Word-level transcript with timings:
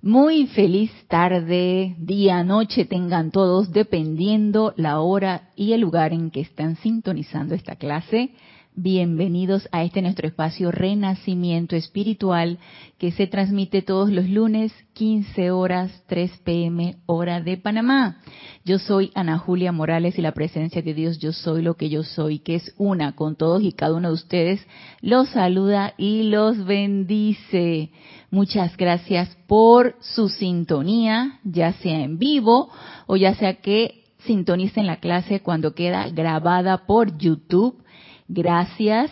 Muy 0.00 0.46
feliz 0.46 0.92
tarde, 1.08 1.96
día, 1.98 2.44
noche 2.44 2.84
tengan 2.84 3.32
todos, 3.32 3.72
dependiendo 3.72 4.72
la 4.76 5.00
hora 5.00 5.50
y 5.56 5.72
el 5.72 5.80
lugar 5.80 6.12
en 6.12 6.30
que 6.30 6.40
están 6.40 6.76
sintonizando 6.76 7.56
esta 7.56 7.74
clase. 7.74 8.30
Bienvenidos 8.80 9.68
a 9.72 9.82
este 9.82 10.02
nuestro 10.02 10.28
espacio 10.28 10.70
Renacimiento 10.70 11.74
Espiritual 11.74 12.60
que 12.96 13.10
se 13.10 13.26
transmite 13.26 13.82
todos 13.82 14.08
los 14.12 14.28
lunes 14.28 14.72
15 14.92 15.50
horas 15.50 15.90
3 16.06 16.30
pm 16.44 16.94
hora 17.06 17.40
de 17.40 17.56
Panamá. 17.56 18.20
Yo 18.64 18.78
soy 18.78 19.10
Ana 19.16 19.36
Julia 19.36 19.72
Morales 19.72 20.16
y 20.16 20.22
la 20.22 20.30
presencia 20.30 20.80
de 20.80 20.94
Dios 20.94 21.18
yo 21.18 21.32
soy 21.32 21.62
lo 21.62 21.74
que 21.74 21.88
yo 21.88 22.04
soy, 22.04 22.38
que 22.38 22.54
es 22.54 22.72
una 22.78 23.16
con 23.16 23.34
todos 23.34 23.64
y 23.64 23.72
cada 23.72 23.96
uno 23.96 24.10
de 24.10 24.14
ustedes, 24.14 24.64
los 25.00 25.28
saluda 25.30 25.94
y 25.98 26.22
los 26.22 26.64
bendice. 26.64 27.90
Muchas 28.30 28.76
gracias 28.76 29.36
por 29.48 29.96
su 29.98 30.28
sintonía, 30.28 31.40
ya 31.42 31.72
sea 31.72 32.04
en 32.04 32.20
vivo 32.20 32.70
o 33.08 33.16
ya 33.16 33.34
sea 33.34 33.54
que 33.54 34.04
sintonicen 34.18 34.86
la 34.86 35.00
clase 35.00 35.40
cuando 35.40 35.74
queda 35.74 36.08
grabada 36.10 36.86
por 36.86 37.18
YouTube 37.18 37.82
Gracias 38.28 39.10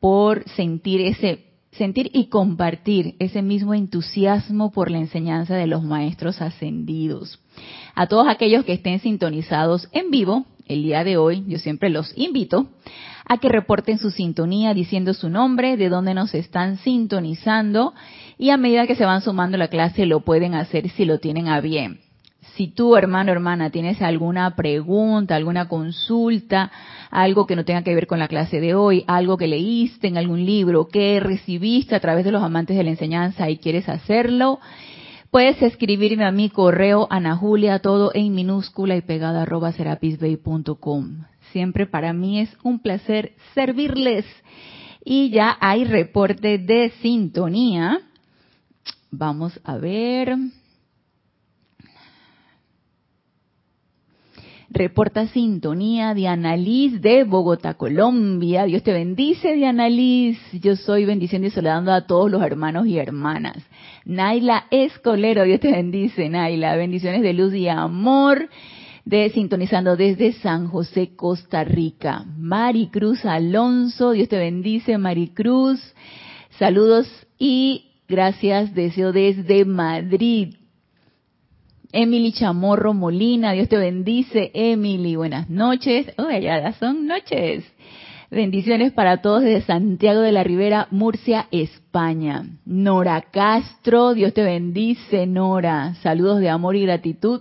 por 0.00 0.48
sentir 0.50 1.00
ese 1.00 1.46
sentir 1.76 2.10
y 2.12 2.26
compartir 2.26 3.16
ese 3.18 3.42
mismo 3.42 3.74
entusiasmo 3.74 4.72
por 4.72 4.90
la 4.90 4.98
enseñanza 4.98 5.54
de 5.56 5.66
los 5.66 5.82
maestros 5.82 6.40
ascendidos. 6.40 7.38
A 7.94 8.06
todos 8.06 8.26
aquellos 8.28 8.64
que 8.64 8.72
estén 8.72 8.98
sintonizados 8.98 9.88
en 9.92 10.10
vivo, 10.10 10.46
el 10.66 10.82
día 10.82 11.04
de 11.04 11.16
hoy, 11.16 11.44
yo 11.46 11.58
siempre 11.58 11.90
los 11.90 12.12
invito 12.16 12.66
a 13.24 13.38
que 13.38 13.48
reporten 13.48 13.98
su 13.98 14.10
sintonía 14.10 14.74
diciendo 14.74 15.14
su 15.14 15.28
nombre, 15.28 15.76
de 15.76 15.88
dónde 15.88 16.14
nos 16.14 16.34
están 16.34 16.78
sintonizando 16.78 17.94
y 18.38 18.50
a 18.50 18.56
medida 18.56 18.86
que 18.86 18.96
se 18.96 19.04
van 19.04 19.22
sumando 19.22 19.56
la 19.56 19.68
clase 19.68 20.06
lo 20.06 20.20
pueden 20.20 20.54
hacer 20.54 20.88
si 20.90 21.04
lo 21.04 21.18
tienen 21.18 21.48
a 21.48 21.60
bien. 21.60 22.00
Si 22.56 22.68
tú, 22.68 22.96
hermano, 22.96 23.32
hermana, 23.32 23.68
tienes 23.68 24.00
alguna 24.00 24.56
pregunta, 24.56 25.36
alguna 25.36 25.68
consulta, 25.68 26.72
algo 27.10 27.46
que 27.46 27.54
no 27.54 27.66
tenga 27.66 27.82
que 27.82 27.94
ver 27.94 28.06
con 28.06 28.18
la 28.18 28.28
clase 28.28 28.60
de 28.60 28.74
hoy, 28.74 29.04
algo 29.06 29.36
que 29.36 29.46
leíste 29.46 30.08
en 30.08 30.16
algún 30.16 30.46
libro, 30.46 30.88
que 30.88 31.20
recibiste 31.20 31.94
a 31.94 32.00
través 32.00 32.24
de 32.24 32.32
los 32.32 32.42
amantes 32.42 32.78
de 32.78 32.82
la 32.82 32.90
enseñanza 32.90 33.50
y 33.50 33.58
quieres 33.58 33.90
hacerlo, 33.90 34.58
puedes 35.30 35.60
escribirme 35.60 36.24
a 36.24 36.32
mi 36.32 36.48
correo 36.48 37.06
Ana 37.10 37.36
Julia, 37.36 37.80
todo 37.80 38.10
en 38.14 38.34
minúscula 38.34 38.96
y 38.96 39.02
pegada 39.02 39.42
arroba 39.42 39.72
serapisbay.com. 39.72 41.24
Siempre 41.52 41.86
para 41.86 42.14
mí 42.14 42.40
es 42.40 42.56
un 42.62 42.78
placer 42.78 43.34
servirles. 43.54 44.24
Y 45.04 45.28
ya 45.28 45.58
hay 45.60 45.84
reporte 45.84 46.56
de 46.56 46.90
sintonía. 47.02 48.00
Vamos 49.10 49.60
a 49.62 49.76
ver. 49.76 50.36
Reporta 54.76 55.26
sintonía 55.28 56.12
Diana 56.12 56.54
Liz 56.54 57.00
de 57.00 57.24
Bogotá, 57.24 57.72
Colombia. 57.72 58.64
Dios 58.64 58.82
te 58.82 58.92
bendice, 58.92 59.54
Diana 59.54 59.88
Liz. 59.88 60.38
Yo 60.52 60.76
soy 60.76 61.06
bendiciendo 61.06 61.48
y 61.48 61.50
saludando 61.50 61.92
a 61.92 62.06
todos 62.06 62.30
los 62.30 62.42
hermanos 62.42 62.86
y 62.86 62.98
hermanas. 62.98 63.56
Naila 64.04 64.66
Escolero, 64.70 65.44
Dios 65.44 65.60
te 65.60 65.72
bendice, 65.72 66.28
Naila. 66.28 66.76
Bendiciones 66.76 67.22
de 67.22 67.32
luz 67.32 67.54
y 67.54 67.68
amor. 67.68 68.50
De 69.06 69.30
sintonizando 69.30 69.96
desde 69.96 70.34
San 70.34 70.68
José, 70.68 71.16
Costa 71.16 71.64
Rica. 71.64 72.26
Maricruz 72.36 73.24
Alonso, 73.24 74.10
Dios 74.10 74.28
te 74.28 74.36
bendice, 74.36 74.98
Maricruz. 74.98 75.80
Saludos 76.58 77.08
y 77.38 77.92
gracias 78.06 78.74
deseo 78.74 79.12
desde 79.12 79.64
Madrid. 79.64 80.54
Emily 81.98 82.30
Chamorro 82.30 82.92
Molina, 82.92 83.52
Dios 83.52 83.70
te 83.70 83.78
bendice, 83.78 84.50
Emily, 84.52 85.16
buenas 85.16 85.48
noches. 85.48 86.12
Oh, 86.18 86.30
ya 86.30 86.70
son 86.74 87.06
noches. 87.06 87.64
Bendiciones 88.30 88.92
para 88.92 89.22
todos 89.22 89.40
desde 89.40 89.62
Santiago 89.62 90.20
de 90.20 90.30
la 90.30 90.44
Ribera, 90.44 90.88
Murcia, 90.90 91.48
España. 91.50 92.44
Nora 92.66 93.22
Castro, 93.22 94.12
Dios 94.12 94.34
te 94.34 94.42
bendice, 94.42 95.26
Nora. 95.26 95.94
Saludos 96.02 96.40
de 96.40 96.50
amor 96.50 96.76
y 96.76 96.82
gratitud 96.82 97.40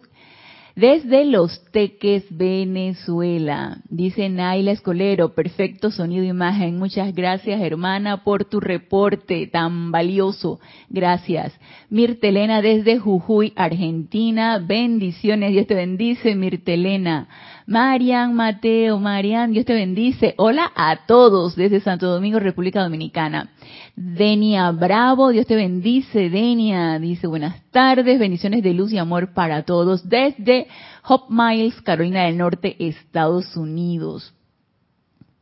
desde 0.75 1.24
Los 1.25 1.63
Teques, 1.72 2.25
Venezuela. 2.30 3.78
Dice 3.90 4.28
Naila 4.30 4.72
Escolero, 4.72 5.34
perfecto 5.34 5.90
sonido 5.90 6.25
imagen. 6.25 6.78
Muchas 6.78 7.13
gracias, 7.16 7.62
hermana, 7.62 8.24
por 8.24 8.46
tu 8.46 8.59
reporte 8.59 9.47
tan 9.47 9.91
valioso. 9.91 10.59
Gracias. 10.90 11.53
Mirtelena 11.90 12.62
desde 12.62 13.00
Jujuy, 13.00 13.53
Argentina. 13.56 14.59
Bendiciones. 14.59 15.52
Dios 15.52 15.68
te 15.68 15.75
bendice, 15.75 16.35
Mirtelena. 16.35 17.30
Marian 17.68 18.36
Mateo, 18.36 19.00
Marian, 19.00 19.52
Dios 19.52 19.66
te 19.66 19.74
bendice. 19.74 20.36
Hola 20.38 20.72
a 20.76 21.08
todos 21.08 21.56
desde 21.56 21.80
Santo 21.80 22.06
Domingo, 22.06 22.38
República 22.38 22.84
Dominicana. 22.84 23.50
Denia 23.96 24.70
Bravo, 24.70 25.30
Dios 25.30 25.48
te 25.48 25.56
bendice. 25.56 26.30
Denia 26.30 27.00
dice 27.00 27.26
buenas 27.26 27.59
tardes, 27.72 28.20
bendiciones 28.20 28.62
de 28.62 28.76
luz 28.76 28.94
y 28.94 29.00
amor 29.00 29.34
para 29.34 29.64
todos 29.64 30.08
desde 30.08 30.68
Hop 31.08 31.24
Miles, 31.30 31.81
Carolina 31.81 32.26
del 32.26 32.38
Norte, 32.38 32.76
Estados 32.78 33.58
Unidos. 33.58 34.36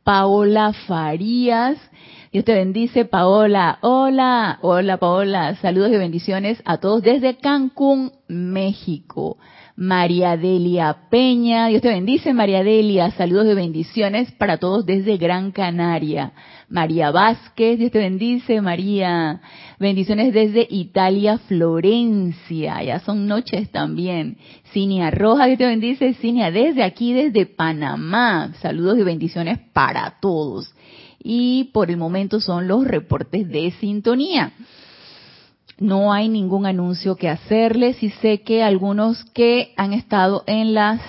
Paola 0.02 0.72
Farías, 0.86 1.78
Dios 2.32 2.44
te 2.46 2.54
bendice, 2.54 3.04
Paola. 3.04 3.78
Hola, 3.82 4.58
hola 4.62 4.96
Paola. 4.96 5.56
Saludos 5.56 5.92
y 5.92 5.96
bendiciones 5.96 6.62
a 6.64 6.78
todos 6.78 7.02
desde 7.02 7.36
Cancún, 7.36 8.12
México. 8.28 9.36
María 9.76 10.36
Delia 10.36 10.96
Peña. 11.10 11.66
Dios 11.66 11.82
te 11.82 11.88
bendice, 11.88 12.32
María 12.32 12.62
Delia. 12.62 13.10
Saludos 13.10 13.46
de 13.46 13.56
bendiciones 13.56 14.30
para 14.32 14.58
todos 14.58 14.86
desde 14.86 15.16
Gran 15.16 15.50
Canaria. 15.50 16.32
María 16.68 17.10
Vázquez, 17.10 17.80
Dios 17.80 17.90
te 17.90 17.98
bendice, 17.98 18.60
María. 18.60 19.40
Bendiciones 19.80 20.32
desde 20.32 20.68
Italia, 20.70 21.38
Florencia. 21.38 22.84
Ya 22.84 23.00
son 23.00 23.26
noches 23.26 23.68
también. 23.72 24.38
Cinia 24.72 25.10
Roja, 25.10 25.46
Dios 25.46 25.58
te 25.58 25.66
bendice, 25.66 26.14
Cinia, 26.14 26.52
desde 26.52 26.84
aquí, 26.84 27.12
desde 27.12 27.44
Panamá. 27.44 28.52
Saludos 28.60 28.96
y 28.98 29.02
bendiciones 29.02 29.58
para 29.72 30.18
todos. 30.20 30.72
Y 31.18 31.70
por 31.72 31.90
el 31.90 31.96
momento 31.96 32.38
son 32.38 32.68
los 32.68 32.86
reportes 32.86 33.48
de 33.48 33.72
sintonía 33.80 34.52
no 35.78 36.12
hay 36.12 36.28
ningún 36.28 36.66
anuncio 36.66 37.16
que 37.16 37.28
hacerles 37.28 38.02
y 38.02 38.10
sé 38.10 38.42
que 38.42 38.62
algunos 38.62 39.24
que 39.24 39.72
han 39.76 39.92
estado 39.92 40.44
en 40.46 40.74
las 40.74 41.00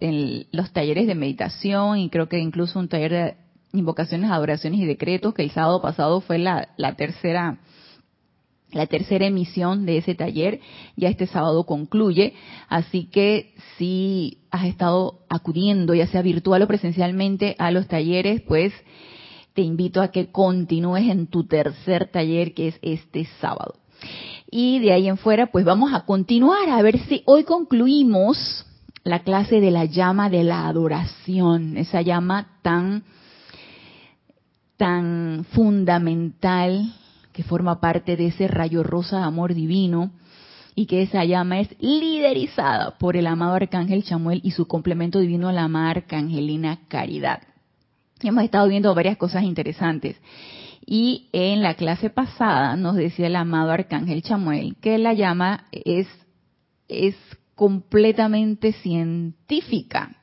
en 0.00 0.46
los 0.52 0.72
talleres 0.72 1.06
de 1.06 1.14
meditación 1.14 1.98
y 1.98 2.10
creo 2.10 2.28
que 2.28 2.38
incluso 2.38 2.78
un 2.78 2.88
taller 2.88 3.10
de 3.10 3.34
invocaciones, 3.72 4.30
adoraciones 4.30 4.80
y 4.80 4.86
decretos 4.86 5.34
que 5.34 5.42
el 5.42 5.50
sábado 5.50 5.82
pasado 5.82 6.20
fue 6.20 6.38
la, 6.38 6.68
la 6.76 6.94
tercera 6.94 7.58
la 8.70 8.86
tercera 8.86 9.26
emisión 9.26 9.86
de 9.86 9.98
ese 9.98 10.14
taller 10.14 10.60
ya 10.96 11.08
este 11.08 11.26
sábado 11.26 11.64
concluye, 11.64 12.34
así 12.68 13.04
que 13.04 13.54
si 13.78 14.38
has 14.50 14.66
estado 14.66 15.20
acudiendo, 15.28 15.94
ya 15.94 16.08
sea 16.08 16.22
virtual 16.22 16.62
o 16.62 16.66
presencialmente, 16.66 17.54
a 17.58 17.70
los 17.70 17.86
talleres, 17.86 18.42
pues 18.42 18.72
te 19.54 19.62
invito 19.62 20.02
a 20.02 20.08
que 20.08 20.32
continúes 20.32 21.08
en 21.08 21.28
tu 21.28 21.46
tercer 21.46 22.10
taller 22.10 22.52
que 22.52 22.68
es 22.68 22.78
este 22.82 23.26
sábado. 23.40 23.76
Y 24.50 24.78
de 24.78 24.92
ahí 24.92 25.08
en 25.08 25.16
fuera, 25.16 25.46
pues 25.46 25.64
vamos 25.64 25.92
a 25.92 26.04
continuar 26.04 26.68
a 26.68 26.82
ver 26.82 26.98
si 27.00 27.22
hoy 27.26 27.44
concluimos 27.44 28.66
la 29.02 29.20
clase 29.20 29.60
de 29.60 29.70
la 29.70 29.84
llama 29.84 30.30
de 30.30 30.44
la 30.44 30.66
adoración, 30.66 31.76
esa 31.76 32.02
llama 32.02 32.58
tan 32.62 33.04
tan 34.76 35.46
fundamental 35.52 36.94
que 37.32 37.42
forma 37.42 37.80
parte 37.80 38.16
de 38.16 38.26
ese 38.26 38.48
rayo 38.48 38.82
rosa 38.82 39.18
de 39.18 39.24
amor 39.24 39.54
divino 39.54 40.10
y 40.74 40.86
que 40.86 41.02
esa 41.02 41.24
llama 41.24 41.60
es 41.60 41.68
liderizada 41.80 42.98
por 42.98 43.16
el 43.16 43.26
amado 43.26 43.54
arcángel 43.54 44.02
Chamuel 44.04 44.40
y 44.42 44.50
su 44.50 44.66
complemento 44.66 45.20
divino 45.20 45.52
la 45.52 45.64
amada 45.64 45.90
arcangelina 45.90 46.80
Caridad. 46.88 47.42
Hemos 48.22 48.44
estado 48.44 48.68
viendo 48.68 48.94
varias 48.94 49.16
cosas 49.16 49.44
interesantes 49.44 50.16
y 50.86 51.28
en 51.32 51.62
la 51.62 51.74
clase 51.74 52.10
pasada 52.10 52.76
nos 52.76 52.96
decía 52.96 53.26
el 53.26 53.36
amado 53.36 53.70
Arcángel 53.70 54.22
Chamuel 54.22 54.76
que 54.80 54.98
la 54.98 55.14
llama 55.14 55.64
es, 55.72 56.06
es 56.88 57.16
completamente 57.54 58.72
científica. 58.72 60.16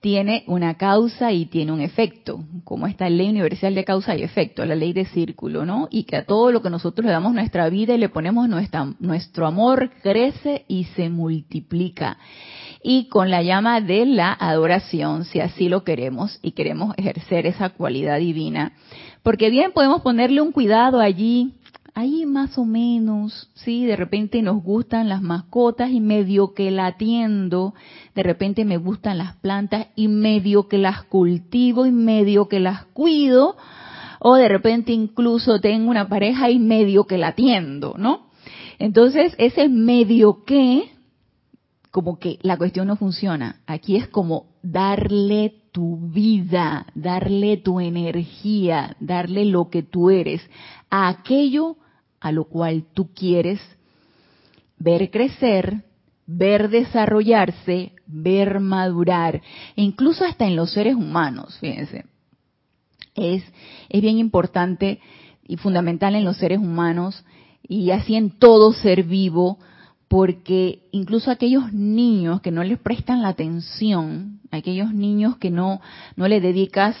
Tiene 0.00 0.44
una 0.46 0.78
causa 0.78 1.30
y 1.30 1.44
tiene 1.44 1.72
un 1.72 1.82
efecto, 1.82 2.42
como 2.64 2.86
esta 2.86 3.10
ley 3.10 3.28
universal 3.28 3.74
de 3.74 3.84
causa 3.84 4.16
y 4.16 4.22
efecto, 4.22 4.64
la 4.64 4.74
ley 4.74 4.94
de 4.94 5.04
círculo, 5.04 5.66
¿no? 5.66 5.88
Y 5.90 6.04
que 6.04 6.16
a 6.16 6.24
todo 6.24 6.50
lo 6.52 6.62
que 6.62 6.70
nosotros 6.70 7.04
le 7.04 7.12
damos 7.12 7.34
nuestra 7.34 7.68
vida 7.68 7.94
y 7.94 7.98
le 7.98 8.08
ponemos 8.08 8.48
nuestro 8.48 9.46
amor, 9.46 9.90
crece 10.02 10.64
y 10.68 10.84
se 10.96 11.10
multiplica. 11.10 12.16
Y 12.82 13.08
con 13.08 13.30
la 13.30 13.42
llama 13.42 13.82
de 13.82 14.06
la 14.06 14.32
adoración, 14.32 15.26
si 15.26 15.40
así 15.40 15.68
lo 15.68 15.84
queremos 15.84 16.38
y 16.40 16.52
queremos 16.52 16.94
ejercer 16.96 17.46
esa 17.46 17.68
cualidad 17.68 18.18
divina, 18.20 18.72
porque 19.22 19.50
bien 19.50 19.72
podemos 19.72 20.02
ponerle 20.02 20.40
un 20.40 20.52
cuidado 20.52 21.00
allí 21.00 21.54
ahí 21.94 22.26
más 22.26 22.56
o 22.56 22.64
menos, 22.64 23.50
sí, 23.54 23.84
de 23.84 23.96
repente 23.96 24.42
nos 24.42 24.62
gustan 24.62 25.08
las 25.08 25.22
mascotas 25.22 25.90
y 25.90 26.00
medio 26.00 26.54
que 26.54 26.70
la 26.70 26.86
atiendo, 26.86 27.74
de 28.14 28.22
repente 28.22 28.64
me 28.64 28.76
gustan 28.76 29.18
las 29.18 29.36
plantas 29.36 29.88
y 29.96 30.08
medio 30.08 30.68
que 30.68 30.78
las 30.78 31.02
cultivo 31.04 31.86
y 31.86 31.92
medio 31.92 32.48
que 32.48 32.60
las 32.60 32.84
cuido, 32.86 33.56
o 34.18 34.34
de 34.34 34.48
repente 34.48 34.92
incluso 34.92 35.60
tengo 35.60 35.90
una 35.90 36.08
pareja 36.08 36.50
y 36.50 36.58
medio 36.58 37.04
que 37.04 37.18
la 37.18 37.28
atiendo, 37.28 37.94
¿no? 37.98 38.28
Entonces, 38.78 39.34
ese 39.38 39.68
medio 39.68 40.44
que, 40.44 40.90
como 41.90 42.18
que 42.18 42.38
la 42.42 42.56
cuestión 42.56 42.86
no 42.86 42.96
funciona. 42.96 43.60
Aquí 43.66 43.96
es 43.96 44.08
como 44.08 44.46
darle 44.62 45.54
tu 45.72 46.10
vida, 46.10 46.86
darle 46.94 47.56
tu 47.58 47.80
energía, 47.80 48.96
darle 49.00 49.44
lo 49.44 49.70
que 49.70 49.82
tú 49.82 50.10
eres 50.10 50.42
a 50.90 51.08
aquello 51.08 51.76
a 52.20 52.32
lo 52.32 52.44
cual 52.44 52.84
tú 52.92 53.12
quieres 53.14 53.60
ver 54.78 55.10
crecer, 55.10 55.84
ver 56.26 56.70
desarrollarse, 56.70 57.92
ver 58.06 58.60
madurar, 58.60 59.42
e 59.76 59.82
incluso 59.82 60.24
hasta 60.24 60.46
en 60.46 60.56
los 60.56 60.72
seres 60.72 60.94
humanos, 60.94 61.58
fíjense. 61.60 62.04
Es, 63.14 63.42
es 63.88 64.00
bien 64.00 64.18
importante 64.18 65.00
y 65.46 65.56
fundamental 65.56 66.14
en 66.14 66.24
los 66.24 66.36
seres 66.36 66.58
humanos 66.58 67.24
y 67.66 67.90
así 67.90 68.16
en 68.16 68.38
todo 68.38 68.72
ser 68.72 69.02
vivo, 69.04 69.58
porque 70.10 70.88
incluso 70.90 71.30
aquellos 71.30 71.72
niños 71.72 72.40
que 72.40 72.50
no 72.50 72.64
les 72.64 72.80
prestan 72.80 73.22
la 73.22 73.28
atención, 73.28 74.40
aquellos 74.50 74.92
niños 74.92 75.36
que 75.36 75.52
no, 75.52 75.80
no 76.16 76.26
le 76.26 76.40
dedicas 76.40 76.96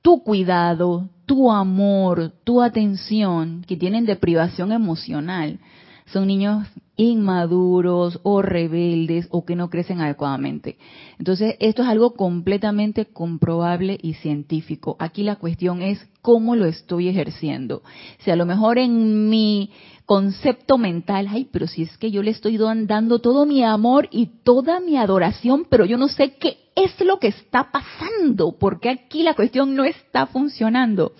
tu 0.00 0.22
cuidado, 0.22 1.10
tu 1.26 1.52
amor, 1.52 2.32
tu 2.42 2.62
atención, 2.62 3.66
que 3.68 3.76
tienen 3.76 4.06
deprivación 4.06 4.72
emocional, 4.72 5.60
son 6.06 6.26
niños 6.26 6.66
inmaduros 6.96 8.20
o 8.22 8.40
rebeldes 8.40 9.26
o 9.30 9.44
que 9.44 9.56
no 9.56 9.68
crecen 9.68 10.00
adecuadamente. 10.00 10.78
Entonces, 11.18 11.56
esto 11.60 11.82
es 11.82 11.88
algo 11.88 12.14
completamente 12.14 13.06
comprobable 13.06 13.98
y 14.00 14.14
científico. 14.14 14.96
Aquí 14.98 15.22
la 15.22 15.36
cuestión 15.36 15.82
es 15.82 16.06
cómo 16.22 16.56
lo 16.56 16.66
estoy 16.66 17.08
ejerciendo. 17.08 17.82
Si 18.20 18.30
a 18.30 18.36
lo 18.36 18.46
mejor 18.46 18.78
en 18.78 19.28
mi 19.28 19.70
concepto 20.06 20.76
mental, 20.76 21.28
ay, 21.30 21.48
pero 21.50 21.66
si 21.66 21.82
es 21.82 21.96
que 21.96 22.10
yo 22.10 22.22
le 22.22 22.30
estoy 22.30 22.58
dando 22.58 23.20
todo 23.20 23.46
mi 23.46 23.62
amor 23.62 24.08
y 24.10 24.26
toda 24.44 24.80
mi 24.80 24.96
adoración, 24.96 25.66
pero 25.68 25.84
yo 25.86 25.96
no 25.96 26.08
sé 26.08 26.34
qué 26.34 26.58
es 26.76 26.92
lo 27.00 27.18
que 27.18 27.28
está 27.28 27.70
pasando, 27.70 28.56
porque 28.58 28.90
aquí 28.90 29.22
la 29.22 29.34
cuestión 29.34 29.74
no 29.74 29.84
está 29.84 30.26
funcionando. 30.26 31.12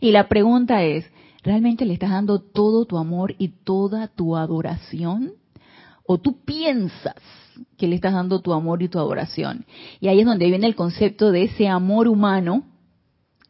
Y 0.00 0.10
la 0.10 0.28
pregunta 0.28 0.82
es, 0.82 1.06
¿realmente 1.42 1.84
le 1.84 1.94
estás 1.94 2.10
dando 2.10 2.40
todo 2.40 2.84
tu 2.84 2.98
amor 2.98 3.34
y 3.38 3.48
toda 3.48 4.08
tu 4.08 4.36
adoración? 4.36 5.32
¿O 6.04 6.18
tú 6.18 6.44
piensas 6.44 7.14
que 7.76 7.86
le 7.86 7.96
estás 7.96 8.12
dando 8.12 8.40
tu 8.40 8.52
amor 8.52 8.82
y 8.82 8.88
tu 8.88 8.98
adoración? 8.98 9.66
Y 10.00 10.08
ahí 10.08 10.20
es 10.20 10.26
donde 10.26 10.46
viene 10.46 10.66
el 10.66 10.76
concepto 10.76 11.30
de 11.30 11.44
ese 11.44 11.68
amor 11.68 12.08
humano 12.08 12.64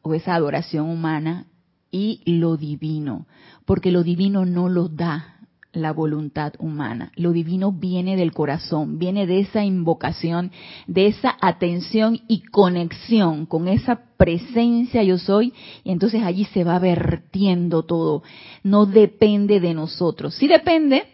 o 0.03 0.15
esa 0.15 0.35
adoración 0.35 0.89
humana 0.89 1.47
y 1.91 2.21
lo 2.27 2.57
divino, 2.57 3.27
porque 3.67 3.93
lo 3.93 4.03
divino 4.03 4.47
no 4.47 4.69
lo 4.71 4.89
da 4.89 5.37
la 5.77 5.93
voluntad 5.93 6.55
humana. 6.59 7.13
Lo 7.17 7.33
divino 7.33 7.71
viene 7.71 8.17
del 8.17 8.33
corazón, 8.33 8.99
viene 8.99 9.27
de 9.27 9.41
esa 9.41 9.63
invocación, 9.63 10.51
de 10.87 11.07
esa 11.07 11.37
atención 11.41 12.21
y 12.29 12.41
conexión 12.45 13.45
con 13.45 13.69
esa 13.69 14.01
presencia 14.17 15.03
yo 15.03 15.19
soy, 15.19 15.53
y 15.85 15.91
entonces 15.91 16.23
allí 16.23 16.45
se 16.47 16.65
va 16.65 16.79
vertiendo 16.79 17.83
todo. 17.83 18.23
No 18.63 18.87
depende 18.87 19.61
de 19.61 19.75
nosotros, 19.75 20.35
sí 20.35 20.49
depende 20.49 21.05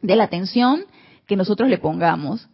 de 0.00 0.16
la 0.16 0.24
atención 0.24 0.84
que 1.26 1.36
nosotros 1.36 1.68
le 1.68 1.78
pongamos, 1.78 2.48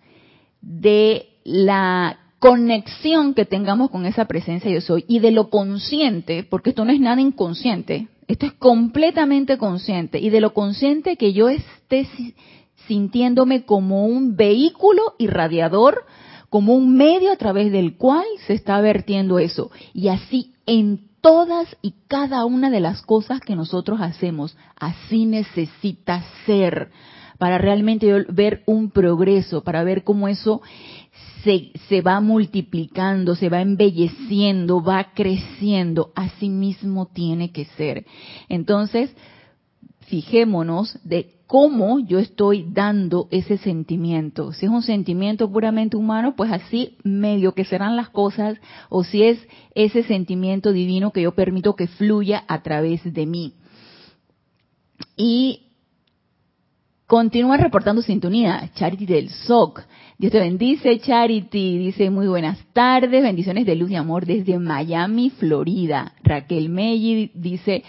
de 0.63 1.29
la 1.45 2.19
conexión 2.39 3.35
que 3.35 3.45
tengamos 3.45 3.91
con 3.91 4.07
esa 4.07 4.25
presencia 4.25 4.71
yo 4.71 4.81
soy 4.81 5.05
y 5.09 5.19
de 5.19 5.31
lo 5.31 5.51
consciente, 5.51 6.43
porque 6.43 6.71
esto 6.71 6.85
no 6.85 6.93
es 6.93 7.01
nada 7.01 7.21
inconsciente, 7.21 8.09
esto 8.29 8.47
es 8.47 8.53
completamente 8.55 9.59
consciente 9.59 10.19
y 10.19 10.31
de 10.31 10.41
lo 10.41 10.55
consciente 10.55 11.17
que 11.17 11.33
yo 11.33 11.49
esté 11.49 12.09
sintiéndome 12.87 13.65
como 13.65 14.07
un 14.07 14.37
vehículo 14.37 15.15
irradiador, 15.19 16.05
como 16.49 16.75
un 16.75 16.97
medio 16.97 17.33
a 17.33 17.37
través 17.37 17.73
del 17.73 17.97
cual 17.97 18.25
se 18.47 18.55
está 18.55 18.81
vertiendo 18.81 19.39
eso. 19.39 19.71
Y 19.93 20.09
así 20.09 20.53
en 20.67 21.09
todas 21.21 21.77
y 21.81 21.95
cada 22.07 22.45
una 22.45 22.71
de 22.71 22.81
las 22.81 23.03
cosas 23.03 23.41
que 23.41 23.57
nosotros 23.57 24.01
hacemos, 24.01 24.57
así 24.77 25.25
necesita 25.25 26.25
ser 26.45 26.91
para 27.39 27.59
realmente 27.59 28.27
ver 28.29 28.63
un 28.67 28.91
progreso, 28.91 29.65
para 29.65 29.85
ver 29.85 30.05
cómo 30.05 30.29
eso 30.29 30.63
se, 31.45 32.01
va 32.01 32.21
multiplicando, 32.21 33.35
se 33.35 33.49
va 33.49 33.61
embelleciendo, 33.61 34.83
va 34.83 35.13
creciendo, 35.15 36.11
así 36.15 36.49
mismo 36.49 37.07
tiene 37.07 37.53
que 37.53 37.67
ser. 37.77 38.07
Entonces, 38.49 39.15
fijémonos 40.07 40.99
de 41.05 41.35
cómo 41.47 42.01
yo 42.01 42.19
estoy 42.19 42.67
dando 42.71 43.29
ese 43.31 43.59
sentimiento. 43.59 44.53
Si 44.53 44.67
es 44.67 44.73
un 44.73 44.83
sentimiento 44.83 45.51
puramente 45.51 45.97
humano, 45.97 46.35
pues 46.37 46.51
así 46.51 46.97
medio 47.05 47.53
que 47.53 47.65
serán 47.65 47.97
las 47.97 48.09
cosas, 48.09 48.59
o 48.89 49.05
si 49.05 49.23
es 49.23 49.39
ese 49.75 50.03
sentimiento 50.03 50.73
divino 50.73 51.13
que 51.13 51.23
yo 51.23 51.35
permito 51.35 51.77
que 51.77 51.87
fluya 51.87 52.45
a 52.49 52.63
través 52.63 53.03
de 53.05 53.27
mí. 53.27 53.55
Y 55.17 55.64
continúa 57.07 57.57
reportando 57.57 58.03
sintonía, 58.03 58.71
Charity 58.75 59.07
del 59.07 59.29
SOC. 59.29 59.83
Dios 60.19 60.33
te 60.33 60.41
bendice, 60.41 60.99
Charity. 60.99 61.79
Dice 61.79 62.11
muy 62.11 62.27
buenas 62.27 62.59
tardes, 62.73 63.23
bendiciones 63.23 63.67
de 63.67 63.75
luz 63.75 63.91
y 63.91 63.97
amor 63.97 64.27
desde 64.27 64.59
Miami, 64.59 65.31
Florida. 65.31 66.15
Raquel 66.23 66.69
Melli 66.69 67.31
dice, 67.35 67.85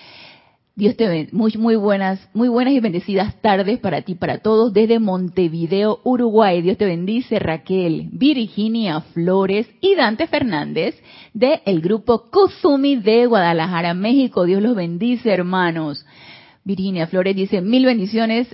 Dios 0.75 0.97
te 0.97 1.07
bendice, 1.07 1.35
muy, 1.35 1.53
muy 1.57 1.75
buenas, 1.77 2.27
muy 2.33 2.49
buenas 2.49 2.73
y 2.73 2.81
bendecidas 2.81 3.39
tardes 3.41 3.79
para 3.79 4.01
ti, 4.01 4.15
para 4.15 4.39
todos, 4.39 4.73
desde 4.73 4.99
Montevideo, 4.99 6.01
Uruguay. 6.03 6.61
Dios 6.61 6.77
te 6.77 6.85
bendice, 6.85 7.39
Raquel, 7.39 8.09
Virginia 8.11 8.99
Flores 8.99 9.69
y 9.79 9.95
Dante 9.95 10.27
Fernández 10.27 11.01
de 11.33 11.61
el 11.65 11.79
grupo 11.79 12.29
Kuzumi 12.29 12.97
de 12.97 13.25
Guadalajara, 13.27 13.93
México. 13.93 14.43
Dios 14.43 14.61
los 14.61 14.75
bendice, 14.75 15.31
hermanos. 15.31 16.05
Virginia 16.65 17.07
Flores 17.07 17.35
dice, 17.35 17.61
mil 17.61 17.85
bendiciones 17.85 18.47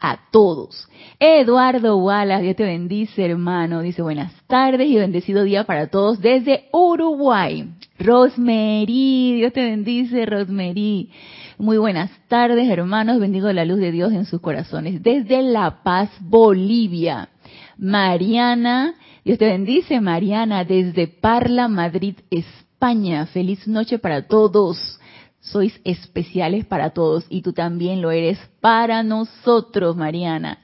a 0.00 0.18
todos. 0.30 0.88
Eduardo 1.18 1.96
Wallace, 1.96 2.42
Dios 2.42 2.56
te 2.56 2.64
bendice, 2.64 3.24
hermano. 3.24 3.80
Dice 3.80 4.02
buenas 4.02 4.32
tardes 4.46 4.88
y 4.88 4.96
bendecido 4.96 5.44
día 5.44 5.64
para 5.64 5.88
todos 5.88 6.20
desde 6.20 6.68
Uruguay. 6.72 7.70
Rosemary, 7.98 9.36
Dios 9.36 9.52
te 9.52 9.62
bendice, 9.62 10.26
Rosemary. 10.26 11.10
Muy 11.58 11.78
buenas 11.78 12.10
tardes, 12.28 12.68
hermanos. 12.68 13.18
Bendigo 13.18 13.50
la 13.52 13.64
luz 13.64 13.78
de 13.78 13.90
Dios 13.90 14.12
en 14.12 14.26
sus 14.26 14.40
corazones 14.40 15.02
desde 15.02 15.42
La 15.42 15.82
Paz, 15.82 16.10
Bolivia. 16.20 17.30
Mariana, 17.78 18.94
Dios 19.24 19.38
te 19.38 19.46
bendice, 19.46 20.00
Mariana, 20.00 20.64
desde 20.64 21.08
Parla, 21.08 21.68
Madrid, 21.68 22.16
España. 22.30 23.26
Feliz 23.26 23.66
noche 23.66 23.98
para 23.98 24.26
todos 24.26 25.00
sois 25.46 25.80
especiales 25.84 26.64
para 26.64 26.90
todos 26.90 27.24
y 27.28 27.42
tú 27.42 27.52
también 27.52 28.02
lo 28.02 28.10
eres 28.10 28.38
para 28.60 29.02
nosotros, 29.02 29.96
Mariana. 29.96 30.58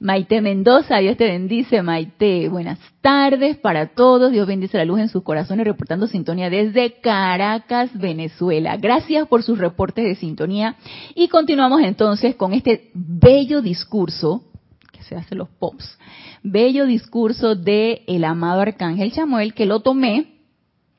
Maite 0.00 0.40
Mendoza, 0.40 0.98
Dios 0.98 1.16
te 1.16 1.24
bendice, 1.24 1.82
Maite. 1.82 2.48
Buenas 2.48 2.78
tardes 3.00 3.56
para 3.56 3.94
todos. 3.94 4.30
Dios 4.30 4.46
bendice 4.46 4.78
la 4.78 4.84
luz 4.84 5.00
en 5.00 5.08
sus 5.08 5.24
corazones, 5.24 5.66
reportando 5.66 6.06
sintonía 6.06 6.48
desde 6.48 7.00
Caracas, 7.00 7.90
Venezuela. 7.98 8.76
Gracias 8.76 9.26
por 9.26 9.42
sus 9.42 9.58
reportes 9.58 10.04
de 10.04 10.14
sintonía. 10.14 10.76
Y 11.16 11.26
continuamos 11.26 11.82
entonces 11.82 12.36
con 12.36 12.52
este 12.54 12.90
bello 12.94 13.60
discurso, 13.60 14.44
que 14.92 15.02
se 15.02 15.16
hace 15.16 15.34
los 15.34 15.48
pops, 15.48 15.98
bello 16.44 16.86
discurso 16.86 17.56
de 17.56 18.02
el 18.06 18.22
amado 18.22 18.60
Arcángel 18.60 19.12
Chamuel, 19.12 19.52
que 19.52 19.66
lo 19.66 19.80
tomé 19.80 20.37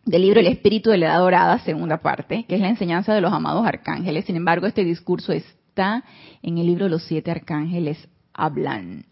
del 0.09 0.23
libro 0.23 0.39
El 0.39 0.47
Espíritu 0.47 0.89
de 0.89 0.97
la 0.97 1.05
Edad 1.05 1.19
Dorada, 1.19 1.59
segunda 1.59 1.97
parte, 2.01 2.43
que 2.47 2.55
es 2.55 2.61
la 2.61 2.69
enseñanza 2.69 3.13
de 3.13 3.21
los 3.21 3.31
amados 3.31 3.67
arcángeles. 3.67 4.25
Sin 4.25 4.35
embargo, 4.35 4.65
este 4.65 4.83
discurso 4.83 5.31
está 5.31 6.03
en 6.41 6.57
el 6.57 6.65
libro 6.65 6.89
Los 6.89 7.03
Siete 7.03 7.29
Arcángeles 7.29 8.07
Hablan. 8.33 9.05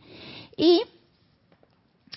Y 0.58 0.82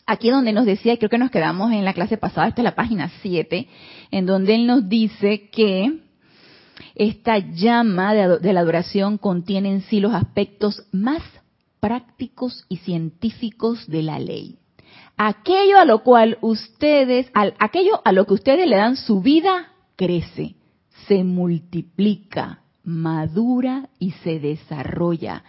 aquí 0.06 0.30
donde 0.30 0.54
nos 0.54 0.64
decía, 0.64 0.94
y 0.94 0.96
creo 0.96 1.10
que 1.10 1.18
nos 1.18 1.30
quedamos 1.30 1.72
en 1.72 1.84
la 1.84 1.92
clase 1.92 2.16
pasada, 2.16 2.49
esta 2.49 2.62
es 2.62 2.64
la 2.64 2.75
página 2.75 3.10
7, 3.20 3.68
en 4.12 4.25
donde 4.25 4.54
él 4.54 4.66
nos 4.66 4.88
dice 4.88 5.50
que 5.50 5.99
esta 6.94 7.37
llama 7.37 8.14
de 8.14 8.52
la 8.54 8.60
adoración 8.60 9.18
contiene 9.18 9.70
en 9.70 9.82
sí 9.82 10.00
los 10.00 10.14
aspectos 10.14 10.87
más 10.90 11.22
prácticos 11.80 12.64
y 12.70 12.78
científicos 12.78 13.87
de 13.88 14.02
la 14.02 14.18
ley 14.18 14.60
aquello 15.22 15.78
a 15.78 15.84
lo 15.84 16.02
cual 16.02 16.38
ustedes, 16.40 17.30
aquello 17.34 18.00
a 18.06 18.12
lo 18.12 18.24
que 18.24 18.32
ustedes 18.32 18.66
le 18.66 18.76
dan 18.76 18.96
su 18.96 19.20
vida, 19.20 19.68
crece, 19.94 20.54
se 21.06 21.24
multiplica, 21.24 22.62
madura 22.84 23.90
y 23.98 24.12
se 24.12 24.40
desarrolla. 24.40 25.44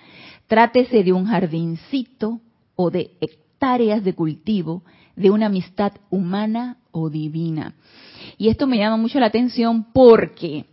Trátese 0.47 1.05
de 1.05 1.13
un 1.13 1.25
jardincito 1.25 2.41
o 2.75 2.91
de 2.91 3.11
hectáreas 3.21 4.03
de 4.03 4.13
cultivo, 4.13 4.83
de 5.15 5.31
una 5.31 5.45
amistad 5.45 5.93
humana 6.09 6.77
o 6.91 7.09
divina. 7.09 7.75
Y 8.37 8.49
esto 8.49 8.67
me 8.67 8.77
llama 8.77 8.97
mucho 8.97 9.21
la 9.21 9.27
atención 9.27 9.85
porque 9.93 10.65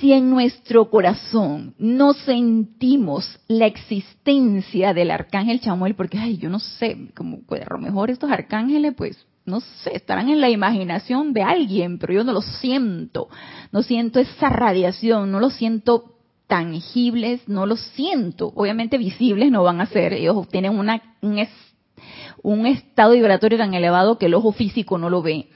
si 0.00 0.12
en 0.12 0.30
nuestro 0.30 0.90
corazón 0.90 1.74
no 1.78 2.12
sentimos 2.12 3.38
la 3.48 3.66
existencia 3.66 4.92
del 4.92 5.10
arcángel 5.10 5.60
Chamuel, 5.60 5.94
porque, 5.94 6.18
ay, 6.18 6.36
yo 6.38 6.50
no 6.50 6.58
sé, 6.58 7.08
como 7.16 7.42
pues, 7.46 7.62
a 7.62 7.72
lo 7.74 7.78
mejor 7.78 8.10
estos 8.10 8.30
arcángeles, 8.30 8.94
pues, 8.96 9.26
no 9.44 9.60
sé, 9.60 9.96
estarán 9.96 10.28
en 10.28 10.40
la 10.40 10.50
imaginación 10.50 11.32
de 11.32 11.42
alguien, 11.42 11.98
pero 11.98 12.12
yo 12.12 12.24
no 12.24 12.32
lo 12.32 12.42
siento, 12.42 13.28
no 13.70 13.82
siento 13.82 14.18
esa 14.18 14.48
radiación, 14.48 15.30
no 15.30 15.38
lo 15.38 15.50
siento 15.50 16.16
tangibles, 16.48 17.48
no 17.48 17.66
lo 17.66 17.76
siento. 17.76 18.52
Obviamente 18.54 18.98
visibles 18.98 19.50
no 19.50 19.62
van 19.62 19.80
a 19.80 19.86
ser, 19.86 20.12
ellos 20.12 20.48
tienen 20.48 20.76
una, 20.76 21.16
un, 21.22 21.46
un 22.42 22.66
estado 22.66 23.12
vibratorio 23.12 23.58
tan 23.58 23.74
elevado 23.74 24.18
que 24.18 24.26
el 24.26 24.34
ojo 24.34 24.52
físico 24.52 24.98
no 24.98 25.10
lo 25.10 25.22
ve 25.22 25.48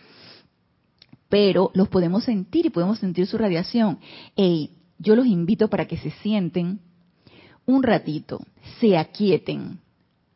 pero 1.31 1.71
los 1.75 1.89
podemos 1.89 2.25
sentir 2.25 2.67
y 2.67 2.71
podemos 2.71 2.99
sentir 2.99 3.27
su 3.27 3.39
radiación. 3.39 3.99
Y 4.37 4.73
yo 4.99 5.17
los 5.17 5.27
invito 5.27 5.69
para 5.69 5.87
que 5.87 5.97
se 5.97 6.11
sienten 6.23 6.81
un 7.65 7.83
ratito, 7.83 8.41
se 8.81 8.99
aquieten, 8.99 9.79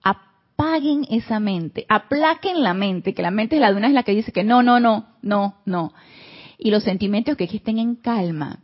apaguen 0.02 1.04
esa 1.10 1.40
mente, 1.40 1.84
aplaquen 1.88 2.62
la 2.62 2.72
mente, 2.72 3.12
que 3.12 3.22
la 3.22 3.32
mente 3.32 3.56
es 3.56 3.60
la 3.60 3.72
de 3.72 3.76
una 3.76 3.88
es 3.88 3.92
la 3.92 4.04
que 4.04 4.14
dice 4.14 4.32
que 4.32 4.44
no, 4.44 4.62
no, 4.62 4.78
no, 4.80 5.08
no, 5.20 5.56
no. 5.66 5.92
Y 6.58 6.70
los 6.70 6.84
sentimientos 6.84 7.36
que 7.36 7.44
estén 7.44 7.78
en 7.78 7.96
calma, 7.96 8.60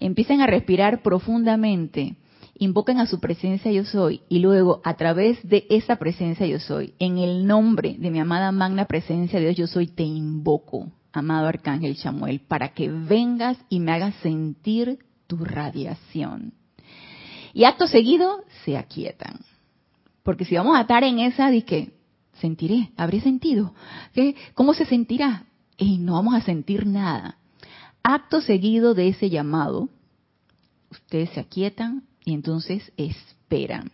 empiecen 0.00 0.40
a 0.40 0.48
respirar 0.48 1.02
profundamente, 1.02 2.16
invoquen 2.58 2.98
a 2.98 3.06
su 3.06 3.20
presencia 3.20 3.70
yo 3.70 3.84
soy 3.84 4.22
y 4.28 4.40
luego 4.40 4.80
a 4.82 4.94
través 4.94 5.38
de 5.48 5.64
esa 5.70 5.96
presencia 5.96 6.44
yo 6.44 6.58
soy, 6.58 6.94
en 6.98 7.18
el 7.18 7.46
nombre 7.46 7.94
de 7.98 8.10
mi 8.10 8.18
amada 8.18 8.50
magna 8.50 8.86
presencia 8.86 9.38
de 9.38 9.46
Dios 9.46 9.56
yo 9.56 9.66
soy, 9.68 9.86
te 9.86 10.02
invoco 10.02 10.88
amado 11.12 11.46
Arcángel 11.46 11.96
Chamuel, 11.96 12.40
para 12.40 12.70
que 12.70 12.90
vengas 12.90 13.58
y 13.68 13.80
me 13.80 13.92
hagas 13.92 14.14
sentir 14.16 14.98
tu 15.26 15.44
radiación. 15.44 16.54
Y 17.52 17.64
acto 17.64 17.86
seguido 17.86 18.44
se 18.64 18.76
aquietan. 18.76 19.40
Porque 20.22 20.44
si 20.44 20.54
vamos 20.56 20.76
a 20.76 20.82
estar 20.82 21.04
en 21.04 21.20
esa 21.20 21.50
que 21.62 21.92
sentiré, 22.40 22.90
habré 22.96 23.20
sentido, 23.20 23.74
¿qué? 24.12 24.36
¿cómo 24.54 24.74
se 24.74 24.84
sentirá? 24.84 25.46
Y 25.76 25.98
no 25.98 26.14
vamos 26.14 26.34
a 26.34 26.40
sentir 26.40 26.86
nada. 26.86 27.38
Acto 28.02 28.40
seguido 28.40 28.94
de 28.94 29.08
ese 29.08 29.30
llamado, 29.30 29.88
ustedes 30.90 31.30
se 31.30 31.40
aquietan 31.40 32.04
y 32.24 32.34
entonces 32.34 32.92
esperan. 32.96 33.90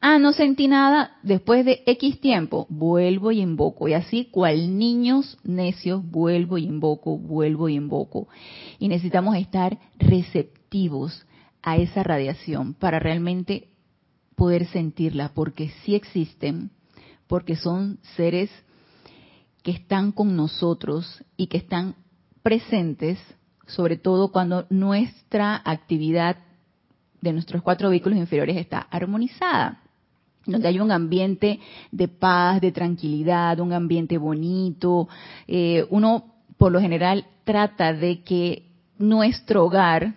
Ah, 0.00 0.18
no 0.18 0.32
sentí 0.32 0.68
nada, 0.68 1.16
después 1.22 1.64
de 1.64 1.82
X 1.86 2.20
tiempo, 2.20 2.66
vuelvo 2.68 3.32
y 3.32 3.40
invoco. 3.40 3.88
Y 3.88 3.94
así, 3.94 4.26
cual 4.26 4.78
niños 4.78 5.38
necios, 5.42 6.08
vuelvo 6.08 6.58
y 6.58 6.64
invoco, 6.64 7.18
vuelvo 7.18 7.68
y 7.68 7.74
invoco. 7.74 8.28
Y 8.78 8.88
necesitamos 8.88 9.36
estar 9.36 9.78
receptivos 9.98 11.26
a 11.62 11.76
esa 11.76 12.02
radiación 12.02 12.74
para 12.74 12.98
realmente 12.98 13.68
poder 14.36 14.66
sentirla, 14.66 15.32
porque 15.34 15.70
sí 15.82 15.94
existen, 15.94 16.70
porque 17.26 17.56
son 17.56 17.98
seres 18.16 18.50
que 19.62 19.72
están 19.72 20.12
con 20.12 20.36
nosotros 20.36 21.24
y 21.36 21.48
que 21.48 21.56
están 21.56 21.96
presentes, 22.42 23.18
sobre 23.66 23.96
todo 23.96 24.30
cuando 24.30 24.66
nuestra 24.70 25.60
actividad 25.64 26.36
de 27.26 27.32
nuestros 27.32 27.62
cuatro 27.62 27.90
vehículos 27.90 28.18
inferiores 28.18 28.56
está 28.56 28.86
armonizada, 28.90 29.80
donde 30.44 30.68
hay 30.68 30.80
un 30.80 30.92
ambiente 30.92 31.58
de 31.90 32.08
paz, 32.08 32.60
de 32.60 32.72
tranquilidad, 32.72 33.58
un 33.60 33.72
ambiente 33.72 34.16
bonito. 34.16 35.08
Eh, 35.48 35.84
uno, 35.90 36.24
por 36.56 36.72
lo 36.72 36.80
general, 36.80 37.26
trata 37.44 37.92
de 37.92 38.22
que 38.22 38.62
nuestro 38.98 39.64
hogar, 39.64 40.14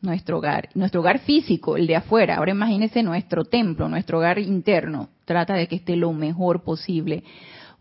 nuestro 0.00 0.38
hogar, 0.38 0.68
nuestro 0.74 1.00
hogar 1.00 1.20
físico, 1.20 1.76
el 1.76 1.86
de 1.86 1.96
afuera, 1.96 2.36
ahora 2.36 2.52
imagínense 2.52 3.02
nuestro 3.02 3.44
templo, 3.44 3.88
nuestro 3.88 4.18
hogar 4.18 4.38
interno, 4.38 5.08
trata 5.24 5.54
de 5.54 5.66
que 5.66 5.76
esté 5.76 5.96
lo 5.96 6.12
mejor 6.12 6.62
posible 6.62 7.24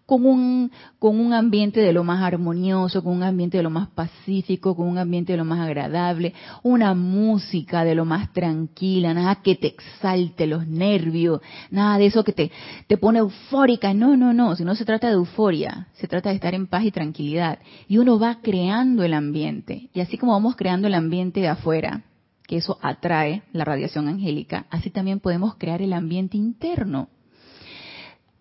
con 0.05 0.25
un, 0.25 0.71
con 0.99 1.19
un 1.19 1.33
ambiente 1.33 1.79
de 1.79 1.93
lo 1.93 2.03
más 2.03 2.21
armonioso, 2.21 3.03
con 3.03 3.13
un 3.13 3.23
ambiente 3.23 3.57
de 3.57 3.63
lo 3.63 3.69
más 3.69 3.87
pacífico, 3.89 4.75
con 4.75 4.87
un 4.87 4.97
ambiente 4.97 5.33
de 5.33 5.37
lo 5.37 5.45
más 5.45 5.59
agradable, 5.59 6.33
una 6.61 6.93
música 6.93 7.83
de 7.83 7.95
lo 7.95 8.05
más 8.05 8.31
tranquila, 8.33 9.13
nada 9.13 9.35
que 9.35 9.55
te 9.55 9.67
exalte 9.67 10.45
los 10.47 10.67
nervios, 10.67 11.41
nada 11.71 11.97
de 11.97 12.07
eso 12.07 12.23
que 12.23 12.33
te, 12.33 12.51
te 12.87 12.97
pone 12.97 13.19
eufórica. 13.19 13.93
No, 13.93 14.17
no, 14.17 14.33
no, 14.33 14.55
si 14.55 14.63
no 14.63 14.75
se 14.75 14.85
trata 14.85 15.07
de 15.07 15.13
euforia, 15.13 15.87
se 15.93 16.07
trata 16.07 16.29
de 16.29 16.35
estar 16.35 16.53
en 16.53 16.67
paz 16.67 16.83
y 16.83 16.91
tranquilidad. 16.91 17.59
Y 17.87 17.97
uno 17.97 18.19
va 18.19 18.39
creando 18.41 19.03
el 19.03 19.13
ambiente. 19.13 19.89
Y 19.93 20.01
así 20.01 20.17
como 20.17 20.33
vamos 20.33 20.55
creando 20.55 20.87
el 20.87 20.95
ambiente 20.95 21.39
de 21.39 21.47
afuera, 21.47 22.03
que 22.45 22.57
eso 22.57 22.77
atrae 22.81 23.43
la 23.53 23.63
radiación 23.63 24.07
angélica, 24.09 24.65
así 24.69 24.89
también 24.89 25.21
podemos 25.21 25.55
crear 25.55 25.81
el 25.81 25.93
ambiente 25.93 26.37
interno 26.37 27.07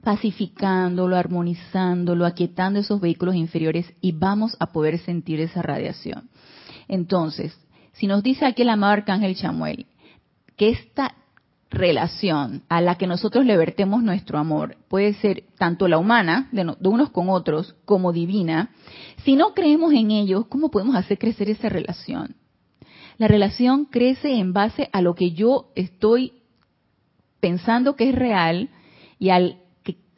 pacificándolo, 0.02 1.16
armonizándolo, 1.16 2.26
aquietando 2.26 2.80
esos 2.80 3.00
vehículos 3.00 3.35
inferiores 3.35 3.92
y 4.00 4.12
vamos 4.12 4.56
a 4.59 4.73
poder 4.73 4.99
sentir 4.99 5.40
esa 5.40 5.62
radiación. 5.62 6.28
Entonces, 6.88 7.56
si 7.92 8.06
nos 8.06 8.23
dice 8.23 8.44
aquí 8.44 8.62
el 8.62 8.71
amado 8.71 8.94
Arcángel 8.94 9.37
Chamuel 9.37 9.87
que 10.56 10.71
esta 10.71 11.14
relación 11.71 12.62
a 12.68 12.80
la 12.80 12.97
que 12.97 13.06
nosotros 13.06 13.47
le 13.47 13.56
vertemos 13.56 14.02
nuestro 14.02 14.38
amor 14.38 14.76
puede 14.88 15.14
ser 15.14 15.44
tanto 15.56 15.88
la 15.88 15.99
humana, 15.99 16.49
de, 16.52 16.76
unos 16.88 17.11
con 17.11 17.30
otros, 17.30 17.75
como 17.85 18.12
divina, 18.12 18.71
si 19.25 19.37
no 19.37 19.54
creemos 19.54 19.92
en 19.94 20.11
ellos, 20.11 20.47
¿cómo 20.49 20.71
podemos 20.71 20.97
hacer 20.97 21.18
crecer 21.18 21.49
esa 21.49 21.68
relación? 21.68 22.37
La 23.18 23.28
relación 23.28 23.87
crece 23.87 24.35
en 24.38 24.52
base 24.52 24.90
a 24.92 25.00
lo 25.00 25.14
que 25.14 25.32
yo 25.32 25.71
estoy 25.75 26.42
pensando 27.40 27.97
que 27.97 28.11
es 28.11 28.14
real 28.14 28.68
y 29.18 29.30
al 29.30 29.59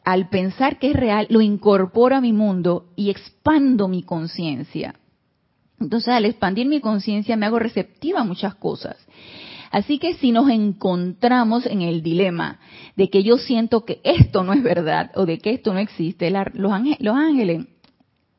al 0.05 0.29
pensar 0.29 0.77
que 0.77 0.91
es 0.91 0.95
real, 0.95 1.27
lo 1.29 1.41
incorporo 1.41 2.15
a 2.15 2.21
mi 2.21 2.31
mundo 2.31 2.91
y 2.95 3.09
expando 3.09 3.87
mi 3.87 4.03
conciencia. 4.03 4.95
Entonces, 5.79 6.09
al 6.09 6.25
expandir 6.25 6.67
mi 6.67 6.79
conciencia, 6.79 7.35
me 7.35 7.47
hago 7.47 7.59
receptiva 7.59 8.21
a 8.21 8.23
muchas 8.23 8.55
cosas. 8.55 8.95
Así 9.71 9.99
que 9.99 10.13
si 10.13 10.31
nos 10.31 10.49
encontramos 10.49 11.65
en 11.65 11.81
el 11.81 12.01
dilema 12.01 12.59
de 12.95 13.09
que 13.09 13.23
yo 13.23 13.37
siento 13.37 13.83
que 13.83 13.99
esto 14.03 14.43
no 14.43 14.53
es 14.53 14.63
verdad 14.63 15.11
o 15.15 15.25
de 15.25 15.39
que 15.39 15.49
esto 15.49 15.73
no 15.73 15.79
existe, 15.79 16.31
los, 16.31 16.71
ángeles, 16.71 17.65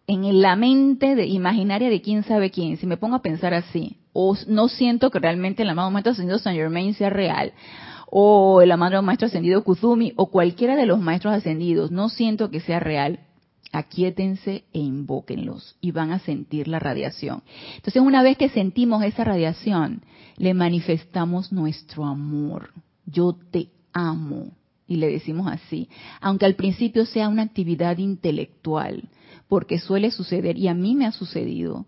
en 0.07 0.41
la 0.41 0.57
mente 0.57 1.15
de, 1.15 1.27
imaginaria 1.27 1.91
de 1.91 2.01
quién 2.01 2.23
sabe 2.23 2.51
quién, 2.51 2.79
si 2.79 2.87
me 2.87 2.97
pongo 2.97 3.17
a 3.17 3.23
pensar 3.23 3.53
así, 3.53 3.99
o 4.13 4.35
no 4.47 4.69
siento 4.69 5.11
que 5.11 5.19
realmente 5.19 5.63
el 5.63 5.69
amado 5.69 5.91
momento 5.91 6.11
ascendido 6.11 6.39
San 6.39 6.55
Germain 6.55 6.95
sea 6.95 7.11
real, 7.11 7.53
o 8.07 8.63
el 8.63 8.71
amado 8.73 9.03
maestro 9.03 9.27
ascendido 9.27 9.65
Kuzumi 9.65 10.13
o 10.17 10.31
cualquiera 10.31 10.77
de 10.77 10.87
los 10.87 11.01
maestros 11.01 11.35
ascendidos, 11.35 11.91
no 11.91 12.09
siento 12.09 12.51
que 12.51 12.61
sea 12.61 12.81
real, 12.81 13.21
aquietense 13.73 14.65
e 14.73 14.79
invóquenlos 14.79 15.77
y 15.81 15.91
van 15.91 16.13
a 16.13 16.19
sentir 16.21 16.69
la 16.69 16.79
radiación. 16.79 17.43
Entonces, 17.77 18.03
una 18.03 18.23
vez 18.23 18.37
que 18.37 18.49
sentimos 18.49 19.03
esa 19.03 19.25
radiación, 19.25 20.03
le 20.37 20.55
manifestamos 20.55 21.53
nuestro 21.53 22.05
amor. 22.05 22.71
Yo 23.07 23.37
te 23.51 23.69
amo. 23.93 24.53
Y 24.89 24.97
le 24.97 25.09
decimos 25.09 25.49
así, 25.51 25.89
aunque 26.21 26.47
al 26.47 26.55
principio 26.55 27.07
sea 27.07 27.29
una 27.29 27.43
actividad 27.43 27.99
intelectual, 27.99 29.09
porque 29.49 29.81
suele 29.81 30.13
suceder, 30.13 30.57
y 30.57 30.69
a 30.69 30.75
mí 30.75 30.95
me 30.95 31.07
ha 31.07 31.13
sucedido, 31.13 31.87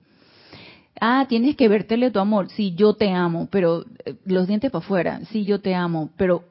Ah, 1.01 1.27
tienes 1.29 1.57
que 1.57 1.69
verterle 1.69 2.11
tu 2.11 2.19
amor. 2.19 2.49
Sí, 2.51 2.75
yo 2.75 2.95
te 2.95 3.11
amo, 3.13 3.49
pero 3.51 3.85
eh, 4.05 4.15
los 4.25 4.47
dientes 4.49 4.71
para 4.71 4.85
afuera. 4.85 5.21
Sí, 5.31 5.45
yo 5.45 5.61
te 5.61 5.75
amo, 5.75 6.11
pero 6.17 6.45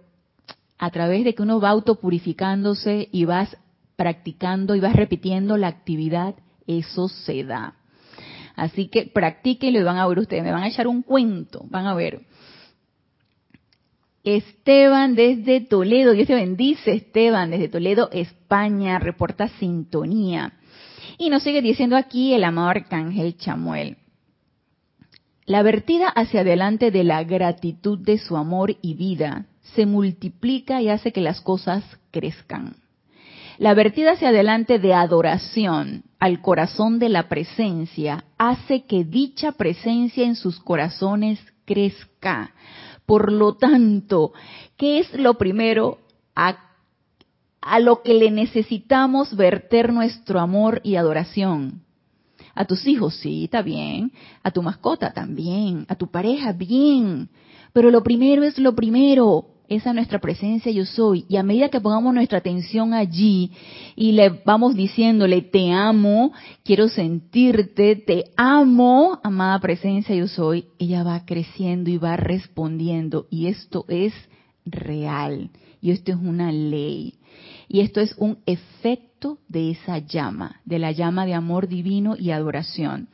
a 0.77 0.89
través 0.92 1.24
de 1.24 1.34
que 1.34 1.42
uno 1.42 1.60
va 1.60 1.70
autopurificándose 1.70 3.10
y 3.12 3.25
vas 3.25 3.58
practicando 3.96 4.75
y 4.75 4.80
vas 4.80 4.96
repitiendo 4.96 5.58
la 5.58 5.68
actividad, 5.68 6.36
eso 6.68 7.10
se 7.10 7.44
da. 7.44 7.75
Así 8.56 8.88
que 8.88 9.06
practíquenlo 9.06 9.80
y 9.80 9.84
van 9.84 9.98
a 9.98 10.08
ver 10.08 10.20
ustedes. 10.20 10.44
Me 10.44 10.51
van 10.51 10.63
a 10.63 10.68
echar 10.68 10.88
un 10.88 11.01
cuento, 11.01 11.66
van 11.70 11.88
a 11.88 11.94
ver. 11.94 12.22
Esteban 14.24 15.16
desde 15.16 15.62
Toledo, 15.62 16.12
Dios 16.12 16.27
te 16.27 16.36
bendice, 16.36 16.92
Esteban 16.92 17.50
desde 17.50 17.70
Toledo, 17.70 18.10
España, 18.12 19.00
reporta 19.00 19.48
sintonía. 19.60 20.54
Y 21.18 21.30
nos 21.30 21.44
sigue 21.44 21.62
diciendo 21.62 21.96
aquí 21.96 22.34
el 22.34 22.44
amado 22.44 22.70
arcángel 22.70 23.38
Chamuel. 23.38 23.98
La 25.48 25.63
vertida 25.63 26.10
hacia 26.10 26.42
adelante 26.42 26.92
de 26.92 27.06
la 27.06 27.24
gratitud 27.24 27.98
de 27.98 28.18
su 28.18 28.36
amor 28.36 28.75
y 28.82 28.96
vida 28.96 29.46
se 29.75 29.86
multiplica 29.86 30.82
y 30.82 30.89
hace 30.89 31.13
que 31.13 31.22
las 31.22 31.39
cosas 31.39 31.86
crezcan. 32.12 32.75
La 33.58 33.74
vertida 33.74 34.12
hacia 34.12 34.27
adelante 34.27 34.77
de 34.77 34.94
adoración 34.94 36.04
al 36.20 36.42
corazón 36.42 37.00
de 37.00 37.08
la 37.08 37.30
presencia 37.30 38.25
hace 38.38 38.84
que 38.84 39.06
dicha 39.06 39.54
presencia 39.54 40.25
en 40.25 40.36
sus 40.36 40.60
corazones 40.60 41.39
crezca. 41.63 42.51
Por 43.06 43.32
lo 43.32 43.56
tanto, 43.56 44.34
¿qué 44.75 45.00
es 45.00 45.13
lo 45.13 45.36
primero 45.36 46.00
a, 46.36 46.58
a 47.62 47.80
lo 47.80 48.01
que 48.01 48.16
le 48.16 48.32
necesitamos 48.32 49.34
verter 49.34 49.94
nuestro 49.94 50.42
amor 50.42 50.82
y 50.84 50.98
adoración? 50.98 51.87
A 52.58 52.66
tus 52.66 52.88
hijos, 52.88 53.14
sí, 53.18 53.44
está 53.44 53.62
bien. 53.62 54.12
A 54.42 54.50
tu 54.50 54.64
mascota 54.64 55.14
también. 55.14 55.86
A 55.90 55.96
tu 55.96 56.10
pareja, 56.10 56.54
bien. 56.54 57.30
Pero 57.72 57.92
lo 57.92 58.02
primero 58.02 58.44
es 58.44 58.58
lo 58.58 58.74
primero. 58.74 59.46
Esa 59.70 59.94
nuestra 59.94 60.18
presencia 60.18 60.72
yo 60.72 60.84
soy. 60.84 61.26
Y 61.30 61.36
a 61.36 61.44
medida 61.44 61.70
que 61.70 61.80
pongamos 61.80 62.16
nuestra 62.16 62.40
atención 62.40 62.96
allí 62.96 63.52
y 63.96 64.14
le 64.14 64.42
vamos 64.44 64.74
diciéndole, 64.74 65.44
te 65.44 65.72
amo, 65.72 66.32
quiero 66.64 66.90
sentirte, 66.90 67.96
te 67.96 68.32
amo, 68.38 69.20
amada 69.24 69.60
presencia 69.60 70.16
yo 70.16 70.28
soy, 70.28 70.66
ella 70.80 71.04
va 71.04 71.26
creciendo 71.28 71.92
y 71.92 71.98
va 72.00 72.18
respondiendo. 72.18 73.28
Y 73.30 73.48
esto 73.48 73.86
es 73.88 74.14
real. 74.66 75.52
Y 75.80 75.92
esto 75.92 76.12
es 76.12 76.18
una 76.18 76.52
ley. 76.52 77.14
Y 77.68 77.82
esto 77.82 78.02
es 78.02 78.16
un 78.18 78.40
efecto 78.48 79.07
de 79.48 79.72
esa 79.72 79.98
llama, 79.98 80.62
de 80.66 80.80
la 80.80 80.92
llama 80.92 81.26
de 81.26 81.34
amor 81.34 81.68
divino 81.68 82.16
y 82.18 82.32
adoración. 82.32 83.08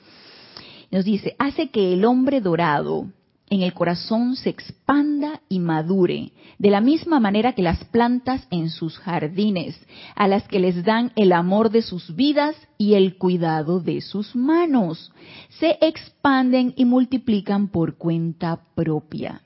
Nos 0.92 1.06
dice, 1.06 1.36
hace 1.40 1.70
que 1.70 1.94
el 1.94 2.06
hombre 2.06 2.42
dorado 2.42 3.08
en 3.50 3.62
el 3.62 3.74
corazón 3.74 4.36
se 4.36 4.50
expanda 4.50 5.42
y 5.48 5.60
madure, 5.60 6.32
de 6.58 6.70
la 6.70 6.82
misma 6.82 7.20
manera 7.20 7.54
que 7.54 7.62
las 7.62 7.84
plantas 7.86 8.48
en 8.52 8.70
sus 8.70 8.98
jardines, 8.98 9.80
a 10.16 10.28
las 10.28 10.48
que 10.48 10.60
les 10.60 10.84
dan 10.84 11.12
el 11.16 11.32
amor 11.32 11.70
de 11.70 11.82
sus 11.82 12.16
vidas 12.16 12.56
y 12.78 12.96
el 12.96 13.18
cuidado 13.18 13.80
de 13.80 14.02
sus 14.02 14.36
manos, 14.36 15.12
se 15.60 15.78
expanden 15.82 16.74
y 16.76 16.86
multiplican 16.86 17.70
por 17.70 17.98
cuenta 17.98 18.60
propia. 18.76 19.42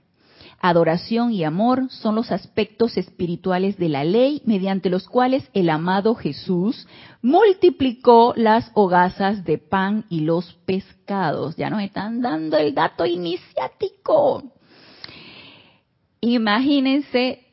Adoración 0.60 1.32
y 1.32 1.44
amor 1.44 1.88
son 1.92 2.16
los 2.16 2.32
aspectos 2.32 2.98
espirituales 2.98 3.78
de 3.78 3.90
la 3.90 4.04
ley 4.04 4.42
mediante 4.44 4.90
los 4.90 5.08
cuales 5.08 5.48
el 5.54 5.70
amado 5.70 6.16
Jesús 6.16 6.88
multiplicó 7.22 8.34
las 8.36 8.72
hogazas 8.74 9.46
de 9.46 9.60
pan 9.60 10.06
y 10.10 10.22
los 10.22 10.54
pescados. 10.66 11.56
Ya 11.58 11.70
nos 11.70 11.84
están 11.84 12.22
dando 12.22 12.58
el 12.58 12.74
dato 12.74 13.06
iniciático. 13.06 14.52
Imagínense, 16.22 17.46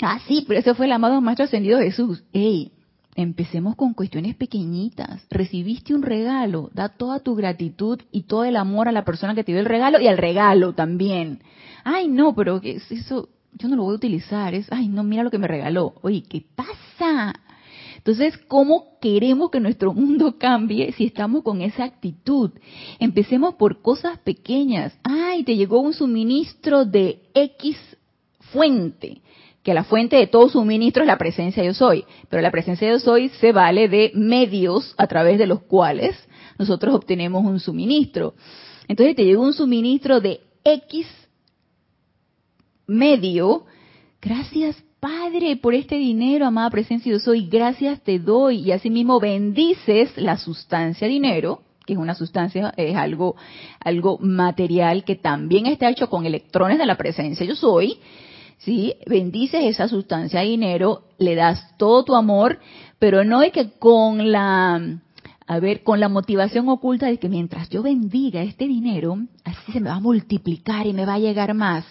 ah 0.00 0.18
sí, 0.26 0.46
pero 0.48 0.60
ese 0.60 0.74
fue 0.74 0.86
el 0.86 0.92
amado 0.92 1.20
Maestro 1.20 1.44
Ascendido 1.44 1.80
Jesús. 1.80 2.24
Ey, 2.32 2.72
empecemos 3.14 3.76
con 3.76 3.92
cuestiones 3.92 4.36
pequeñitas. 4.36 5.26
Recibiste 5.28 5.94
un 5.94 6.02
regalo, 6.02 6.70
da 6.72 6.88
toda 6.88 7.20
tu 7.20 7.34
gratitud 7.34 8.00
y 8.10 8.22
todo 8.22 8.44
el 8.44 8.56
amor 8.56 8.88
a 8.88 8.92
la 8.92 9.04
persona 9.04 9.34
que 9.34 9.44
te 9.44 9.52
dio 9.52 9.60
el 9.60 9.66
regalo 9.66 10.00
y 10.00 10.08
al 10.08 10.16
regalo 10.16 10.72
también 10.72 11.42
ay 11.84 12.08
no, 12.08 12.34
pero 12.34 12.60
eso 12.62 13.28
yo 13.54 13.68
no 13.68 13.76
lo 13.76 13.84
voy 13.84 13.92
a 13.92 13.96
utilizar, 13.96 14.54
es, 14.54 14.66
ay 14.70 14.88
no, 14.88 15.04
mira 15.04 15.22
lo 15.22 15.30
que 15.30 15.38
me 15.38 15.48
regaló, 15.48 15.94
oye, 16.02 16.22
¿qué 16.28 16.42
pasa? 16.54 17.34
Entonces, 17.96 18.36
¿cómo 18.48 18.98
queremos 19.00 19.50
que 19.50 19.60
nuestro 19.60 19.92
mundo 19.94 20.36
cambie 20.38 20.92
si 20.92 21.04
estamos 21.04 21.42
con 21.42 21.62
esa 21.62 21.84
actitud? 21.84 22.50
Empecemos 22.98 23.54
por 23.54 23.80
cosas 23.80 24.18
pequeñas. 24.18 24.98
Ay, 25.04 25.44
te 25.44 25.56
llegó 25.56 25.80
un 25.80 25.92
suministro 25.92 26.84
de 26.84 27.22
X 27.34 27.76
fuente, 28.52 29.22
que 29.62 29.72
la 29.72 29.84
fuente 29.84 30.16
de 30.16 30.26
todo 30.26 30.48
suministro 30.48 31.04
es 31.04 31.06
la 31.06 31.16
presencia 31.16 31.62
de 31.62 31.68
yo 31.68 31.74
soy, 31.74 32.04
pero 32.28 32.42
la 32.42 32.50
presencia 32.50 32.88
de 32.88 32.94
yo 32.94 32.98
soy 32.98 33.28
se 33.40 33.52
vale 33.52 33.88
de 33.88 34.10
medios 34.14 34.94
a 34.98 35.06
través 35.06 35.38
de 35.38 35.46
los 35.46 35.62
cuales 35.62 36.16
nosotros 36.58 36.94
obtenemos 36.94 37.44
un 37.44 37.60
suministro. 37.60 38.34
Entonces 38.88 39.14
te 39.14 39.24
llegó 39.24 39.42
un 39.42 39.54
suministro 39.54 40.20
de 40.20 40.40
X 40.64 41.06
medio, 42.86 43.64
gracias 44.20 44.82
Padre 45.02 45.56
por 45.56 45.74
este 45.74 45.96
dinero, 45.96 46.46
amada 46.46 46.70
presencia 46.70 47.10
yo 47.10 47.18
soy, 47.18 47.48
gracias 47.48 48.00
te 48.02 48.20
doy 48.20 48.60
y 48.60 48.70
asimismo 48.70 49.18
bendices 49.18 50.16
la 50.16 50.36
sustancia 50.36 51.08
dinero, 51.08 51.62
que 51.84 51.94
es 51.94 51.98
una 51.98 52.14
sustancia, 52.14 52.72
es 52.76 52.94
algo, 52.94 53.34
algo 53.80 54.18
material 54.18 55.02
que 55.02 55.16
también 55.16 55.66
está 55.66 55.90
hecho 55.90 56.08
con 56.08 56.24
electrones 56.24 56.78
de 56.78 56.86
la 56.86 56.96
presencia 56.96 57.44
yo 57.44 57.56
soy, 57.56 57.98
¿sí? 58.58 58.94
Bendices 59.06 59.64
esa 59.64 59.88
sustancia 59.88 60.42
dinero, 60.42 61.02
le 61.18 61.34
das 61.34 61.76
todo 61.78 62.04
tu 62.04 62.14
amor, 62.14 62.60
pero 63.00 63.24
no 63.24 63.42
es 63.42 63.50
que 63.50 63.72
con 63.72 64.30
la, 64.30 65.00
a 65.48 65.58
ver, 65.58 65.82
con 65.82 65.98
la 65.98 66.08
motivación 66.08 66.68
oculta 66.68 67.06
de 67.06 67.18
que 67.18 67.28
mientras 67.28 67.68
yo 67.70 67.82
bendiga 67.82 68.42
este 68.42 68.68
dinero, 68.68 69.18
así 69.42 69.72
se 69.72 69.80
me 69.80 69.90
va 69.90 69.96
a 69.96 70.00
multiplicar 70.00 70.86
y 70.86 70.92
me 70.92 71.06
va 71.06 71.14
a 71.14 71.18
llegar 71.18 71.54
más. 71.54 71.84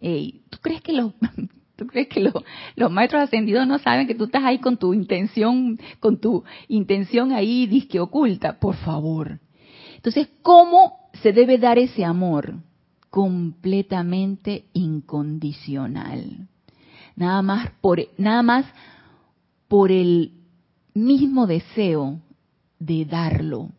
¿Tú 0.00 0.58
crees 0.60 0.82
que 0.82 0.92
los 0.92 1.12
¿Tú 1.76 1.88
crees 1.88 2.08
que 2.08 2.20
los 2.76 2.90
maestros 2.90 3.24
ascendidos 3.24 3.66
no 3.66 3.78
saben 3.78 4.06
que 4.06 4.14
tú 4.14 4.24
estás 4.24 4.44
ahí 4.44 4.58
con 4.58 4.76
tu 4.76 4.94
intención, 4.94 5.80
con 5.98 6.20
tu 6.20 6.44
intención 6.68 7.32
ahí 7.32 7.66
disque 7.66 7.98
oculta? 7.98 8.60
Por 8.60 8.76
favor. 8.76 9.40
Entonces, 9.96 10.28
¿cómo 10.42 11.10
se 11.22 11.32
debe 11.32 11.58
dar 11.58 11.78
ese 11.78 12.04
amor? 12.04 12.54
Completamente 13.10 14.66
incondicional. 14.72 16.48
Nada 17.16 17.42
más 17.42 17.70
por, 17.80 18.00
nada 18.18 18.42
más 18.42 18.66
por 19.66 19.90
el 19.90 20.32
mismo 20.94 21.48
deseo 21.48 22.20
de 22.78 23.04
darlo, 23.04 23.70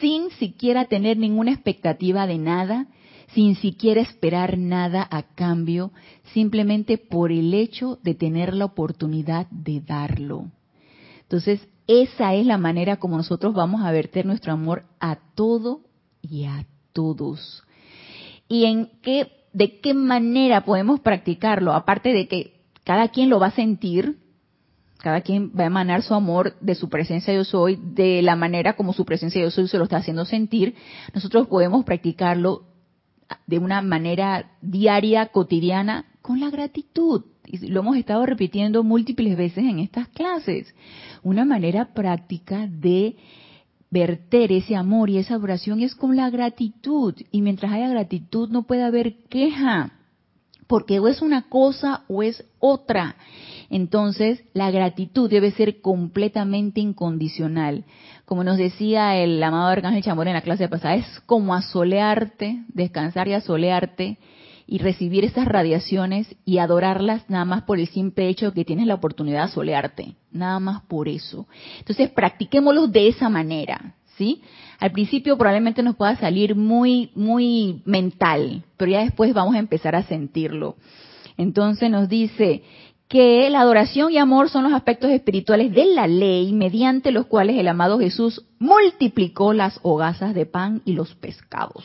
sin 0.00 0.30
siquiera 0.32 0.86
tener 0.86 1.16
ninguna 1.16 1.52
expectativa 1.52 2.26
de 2.26 2.38
nada, 2.38 2.86
sin 3.34 3.56
siquiera 3.56 4.00
esperar 4.00 4.58
nada 4.58 5.06
a 5.10 5.22
cambio, 5.22 5.92
simplemente 6.32 6.98
por 6.98 7.32
el 7.32 7.52
hecho 7.54 7.98
de 8.02 8.14
tener 8.14 8.54
la 8.54 8.64
oportunidad 8.64 9.46
de 9.50 9.80
darlo. 9.80 10.50
Entonces, 11.22 11.60
esa 11.86 12.34
es 12.34 12.46
la 12.46 12.58
manera 12.58 12.96
como 12.96 13.16
nosotros 13.16 13.54
vamos 13.54 13.82
a 13.82 13.92
verter 13.92 14.26
nuestro 14.26 14.52
amor 14.52 14.84
a 15.00 15.18
todo 15.34 15.80
y 16.22 16.44
a 16.44 16.66
todos. 16.92 17.62
¿Y 18.48 18.64
en 18.64 18.90
qué, 19.02 19.30
de 19.52 19.80
qué 19.80 19.94
manera 19.94 20.64
podemos 20.64 21.00
practicarlo? 21.00 21.72
Aparte 21.72 22.12
de 22.12 22.28
que 22.28 22.60
cada 22.84 23.08
quien 23.08 23.28
lo 23.28 23.38
va 23.38 23.48
a 23.48 23.52
sentir, 23.52 24.18
cada 24.98 25.20
quien 25.20 25.50
va 25.50 25.64
a 25.64 25.66
emanar 25.66 26.02
su 26.02 26.14
amor 26.14 26.56
de 26.60 26.74
su 26.74 26.88
presencia 26.88 27.34
yo 27.34 27.44
soy, 27.44 27.76
de 27.76 28.22
la 28.22 28.36
manera 28.36 28.74
como 28.74 28.92
su 28.92 29.04
presencia 29.04 29.40
yo 29.40 29.50
soy 29.50 29.68
se 29.68 29.78
lo 29.78 29.84
está 29.84 29.98
haciendo 29.98 30.24
sentir, 30.24 30.74
nosotros 31.14 31.46
podemos 31.46 31.84
practicarlo 31.84 32.64
de 33.46 33.58
una 33.58 33.82
manera 33.82 34.52
diaria, 34.60 35.26
cotidiana, 35.26 36.06
con 36.22 36.40
la 36.40 36.50
gratitud. 36.50 37.24
Y 37.44 37.68
lo 37.68 37.80
hemos 37.80 37.96
estado 37.96 38.26
repitiendo 38.26 38.82
múltiples 38.82 39.36
veces 39.36 39.64
en 39.64 39.78
estas 39.78 40.08
clases. 40.08 40.74
Una 41.22 41.44
manera 41.44 41.94
práctica 41.94 42.66
de 42.66 43.16
verter 43.90 44.52
ese 44.52 44.76
amor 44.76 45.08
y 45.08 45.18
esa 45.18 45.36
oración 45.36 45.80
es 45.80 45.94
con 45.94 46.16
la 46.16 46.30
gratitud. 46.30 47.14
Y 47.30 47.42
mientras 47.42 47.72
haya 47.72 47.88
gratitud 47.88 48.50
no 48.50 48.64
puede 48.64 48.82
haber 48.82 49.24
queja, 49.24 49.92
porque 50.66 50.98
o 51.00 51.08
es 51.08 51.22
una 51.22 51.48
cosa 51.48 52.04
o 52.08 52.22
es 52.22 52.44
otra. 52.58 53.16
Entonces, 53.70 54.44
la 54.52 54.70
gratitud 54.70 55.28
debe 55.30 55.50
ser 55.50 55.80
completamente 55.80 56.80
incondicional. 56.80 57.84
Como 58.28 58.44
nos 58.44 58.58
decía 58.58 59.16
el 59.16 59.42
amado 59.42 59.68
Arcángel 59.68 60.02
Chamor 60.02 60.28
en 60.28 60.34
la 60.34 60.42
clase 60.42 60.68
pasada, 60.68 60.96
es 60.96 61.06
como 61.24 61.54
asolearte, 61.54 62.62
descansar 62.68 63.26
y 63.26 63.32
asolearte 63.32 64.18
y 64.66 64.76
recibir 64.80 65.24
esas 65.24 65.48
radiaciones 65.48 66.36
y 66.44 66.58
adorarlas 66.58 67.24
nada 67.30 67.46
más 67.46 67.62
por 67.62 67.80
el 67.80 67.88
simple 67.88 68.28
hecho 68.28 68.50
de 68.50 68.52
que 68.52 68.66
tienes 68.66 68.86
la 68.86 68.96
oportunidad 68.96 69.38
de 69.38 69.44
asolearte. 69.44 70.14
Nada 70.30 70.60
más 70.60 70.82
por 70.82 71.08
eso. 71.08 71.46
Entonces, 71.78 72.10
practiquémoslo 72.10 72.86
de 72.88 73.08
esa 73.08 73.30
manera. 73.30 73.94
¿Sí? 74.18 74.42
Al 74.78 74.92
principio 74.92 75.38
probablemente 75.38 75.82
nos 75.82 75.96
pueda 75.96 76.14
salir 76.16 76.54
muy, 76.54 77.10
muy 77.14 77.80
mental, 77.86 78.62
pero 78.76 78.90
ya 78.90 79.00
después 79.04 79.32
vamos 79.32 79.54
a 79.54 79.58
empezar 79.58 79.96
a 79.96 80.02
sentirlo. 80.02 80.76
Entonces 81.38 81.88
nos 81.88 82.08
dice, 82.08 82.62
que 83.08 83.48
la 83.48 83.62
adoración 83.62 84.12
y 84.12 84.18
amor 84.18 84.50
son 84.50 84.64
los 84.64 84.74
aspectos 84.74 85.10
espirituales 85.10 85.72
de 85.72 85.86
la 85.86 86.06
ley 86.06 86.52
mediante 86.52 87.10
los 87.10 87.26
cuales 87.26 87.56
el 87.56 87.66
amado 87.68 87.98
Jesús 87.98 88.44
multiplicó 88.58 89.54
las 89.54 89.80
hogazas 89.82 90.34
de 90.34 90.44
pan 90.44 90.82
y 90.84 90.92
los 90.92 91.14
pescados, 91.14 91.84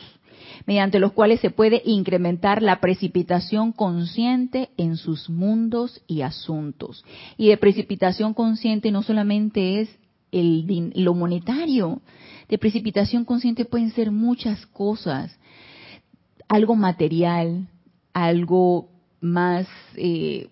mediante 0.66 0.98
los 0.98 1.12
cuales 1.12 1.40
se 1.40 1.48
puede 1.48 1.80
incrementar 1.86 2.62
la 2.62 2.78
precipitación 2.78 3.72
consciente 3.72 4.68
en 4.76 4.98
sus 4.98 5.30
mundos 5.30 6.02
y 6.06 6.20
asuntos. 6.20 7.04
Y 7.38 7.48
de 7.48 7.56
precipitación 7.56 8.34
consciente 8.34 8.92
no 8.92 9.02
solamente 9.02 9.80
es 9.80 9.98
el, 10.30 10.92
lo 10.94 11.14
monetario, 11.14 12.02
de 12.50 12.58
precipitación 12.58 13.24
consciente 13.24 13.64
pueden 13.64 13.92
ser 13.92 14.10
muchas 14.10 14.66
cosas, 14.66 15.38
algo 16.48 16.76
material, 16.76 17.66
algo 18.12 18.90
más 19.22 19.66
eh, 19.96 20.48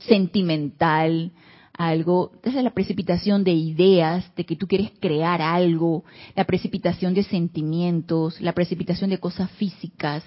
sentimental, 0.00 1.32
algo, 1.78 2.32
desde 2.42 2.62
la 2.62 2.70
precipitación 2.74 3.44
de 3.44 3.52
ideas, 3.52 4.34
de 4.34 4.44
que 4.44 4.56
tú 4.56 4.66
quieres 4.66 4.90
crear 5.00 5.40
algo, 5.40 6.04
la 6.34 6.44
precipitación 6.44 7.14
de 7.14 7.22
sentimientos, 7.22 8.40
la 8.40 8.52
precipitación 8.52 9.10
de 9.10 9.18
cosas 9.18 9.50
físicas. 9.52 10.24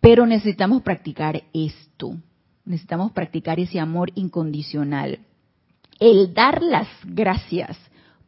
Pero 0.00 0.24
necesitamos 0.24 0.82
practicar 0.82 1.42
esto, 1.52 2.16
necesitamos 2.64 3.12
practicar 3.12 3.58
ese 3.58 3.80
amor 3.80 4.12
incondicional. 4.14 5.18
El 5.98 6.32
dar 6.32 6.62
las 6.62 6.88
gracias 7.04 7.76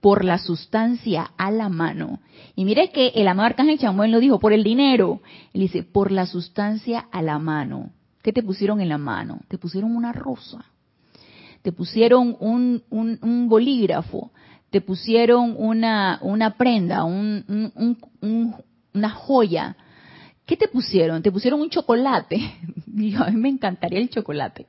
por 0.00 0.24
la 0.24 0.38
sustancia 0.38 1.30
a 1.38 1.50
la 1.50 1.68
mano. 1.68 2.20
Y 2.54 2.64
mire 2.64 2.90
que 2.90 3.12
el 3.14 3.26
amado 3.26 3.46
Arcángel 3.46 3.78
Chamuel 3.78 4.10
lo 4.10 4.20
dijo, 4.20 4.38
por 4.38 4.52
el 4.52 4.62
dinero. 4.62 5.22
Él 5.54 5.62
dice, 5.62 5.82
por 5.82 6.12
la 6.12 6.26
sustancia 6.26 7.06
a 7.10 7.22
la 7.22 7.38
mano. 7.38 7.90
¿Qué 8.24 8.32
te 8.32 8.42
pusieron 8.42 8.80
en 8.80 8.88
la 8.88 8.96
mano? 8.96 9.40
Te 9.48 9.58
pusieron 9.58 9.94
una 9.94 10.10
rosa. 10.10 10.64
Te 11.60 11.72
pusieron 11.72 12.34
un, 12.40 13.48
bolígrafo. 13.50 14.32
Te 14.70 14.80
pusieron 14.80 15.54
una, 15.58 16.54
prenda, 16.56 17.04
un, 17.04 17.44
una 18.94 19.10
joya. 19.10 19.76
¿Qué 20.46 20.56
te 20.56 20.68
pusieron? 20.68 21.22
Te 21.22 21.30
pusieron 21.30 21.60
un 21.60 21.68
chocolate. 21.68 22.36
a 23.18 23.30
mí 23.30 23.36
me 23.36 23.50
encantaría 23.50 23.98
el 23.98 24.08
chocolate. 24.08 24.68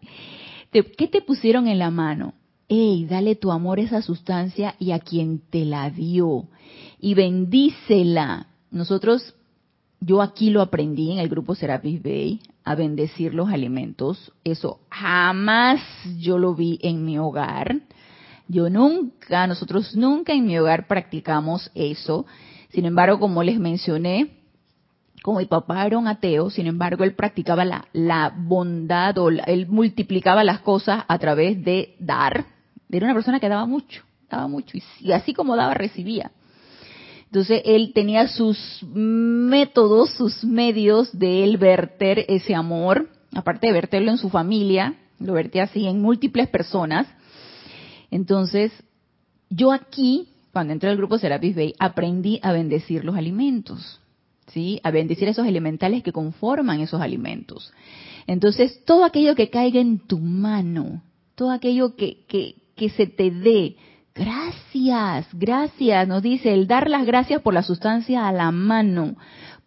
¿Qué 0.70 1.08
te 1.08 1.22
pusieron 1.22 1.70
en 1.70 1.80
la 1.80 1.92
mano? 1.92 2.34
Ey, 2.68 3.06
dale 3.06 3.36
tu 3.36 3.54
amor 3.54 3.80
a 3.80 3.84
esa 3.84 4.02
sustancia 4.02 4.76
y 4.80 4.92
a 4.92 5.00
quien 5.00 5.40
te 5.50 5.64
la 5.64 5.90
dio. 5.90 6.50
Y 7.00 7.14
bendícela. 7.14 8.48
Nosotros, 8.70 9.35
yo 10.06 10.22
aquí 10.22 10.52
lo 10.52 10.62
aprendí 10.62 11.12
en 11.12 11.18
el 11.18 11.30
grupo 11.30 11.56
Serapis 11.56 12.02
Bay, 12.02 12.40
a 12.64 12.76
bendecir 12.76 13.34
los 13.34 13.50
alimentos. 13.50 14.32
Eso 14.44 14.80
jamás 14.90 15.82
yo 16.20 16.38
lo 16.38 16.54
vi 16.54 16.80
en 16.84 17.04
mi 17.04 17.18
hogar. 17.18 17.78
Yo 18.48 18.70
nunca, 18.70 19.48
nosotros 19.48 19.96
nunca 19.96 20.34
en 20.34 20.46
mi 20.46 20.60
hogar 20.60 20.88
practicamos 20.88 21.72
eso. 21.74 22.28
Sin 22.70 22.86
embargo, 22.86 23.20
como 23.20 23.42
les 23.42 23.60
mencioné, 23.60 24.30
como 25.24 25.40
mi 25.40 25.46
papá 25.46 25.88
era 25.88 25.98
un 25.98 26.08
ateo, 26.08 26.52
sin 26.52 26.68
embargo, 26.68 27.04
él 27.04 27.16
practicaba 27.16 27.66
la, 27.66 27.88
la 27.92 28.32
bondad 28.38 29.18
o 29.18 29.30
él 29.30 29.66
multiplicaba 29.68 30.44
las 30.44 30.60
cosas 30.60 31.04
a 31.08 31.18
través 31.18 31.64
de 31.64 31.96
dar. 31.98 32.46
Era 32.92 33.08
una 33.08 33.16
persona 33.16 33.40
que 33.40 33.50
daba 33.50 33.66
mucho, 33.66 34.04
daba 34.30 34.48
mucho. 34.48 34.78
y 35.00 35.12
así 35.14 35.34
como 35.34 35.56
daba, 35.56 35.74
recibía. 35.74 36.30
Entonces 37.36 37.64
él 37.66 37.92
tenía 37.94 38.30
sus 38.30 38.58
métodos, 38.82 40.10
sus 40.12 40.46
medios 40.46 41.12
de 41.20 41.44
él 41.44 41.58
verter 41.58 42.24
ese 42.30 42.56
amor, 42.56 43.10
aparte 43.34 43.68
de 43.68 43.74
verterlo 43.74 44.12
en 44.12 44.18
su 44.18 44.30
familia, 44.30 44.96
lo 45.20 45.34
vertía 45.34 45.64
así 45.64 45.86
en 45.86 46.02
múltiples 46.02 46.48
personas. 46.48 47.08
Entonces, 48.10 48.72
yo 49.50 49.74
aquí, 49.74 50.30
cuando 50.54 50.72
entré 50.72 50.90
al 50.90 50.96
grupo 50.96 51.18
Serapis 51.18 51.58
Bay, 51.58 51.74
aprendí 51.78 52.40
a 52.42 52.54
bendecir 52.54 53.04
los 53.04 53.18
alimentos, 53.18 54.00
¿sí? 54.48 54.80
A 54.84 54.92
bendecir 54.92 55.28
esos 55.28 55.46
elementales 55.46 56.04
que 56.04 56.14
conforman 56.14 56.80
esos 56.80 57.02
alimentos. 57.02 57.74
Entonces, 58.28 58.82
todo 58.86 59.04
aquello 59.04 59.36
que 59.36 59.50
caiga 59.50 59.82
en 59.82 60.00
tu 60.00 60.20
mano, 60.20 61.04
todo 61.36 61.52
aquello 61.52 61.98
que, 61.98 62.24
que, 62.30 62.56
que 62.78 62.88
se 62.92 63.08
te 63.08 63.30
dé, 63.30 63.76
Gracias, 64.16 65.28
gracias, 65.34 66.08
nos 66.08 66.24
dice, 66.24 66.54
el 66.54 66.68
dar 66.68 66.90
las 66.90 67.06
gracias 67.06 67.42
por 67.42 67.54
la 67.54 67.64
sustancia 67.64 68.30
a 68.30 68.32
la 68.32 68.52
mano 68.52 69.18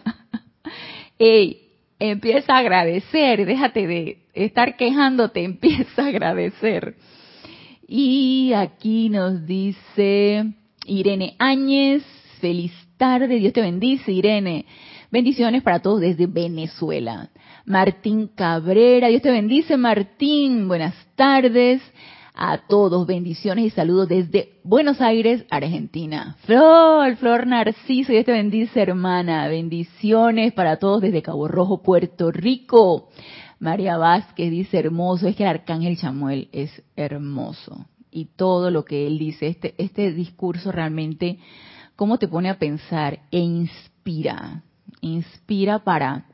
Ey, 1.20 1.62
empieza 2.00 2.54
a 2.54 2.60
agradecer, 2.60 3.46
déjate 3.46 3.88
de 3.88 4.18
estar 4.34 4.78
quejándote, 4.78 5.44
empieza 5.44 6.04
a 6.04 6.08
agradecer. 6.08 6.96
Y 7.88 8.54
aquí 8.54 9.10
nos 9.10 9.46
dice 9.46 10.54
Irene 10.86 11.36
Áñez, 11.40 12.04
feliz 12.40 12.72
tarde, 12.98 13.40
Dios 13.40 13.54
te 13.54 13.62
bendice, 13.62 14.12
Irene. 14.12 14.66
Bendiciones 15.12 15.64
para 15.64 15.80
todos 15.80 16.02
desde 16.02 16.28
Venezuela. 16.28 17.30
Martín 17.70 18.32
Cabrera, 18.34 19.10
Dios 19.10 19.22
te 19.22 19.30
bendice, 19.30 19.78
Martín. 19.78 20.68
Buenas 20.68 20.96
tardes 21.16 21.80
a 22.34 22.58
todos. 22.68 23.06
Bendiciones 23.06 23.66
y 23.66 23.70
saludos 23.70 24.10
desde 24.10 24.54
Buenos 24.64 25.00
Aires, 25.02 25.46
Argentina. 25.52 26.36
Flor, 26.46 27.16
Flor 27.18 27.46
Narciso, 27.46 28.12
Dios 28.12 28.26
te 28.26 28.32
bendice, 28.32 28.82
hermana. 28.82 29.48
Bendiciones 29.50 30.52
para 30.54 30.78
todos 30.78 31.04
desde 31.04 31.22
Cabo 31.22 31.48
Rojo, 31.48 31.84
Puerto 31.84 32.32
Rico. 32.32 33.10
María 33.60 33.98
Vázquez 33.98 34.50
dice 34.50 34.80
hermoso, 34.80 35.28
es 35.28 35.36
que 35.36 35.44
el 35.44 35.50
arcángel 35.50 35.96
Chamuel 35.96 36.50
es 36.52 36.72
hermoso. 36.96 37.86
Y 38.10 38.30
todo 38.36 38.72
lo 38.72 38.84
que 38.84 39.06
él 39.06 39.20
dice, 39.20 39.46
este, 39.46 39.76
este 39.78 40.12
discurso 40.12 40.72
realmente, 40.72 41.38
cómo 41.96 42.18
te 42.18 42.28
pone 42.28 42.50
a 42.50 42.58
pensar 42.58 43.20
e 43.30 43.38
inspira 43.38 44.64
inspira 45.02 45.80
para 45.80 46.26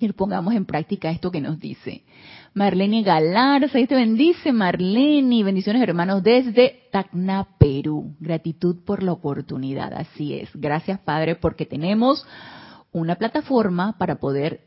que 0.00 0.12
pongamos 0.14 0.54
en 0.54 0.64
práctica 0.64 1.10
esto 1.10 1.30
que 1.30 1.40
nos 1.40 1.60
dice. 1.60 2.02
Marlene 2.54 3.02
Galarza, 3.02 3.78
y 3.78 3.86
te 3.86 3.94
bendice 3.94 4.50
Marlene, 4.50 5.44
bendiciones 5.44 5.82
hermanos 5.82 6.22
desde 6.22 6.88
Tacna, 6.90 7.46
Perú. 7.58 8.16
Gratitud 8.18 8.82
por 8.84 9.02
la 9.02 9.12
oportunidad, 9.12 9.92
así 9.92 10.34
es. 10.34 10.48
Gracias 10.54 10.98
Padre 11.00 11.36
porque 11.36 11.66
tenemos 11.66 12.26
una 12.92 13.14
plataforma 13.16 13.96
para 13.98 14.16
poder 14.16 14.62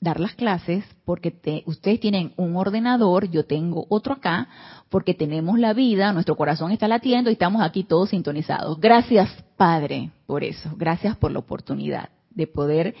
dar 0.00 0.20
las 0.20 0.34
clases, 0.34 0.84
porque 1.06 1.62
ustedes 1.64 1.98
tienen 1.98 2.34
un 2.36 2.56
ordenador, 2.56 3.30
yo 3.30 3.46
tengo 3.46 3.86
otro 3.88 4.12
acá, 4.12 4.48
porque 4.90 5.14
tenemos 5.14 5.58
la 5.58 5.72
vida, 5.72 6.12
nuestro 6.12 6.36
corazón 6.36 6.72
está 6.72 6.86
latiendo 6.86 7.30
y 7.30 7.32
estamos 7.32 7.62
aquí 7.62 7.84
todos 7.84 8.10
sintonizados. 8.10 8.78
Gracias 8.78 9.30
Padre 9.56 10.10
por 10.26 10.44
eso, 10.44 10.70
gracias 10.76 11.16
por 11.16 11.32
la 11.32 11.38
oportunidad 11.38 12.10
de 12.30 12.46
poder 12.46 12.94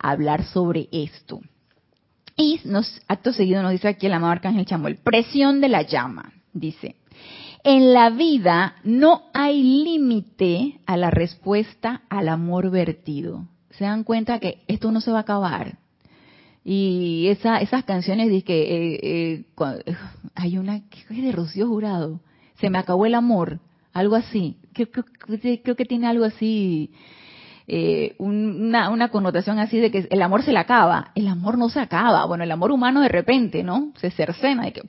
hablar 0.00 0.44
sobre 0.44 0.88
esto. 0.92 1.40
Y 2.36 2.60
nos, 2.64 3.00
acto 3.08 3.32
seguido 3.32 3.62
nos 3.62 3.72
dice 3.72 3.88
aquí 3.88 4.06
el 4.06 4.12
amado 4.12 4.32
Arcángel 4.32 4.64
Chamuel, 4.64 4.96
presión 4.96 5.60
de 5.60 5.68
la 5.68 5.82
llama, 5.82 6.32
dice, 6.52 6.96
en 7.64 7.92
la 7.92 8.10
vida 8.10 8.76
no 8.84 9.24
hay 9.34 9.62
límite 9.62 10.78
a 10.86 10.96
la 10.96 11.10
respuesta 11.10 12.02
al 12.08 12.28
amor 12.28 12.70
vertido. 12.70 13.48
Se 13.70 13.84
dan 13.84 14.04
cuenta 14.04 14.38
que 14.38 14.62
esto 14.68 14.92
no 14.92 15.00
se 15.00 15.10
va 15.10 15.18
a 15.18 15.22
acabar. 15.22 15.78
Y 16.64 17.26
esa, 17.28 17.58
esas 17.58 17.84
canciones 17.84 18.30
de 18.30 18.42
que 18.42 18.62
eh, 18.62 19.00
eh, 19.02 19.44
hay 20.34 20.58
una 20.58 20.88
que 20.88 21.00
es 21.10 21.22
de 21.22 21.32
Rocío 21.32 21.66
Jurado, 21.66 22.20
se 22.60 22.70
me 22.70 22.78
acabó 22.78 23.06
el 23.06 23.14
amor, 23.14 23.60
algo 23.92 24.14
así. 24.14 24.56
creo 24.72 25.76
que 25.76 25.84
tiene 25.84 26.06
algo 26.06 26.24
así 26.24 26.92
eh, 27.70 28.14
una, 28.16 28.88
una 28.88 29.10
connotación 29.10 29.58
así 29.58 29.78
de 29.78 29.90
que 29.90 30.08
el 30.10 30.22
amor 30.22 30.42
se 30.42 30.52
le 30.52 30.58
acaba. 30.58 31.12
El 31.14 31.28
amor 31.28 31.58
no 31.58 31.68
se 31.68 31.80
acaba. 31.80 32.24
Bueno, 32.24 32.42
el 32.44 32.50
amor 32.50 32.72
humano 32.72 33.02
de 33.02 33.10
repente, 33.10 33.62
¿no? 33.62 33.92
Se 34.00 34.10
cercena 34.10 34.64
de 34.64 34.72
que 34.72 34.80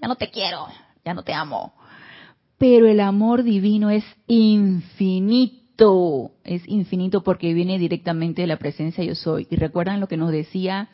ya 0.00 0.06
no 0.06 0.14
te 0.14 0.30
quiero, 0.30 0.68
ya 1.04 1.14
no 1.14 1.24
te 1.24 1.34
amo. 1.34 1.74
Pero 2.56 2.86
el 2.86 3.00
amor 3.00 3.42
divino 3.42 3.90
es 3.90 4.04
infinito, 4.28 5.50
es 6.44 6.62
infinito 6.68 7.24
porque 7.24 7.52
viene 7.54 7.76
directamente 7.76 8.42
de 8.42 8.46
la 8.48 8.56
presencia 8.56 9.02
yo 9.02 9.16
soy. 9.16 9.48
Y 9.50 9.56
recuerdan 9.56 9.98
lo 9.98 10.06
que 10.06 10.16
nos 10.16 10.30
decía, 10.30 10.90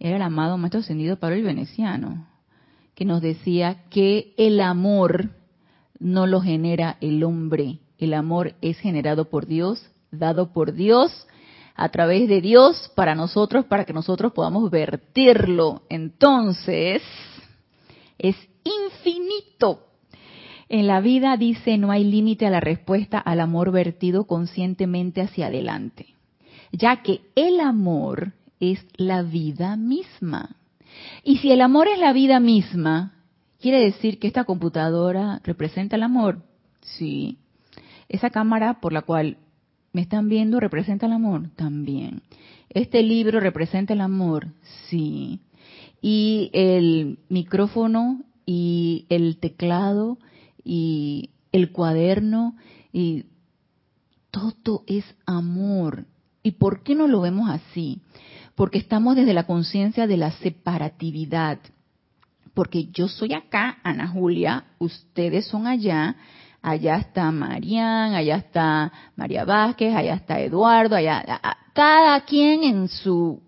era 0.00 0.16
el 0.16 0.22
amado 0.22 0.58
Maestro 0.58 0.80
Ascendido 0.80 1.20
Pablo 1.20 1.36
el 1.36 1.44
Veneciano, 1.44 2.26
que 2.96 3.04
nos 3.04 3.22
decía 3.22 3.84
que 3.88 4.34
el 4.36 4.60
amor 4.60 5.30
no 6.00 6.26
lo 6.26 6.40
genera 6.40 6.96
el 7.00 7.22
hombre, 7.22 7.78
el 7.98 8.14
amor 8.14 8.54
es 8.62 8.78
generado 8.80 9.30
por 9.30 9.46
Dios 9.46 9.92
dado 10.18 10.52
por 10.52 10.72
Dios, 10.72 11.26
a 11.74 11.88
través 11.90 12.28
de 12.28 12.40
Dios, 12.40 12.90
para 12.94 13.14
nosotros, 13.14 13.66
para 13.66 13.84
que 13.84 13.92
nosotros 13.92 14.32
podamos 14.32 14.70
vertirlo. 14.70 15.82
Entonces, 15.88 17.02
es 18.18 18.36
infinito. 18.64 19.82
En 20.68 20.86
la 20.86 21.00
vida 21.00 21.36
dice 21.36 21.78
no 21.78 21.90
hay 21.90 22.04
límite 22.04 22.46
a 22.46 22.50
la 22.50 22.60
respuesta 22.60 23.18
al 23.18 23.40
amor 23.40 23.70
vertido 23.70 24.24
conscientemente 24.26 25.20
hacia 25.20 25.46
adelante, 25.46 26.14
ya 26.72 27.02
que 27.02 27.20
el 27.36 27.60
amor 27.60 28.32
es 28.58 28.84
la 28.96 29.22
vida 29.22 29.76
misma. 29.76 30.56
Y 31.22 31.38
si 31.38 31.52
el 31.52 31.60
amor 31.60 31.88
es 31.88 31.98
la 31.98 32.12
vida 32.12 32.40
misma, 32.40 33.12
¿quiere 33.60 33.80
decir 33.80 34.18
que 34.18 34.26
esta 34.26 34.44
computadora 34.44 35.40
representa 35.44 35.96
el 35.96 36.02
amor? 36.02 36.42
Sí. 36.80 37.38
Esa 38.08 38.30
cámara 38.30 38.80
por 38.80 38.92
la 38.92 39.02
cual 39.02 39.36
¿Me 39.96 40.02
están 40.02 40.28
viendo? 40.28 40.60
¿Representa 40.60 41.06
el 41.06 41.12
amor? 41.12 41.48
También. 41.56 42.20
¿Este 42.68 43.02
libro 43.02 43.40
representa 43.40 43.94
el 43.94 44.02
amor? 44.02 44.48
Sí. 44.90 45.40
Y 46.02 46.50
el 46.52 47.18
micrófono 47.30 48.20
y 48.44 49.06
el 49.08 49.38
teclado 49.38 50.18
y 50.62 51.30
el 51.50 51.72
cuaderno 51.72 52.56
y 52.92 53.24
todo 54.30 54.84
es 54.86 55.02
amor. 55.24 56.04
¿Y 56.42 56.50
por 56.50 56.82
qué 56.82 56.94
no 56.94 57.08
lo 57.08 57.22
vemos 57.22 57.48
así? 57.48 58.02
Porque 58.54 58.76
estamos 58.76 59.16
desde 59.16 59.32
la 59.32 59.46
conciencia 59.46 60.06
de 60.06 60.18
la 60.18 60.32
separatividad. 60.32 61.58
Porque 62.52 62.88
yo 62.92 63.08
soy 63.08 63.32
acá, 63.32 63.78
Ana 63.82 64.08
Julia, 64.08 64.64
ustedes 64.78 65.46
son 65.46 65.66
allá, 65.66 66.16
allá 66.66 66.96
está 66.96 67.30
Marian, 67.30 68.14
allá 68.14 68.36
está 68.38 68.92
María 69.14 69.44
Vázquez, 69.44 69.94
allá 69.94 70.14
está 70.14 70.40
Eduardo, 70.40 70.96
allá, 70.96 71.24
cada 71.72 72.20
quien 72.22 72.64
en 72.64 72.88
su, 72.88 73.40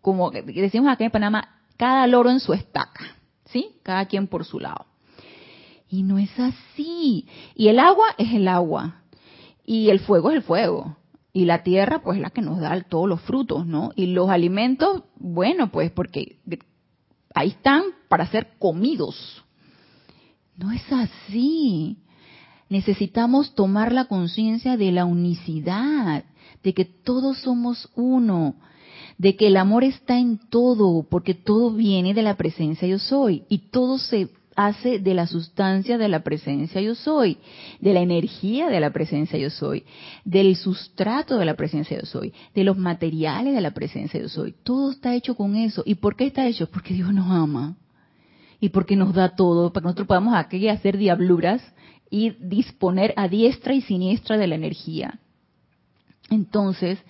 como 0.00 0.32
decimos 0.32 0.90
acá 0.90 1.04
en 1.04 1.12
Panamá, 1.12 1.60
cada 1.76 2.04
loro 2.08 2.30
en 2.30 2.40
su 2.40 2.52
estaca, 2.52 3.04
¿sí? 3.44 3.76
Cada 3.84 4.06
quien 4.06 4.26
por 4.26 4.44
su 4.44 4.58
lado. 4.58 4.86
Y 5.88 6.02
no 6.02 6.18
es 6.18 6.36
así. 6.36 7.28
Y 7.54 7.68
el 7.68 7.78
agua 7.78 8.06
es 8.18 8.32
el 8.32 8.48
agua. 8.48 9.02
Y 9.64 9.90
el 9.90 10.00
fuego 10.00 10.30
es 10.30 10.36
el 10.36 10.42
fuego. 10.42 10.96
Y 11.32 11.44
la 11.44 11.62
tierra, 11.62 12.00
pues, 12.00 12.16
es 12.16 12.22
la 12.22 12.30
que 12.30 12.42
nos 12.42 12.58
da 12.58 12.80
todos 12.82 13.08
los 13.08 13.20
frutos, 13.20 13.66
¿no? 13.66 13.92
Y 13.94 14.06
los 14.06 14.30
alimentos, 14.30 15.04
bueno, 15.14 15.70
pues, 15.70 15.92
porque 15.92 16.40
ahí 17.34 17.50
están 17.50 17.84
para 18.08 18.26
ser 18.26 18.54
comidos. 18.58 19.44
No 20.56 20.72
es 20.72 20.82
así. 20.92 21.98
Necesitamos 22.68 23.54
tomar 23.54 23.92
la 23.92 24.06
conciencia 24.06 24.76
de 24.76 24.92
la 24.92 25.04
unicidad, 25.04 26.24
de 26.62 26.74
que 26.74 26.84
todos 26.84 27.38
somos 27.38 27.90
uno, 27.94 28.56
de 29.18 29.36
que 29.36 29.48
el 29.48 29.56
amor 29.56 29.84
está 29.84 30.18
en 30.18 30.38
todo, 30.38 31.06
porque 31.08 31.34
todo 31.34 31.72
viene 31.72 32.14
de 32.14 32.22
la 32.22 32.36
presencia 32.36 32.88
yo 32.88 32.98
soy 32.98 33.44
y 33.48 33.70
todo 33.70 33.98
se 33.98 34.30
hace 34.56 34.98
de 34.98 35.14
la 35.14 35.26
sustancia 35.26 35.98
de 35.98 36.08
la 36.08 36.22
presencia 36.22 36.80
yo 36.80 36.94
soy, 36.94 37.38
de 37.80 37.92
la 37.92 38.00
energía 38.00 38.68
de 38.68 38.80
la 38.80 38.92
presencia 38.92 39.38
yo 39.38 39.50
soy, 39.50 39.84
del 40.24 40.56
sustrato 40.56 41.38
de 41.38 41.44
la 41.44 41.54
presencia 41.54 41.98
yo 41.98 42.06
soy, 42.06 42.32
de 42.54 42.64
los 42.64 42.76
materiales 42.76 43.54
de 43.54 43.60
la 43.60 43.72
presencia 43.72 44.20
yo 44.20 44.28
soy. 44.28 44.54
Todo 44.62 44.92
está 44.92 45.14
hecho 45.14 45.34
con 45.34 45.56
eso. 45.56 45.82
¿Y 45.84 45.96
por 45.96 46.16
qué 46.16 46.26
está 46.26 46.46
hecho? 46.46 46.70
Porque 46.70 46.94
Dios 46.94 47.12
nos 47.12 47.30
ama 47.30 47.76
y 48.60 48.68
porque 48.70 48.96
nos 48.96 49.12
da 49.12 49.34
todo, 49.34 49.72
para 49.72 49.82
que 49.82 49.86
nosotros 49.86 50.06
podamos 50.06 50.34
aquí 50.34 50.68
hacer 50.68 50.96
diabluras 50.96 51.60
y 52.14 52.30
disponer 52.38 53.12
a 53.16 53.26
diestra 53.26 53.74
y 53.74 53.80
siniestra 53.80 54.38
de 54.38 54.46
la 54.46 54.54
energía. 54.54 55.18
Entonces, 56.30 57.00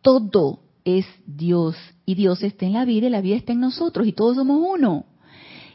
todo 0.00 0.60
es 0.86 1.04
Dios 1.26 1.76
y 2.06 2.14
Dios 2.14 2.42
está 2.42 2.64
en 2.64 2.72
la 2.72 2.86
vida 2.86 3.08
y 3.08 3.10
la 3.10 3.20
vida 3.20 3.36
está 3.36 3.52
en 3.52 3.60
nosotros 3.60 4.06
y 4.06 4.12
todos 4.12 4.36
somos 4.36 4.58
uno. 4.66 5.04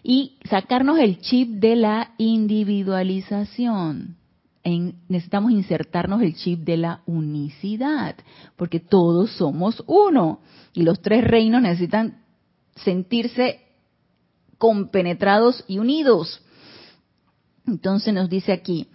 Y 0.01 0.39
sacarnos 0.49 0.97
el 0.97 1.19
chip 1.19 1.59
de 1.59 1.75
la 1.75 2.15
individualización. 2.17 4.17
necesitamos 4.63 5.51
insertarnos 5.51 6.23
el 6.23 6.33
chip 6.33 6.61
de 6.61 6.77
la 6.77 7.03
unicidad, 7.05 8.15
porque 8.55 8.79
todos 8.79 9.33
somos 9.33 9.83
uno 9.85 10.39
y 10.73 10.81
los 10.81 10.99
tres 11.03 11.23
reinos 11.23 11.61
necesitan 11.61 12.23
sentirse 12.75 13.61
compenetrados 14.57 15.63
y 15.67 15.77
unidos. 15.77 16.41
Entonces 17.67 18.13
nos 18.13 18.29
dice 18.29 18.53
aquí, 18.53 18.87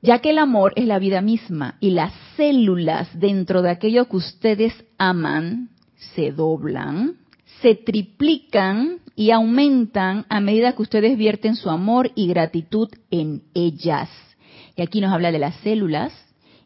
ya 0.00 0.18
que 0.20 0.30
el 0.30 0.38
amor 0.38 0.72
es 0.76 0.86
la 0.86 0.98
vida 0.98 1.20
misma 1.20 1.76
y 1.80 1.90
las 1.90 2.12
células 2.36 3.08
dentro 3.18 3.62
de 3.62 3.70
aquello 3.70 4.08
que 4.08 4.16
ustedes 4.16 4.72
aman 4.98 5.70
se 6.14 6.32
doblan, 6.32 7.16
se 7.60 7.74
triplican 7.74 8.98
y 9.16 9.30
aumentan 9.30 10.26
a 10.28 10.40
medida 10.40 10.72
que 10.72 10.82
ustedes 10.82 11.16
vierten 11.16 11.54
su 11.54 11.70
amor 11.70 12.10
y 12.14 12.26
gratitud 12.26 12.88
en 13.10 13.44
ellas. 13.54 14.10
Y 14.76 14.82
aquí 14.82 15.00
nos 15.00 15.12
habla 15.12 15.30
de 15.30 15.38
las 15.38 15.54
células 15.56 16.12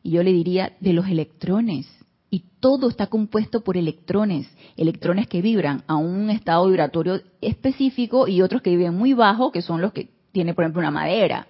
y 0.03 0.11
yo 0.11 0.23
le 0.23 0.33
diría 0.33 0.77
de 0.81 0.93
los 0.93 1.07
electrones. 1.07 1.87
Y 2.31 2.45
todo 2.61 2.89
está 2.89 3.07
compuesto 3.07 3.63
por 3.63 3.77
electrones, 3.77 4.49
electrones 4.77 5.29
que 5.29 5.43
vibran 5.43 5.83
a 5.87 5.97
un 5.97 6.31
estado 6.31 6.67
vibratorio 6.67 7.21
específico 7.41 8.29
y 8.29 8.43
otros 8.43 8.63
que 8.63 8.71
viven 8.71 8.95
muy 8.95 9.13
bajo, 9.13 9.51
que 9.51 9.63
son 9.63 9.81
los 9.81 9.93
que 9.93 10.18
tiene, 10.33 10.55
por 10.55 10.65
ejemplo, 10.65 10.81
una 10.81 10.91
madera. 10.91 11.47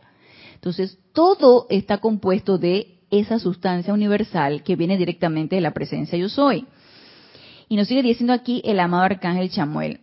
Entonces, 0.55 0.99
todo 1.13 1.67
está 1.71 1.99
compuesto 1.99 2.59
de 2.59 2.99
esa 3.11 3.39
sustancia 3.39 3.95
universal 3.95 4.63
que 4.63 4.77
viene 4.77 4.97
directamente 4.97 5.57
de 5.57 5.63
la 5.63 5.73
presencia 5.73 6.19
yo 6.19 6.29
soy. 6.29 6.67
Y 7.69 7.77
nos 7.77 7.89
sigue 7.89 8.03
diciendo 8.03 8.33
aquí 8.33 8.63
el 8.65 8.81
amado 8.81 9.05
arcángel 9.05 9.51
Chamuel. 9.51 10.01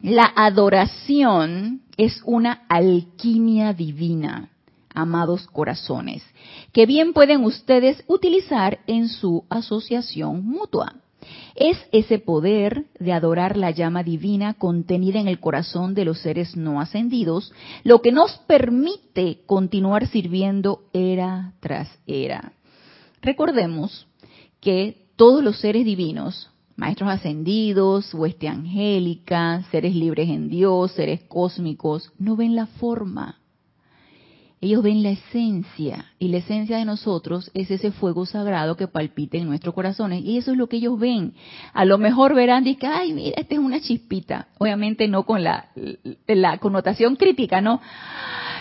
La 0.00 0.32
adoración 0.34 1.82
es 1.96 2.20
una 2.24 2.64
alquimia 2.68 3.72
divina, 3.72 4.50
amados 4.94 5.46
corazones, 5.46 6.24
que 6.72 6.86
bien 6.86 7.12
pueden 7.12 7.44
ustedes 7.44 8.02
utilizar 8.08 8.80
en 8.86 9.08
su 9.08 9.44
asociación 9.48 10.44
mutua. 10.44 10.94
Es 11.54 11.78
ese 11.92 12.18
poder 12.18 12.86
de 12.98 13.12
adorar 13.12 13.56
la 13.56 13.70
llama 13.70 14.02
divina 14.02 14.54
contenida 14.54 15.20
en 15.20 15.28
el 15.28 15.40
corazón 15.40 15.94
de 15.94 16.04
los 16.04 16.20
seres 16.20 16.56
no 16.56 16.80
ascendidos 16.80 17.52
lo 17.84 18.00
que 18.02 18.12
nos 18.12 18.32
permite 18.46 19.40
continuar 19.46 20.06
sirviendo 20.08 20.82
era 20.92 21.54
tras 21.60 21.88
era. 22.06 22.52
Recordemos 23.20 24.06
que 24.60 25.06
todos 25.16 25.44
los 25.44 25.58
seres 25.60 25.84
divinos, 25.84 26.50
maestros 26.76 27.10
ascendidos, 27.10 28.12
hueste 28.14 28.48
angélica, 28.48 29.62
seres 29.70 29.94
libres 29.94 30.28
en 30.28 30.48
Dios, 30.48 30.92
seres 30.92 31.22
cósmicos, 31.28 32.12
no 32.18 32.36
ven 32.36 32.56
la 32.56 32.66
forma, 32.66 33.38
ellos 34.62 34.80
ven 34.84 35.02
la 35.02 35.10
esencia 35.10 36.06
y 36.20 36.28
la 36.28 36.36
esencia 36.36 36.78
de 36.78 36.84
nosotros 36.84 37.50
es 37.52 37.68
ese 37.72 37.90
fuego 37.90 38.24
sagrado 38.26 38.76
que 38.76 38.86
palpita 38.86 39.36
en 39.36 39.48
nuestros 39.48 39.74
corazones 39.74 40.22
y 40.24 40.38
eso 40.38 40.52
es 40.52 40.56
lo 40.56 40.68
que 40.68 40.76
ellos 40.76 41.00
ven. 41.00 41.34
A 41.72 41.84
lo 41.84 41.98
mejor 41.98 42.32
verán 42.36 42.64
y 42.68 42.76
que, 42.76 42.86
ay, 42.86 43.12
mira, 43.12 43.34
esta 43.36 43.56
es 43.56 43.60
una 43.60 43.80
chispita. 43.80 44.46
Obviamente 44.58 45.08
no 45.08 45.24
con 45.24 45.42
la, 45.42 45.66
la 46.28 46.58
connotación 46.58 47.16
crítica, 47.16 47.60
¿no? 47.60 47.80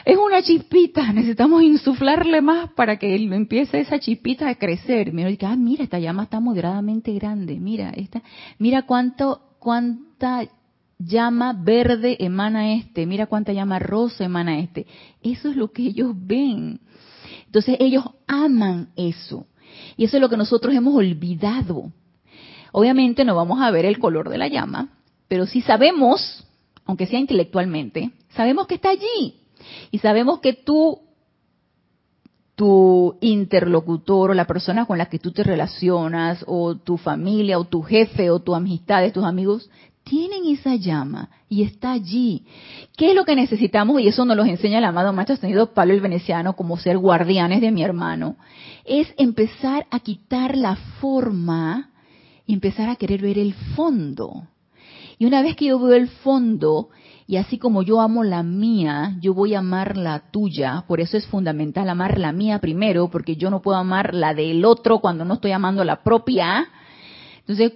Es 0.03 0.17
una 0.17 0.41
chispita, 0.41 1.13
necesitamos 1.13 1.61
insuflarle 1.61 2.41
más 2.41 2.71
para 2.71 2.97
que 2.97 3.15
empiece 3.15 3.79
esa 3.79 3.99
chispita 3.99 4.49
a 4.49 4.55
crecer. 4.55 5.13
Mira, 5.13 5.29
ah, 5.47 5.55
mira, 5.55 5.83
esta 5.83 5.99
llama 5.99 6.23
está 6.23 6.39
moderadamente 6.39 7.13
grande, 7.13 7.59
mira, 7.59 7.91
esta, 7.91 8.23
mira 8.57 8.87
cuánto, 8.87 9.39
cuánta 9.59 10.47
llama 11.05 11.53
verde 11.53 12.17
emana 12.19 12.73
este, 12.73 13.05
mira 13.05 13.27
cuánta 13.27 13.53
llama 13.53 13.79
rosa 13.79 14.25
emana 14.25 14.59
este. 14.59 14.85
Eso 15.21 15.49
es 15.49 15.55
lo 15.55 15.71
que 15.71 15.83
ellos 15.83 16.13
ven. 16.15 16.79
Entonces 17.45 17.77
ellos 17.79 18.05
aman 18.27 18.89
eso. 18.95 19.47
Y 19.97 20.05
eso 20.05 20.17
es 20.17 20.21
lo 20.21 20.29
que 20.29 20.37
nosotros 20.37 20.73
hemos 20.75 20.95
olvidado. 20.95 21.91
Obviamente 22.71 23.25
no 23.25 23.35
vamos 23.35 23.61
a 23.61 23.71
ver 23.71 23.85
el 23.85 23.99
color 23.99 24.29
de 24.29 24.37
la 24.37 24.47
llama, 24.47 24.89
pero 25.27 25.45
sí 25.45 25.61
sabemos, 25.61 26.45
aunque 26.85 27.07
sea 27.07 27.19
intelectualmente, 27.19 28.11
sabemos 28.35 28.67
que 28.67 28.75
está 28.75 28.89
allí. 28.89 29.35
Y 29.91 29.99
sabemos 29.99 30.39
que 30.39 30.53
tú, 30.53 30.99
tu 32.55 33.17
interlocutor 33.21 34.31
o 34.31 34.33
la 34.33 34.47
persona 34.47 34.85
con 34.85 34.97
la 34.97 35.07
que 35.07 35.19
tú 35.19 35.31
te 35.31 35.43
relacionas, 35.43 36.43
o 36.47 36.75
tu 36.75 36.97
familia, 36.97 37.59
o 37.59 37.65
tu 37.65 37.81
jefe, 37.81 38.29
o 38.29 38.39
tu 38.39 38.55
amistades, 38.55 39.13
tus 39.13 39.25
amigos, 39.25 39.69
tienen 40.11 40.45
esa 40.47 40.75
llama 40.75 41.29
y 41.47 41.63
está 41.63 41.93
allí. 41.93 42.43
¿Qué 42.97 43.11
es 43.11 43.15
lo 43.15 43.23
que 43.23 43.33
necesitamos? 43.33 44.01
Y 44.01 44.09
eso 44.09 44.25
nos 44.25 44.35
lo 44.35 44.43
enseña 44.43 44.79
el 44.79 44.83
amado 44.83 45.13
Maestro 45.13 45.35
Ascendido 45.35 45.73
Pablo 45.73 45.93
el 45.93 46.01
Veneciano 46.01 46.57
como 46.57 46.75
ser 46.75 46.97
guardianes 46.97 47.61
de 47.61 47.71
mi 47.71 47.81
hermano. 47.81 48.35
Es 48.83 49.07
empezar 49.17 49.87
a 49.89 50.01
quitar 50.01 50.57
la 50.57 50.75
forma 50.99 51.91
y 52.45 52.53
empezar 52.53 52.89
a 52.89 52.97
querer 52.97 53.21
ver 53.21 53.39
el 53.39 53.53
fondo. 53.53 54.49
Y 55.17 55.25
una 55.27 55.41
vez 55.41 55.55
que 55.55 55.67
yo 55.67 55.79
veo 55.79 55.95
el 55.95 56.09
fondo, 56.09 56.89
y 57.25 57.37
así 57.37 57.57
como 57.57 57.81
yo 57.81 58.01
amo 58.01 58.25
la 58.25 58.43
mía, 58.43 59.15
yo 59.21 59.33
voy 59.33 59.55
a 59.55 59.59
amar 59.59 59.95
la 59.95 60.29
tuya. 60.29 60.83
Por 60.89 60.99
eso 60.99 61.15
es 61.15 61.25
fundamental 61.25 61.87
amar 61.87 62.17
la 62.17 62.33
mía 62.33 62.59
primero, 62.59 63.09
porque 63.09 63.37
yo 63.37 63.49
no 63.49 63.61
puedo 63.61 63.77
amar 63.77 64.13
la 64.13 64.33
del 64.33 64.65
otro 64.65 64.99
cuando 64.99 65.23
no 65.23 65.35
estoy 65.35 65.53
amando 65.53 65.85
la 65.85 66.03
propia 66.03 66.67
entonces, 67.47 67.73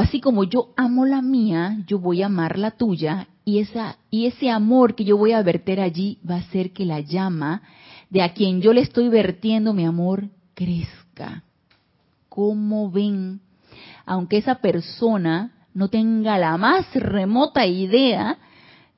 así 0.00 0.20
como 0.20 0.44
yo 0.44 0.72
amo 0.76 1.06
la 1.06 1.22
mía, 1.22 1.78
yo 1.86 1.98
voy 1.98 2.22
a 2.22 2.26
amar 2.26 2.58
la 2.58 2.72
tuya 2.72 3.28
y, 3.44 3.60
esa, 3.60 3.98
y 4.10 4.26
ese 4.26 4.50
amor 4.50 4.94
que 4.94 5.04
yo 5.04 5.16
voy 5.16 5.32
a 5.32 5.42
verter 5.42 5.80
allí 5.80 6.18
va 6.28 6.36
a 6.36 6.38
hacer 6.38 6.72
que 6.72 6.84
la 6.84 7.00
llama 7.00 7.62
de 8.10 8.22
a 8.22 8.32
quien 8.32 8.60
yo 8.60 8.72
le 8.72 8.80
estoy 8.80 9.08
vertiendo 9.08 9.72
mi 9.72 9.84
amor 9.84 10.28
crezca. 10.54 11.44
¿Cómo 12.28 12.90
ven? 12.90 13.40
Aunque 14.06 14.38
esa 14.38 14.56
persona 14.56 15.52
no 15.72 15.88
tenga 15.88 16.36
la 16.38 16.56
más 16.56 16.92
remota 16.94 17.66
idea 17.66 18.38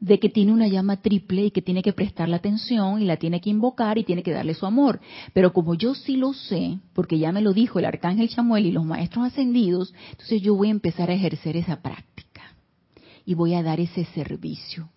de 0.01 0.19
que 0.19 0.29
tiene 0.29 0.53
una 0.53 0.69
llama 0.69 1.01
triple 1.01 1.47
y 1.47 1.51
que 1.51 1.63
tiene 1.63 1.83
que 1.83 1.93
prestarle 1.93 2.37
atención 2.37 3.01
y 3.01 3.07
la 3.07 3.17
tiene 3.17 3.41
que 3.41 3.51
invocar 3.51 3.99
y 3.99 4.05
tiene 4.05 4.23
que 4.23 4.33
darle 4.33 4.55
su 4.55 4.67
amor. 4.67 5.01
Pero 5.33 5.53
como 5.53 5.75
yo 5.75 5.95
sí 5.95 6.17
lo 6.17 6.33
sé, 6.33 6.79
porque 6.93 7.19
ya 7.19 7.33
me 7.33 7.41
lo 7.41 7.53
dijo 7.53 7.79
el 7.79 7.87
arcángel 7.87 8.29
Chamuel 8.29 8.67
y 8.67 8.73
los 8.73 8.85
maestros 8.85 9.27
ascendidos, 9.27 9.95
entonces 10.11 10.43
yo 10.43 10.55
voy 10.55 10.69
a 10.69 10.73
empezar 10.73 11.11
a 11.11 11.15
ejercer 11.15 11.57
esa 11.57 11.81
práctica 11.81 12.43
y 13.25 13.35
voy 13.35 13.55
a 13.55 13.63
dar 13.63 13.81
ese 13.81 14.05
servicio. 14.07 14.91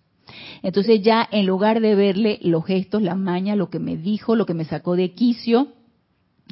Entonces 0.62 1.02
ya 1.02 1.28
en 1.30 1.46
lugar 1.46 1.80
de 1.80 1.94
verle 1.94 2.38
los 2.42 2.64
gestos, 2.64 3.02
la 3.02 3.14
maña, 3.14 3.56
lo 3.56 3.70
que 3.70 3.78
me 3.78 3.96
dijo, 3.96 4.36
lo 4.36 4.46
que 4.46 4.54
me 4.54 4.64
sacó 4.64 4.96
de 4.96 5.12
quicio, 5.12 5.68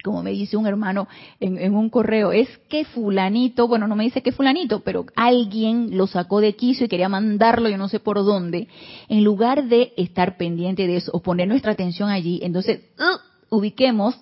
como 0.02 0.22
me 0.22 0.30
dice 0.30 0.56
un 0.56 0.66
hermano 0.66 1.08
en, 1.40 1.74
un 1.74 1.90
correo, 1.90 2.32
es 2.32 2.48
que 2.68 2.84
fulanito, 2.84 3.68
bueno, 3.68 3.87
no 3.87 3.96
me 3.96 4.04
dice 4.04 4.22
que 4.22 4.32
fulanito, 4.32 4.80
pero 4.80 5.06
alguien 5.16 5.96
lo 5.96 6.06
sacó 6.06 6.40
de 6.40 6.56
quicio 6.56 6.87
y 6.87 6.88
quería 6.88 7.08
mandarlo, 7.08 7.68
yo 7.68 7.78
no 7.78 7.88
sé 7.88 8.00
por 8.00 8.16
dónde, 8.24 8.68
en 9.08 9.24
lugar 9.24 9.68
de 9.68 9.92
estar 9.96 10.37
pendiente 10.37 10.87
de 10.87 10.96
eso 10.96 11.11
o 11.14 11.20
poner 11.20 11.48
nuestra 11.48 11.72
atención 11.72 12.11
allí, 12.11 12.40
entonces 12.42 12.80
uh, 12.98 13.56
ubiquemos, 13.56 14.16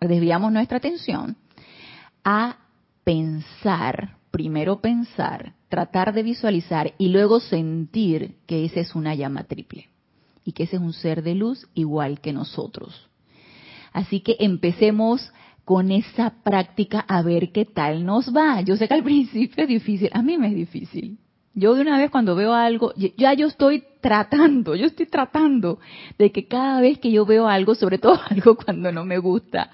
desviamos 0.00 0.52
nuestra 0.52 0.78
atención 0.78 1.36
a 2.24 2.56
pensar, 3.04 4.16
primero 4.30 4.80
pensar, 4.80 5.54
tratar 5.68 6.14
de 6.14 6.22
visualizar 6.22 6.94
y 6.98 7.08
luego 7.08 7.40
sentir 7.40 8.36
que 8.46 8.64
esa 8.64 8.80
es 8.80 8.94
una 8.94 9.14
llama 9.14 9.44
triple 9.44 9.88
y 10.44 10.52
que 10.52 10.64
ese 10.64 10.76
es 10.76 10.82
un 10.82 10.92
ser 10.92 11.22
de 11.22 11.34
luz 11.34 11.66
igual 11.74 12.20
que 12.20 12.32
nosotros. 12.32 13.08
Así 13.94 14.20
que 14.20 14.36
empecemos 14.40 15.32
con 15.64 15.90
esa 15.90 16.42
práctica 16.42 17.00
a 17.08 17.22
ver 17.22 17.52
qué 17.52 17.64
tal 17.64 18.04
nos 18.04 18.34
va. 18.36 18.60
Yo 18.60 18.76
sé 18.76 18.88
que 18.88 18.94
al 18.94 19.04
principio 19.12 19.62
es 19.62 19.68
difícil, 19.68 20.10
a 20.12 20.20
mí 20.20 20.36
me 20.36 20.48
es 20.48 20.54
difícil. 20.54 21.18
Yo 21.54 21.74
de 21.74 21.82
una 21.82 21.96
vez 21.96 22.10
cuando 22.10 22.34
veo 22.34 22.52
algo, 22.52 22.92
ya 22.96 23.32
yo 23.32 23.46
estoy 23.46 23.84
tratando, 24.00 24.74
yo 24.74 24.86
estoy 24.86 25.06
tratando 25.06 25.78
de 26.18 26.32
que 26.32 26.48
cada 26.48 26.80
vez 26.80 26.98
que 26.98 27.12
yo 27.12 27.24
veo 27.24 27.46
algo, 27.46 27.76
sobre 27.76 27.98
todo 27.98 28.18
algo 28.28 28.56
cuando 28.56 28.90
no 28.90 29.04
me 29.04 29.18
gusta, 29.18 29.70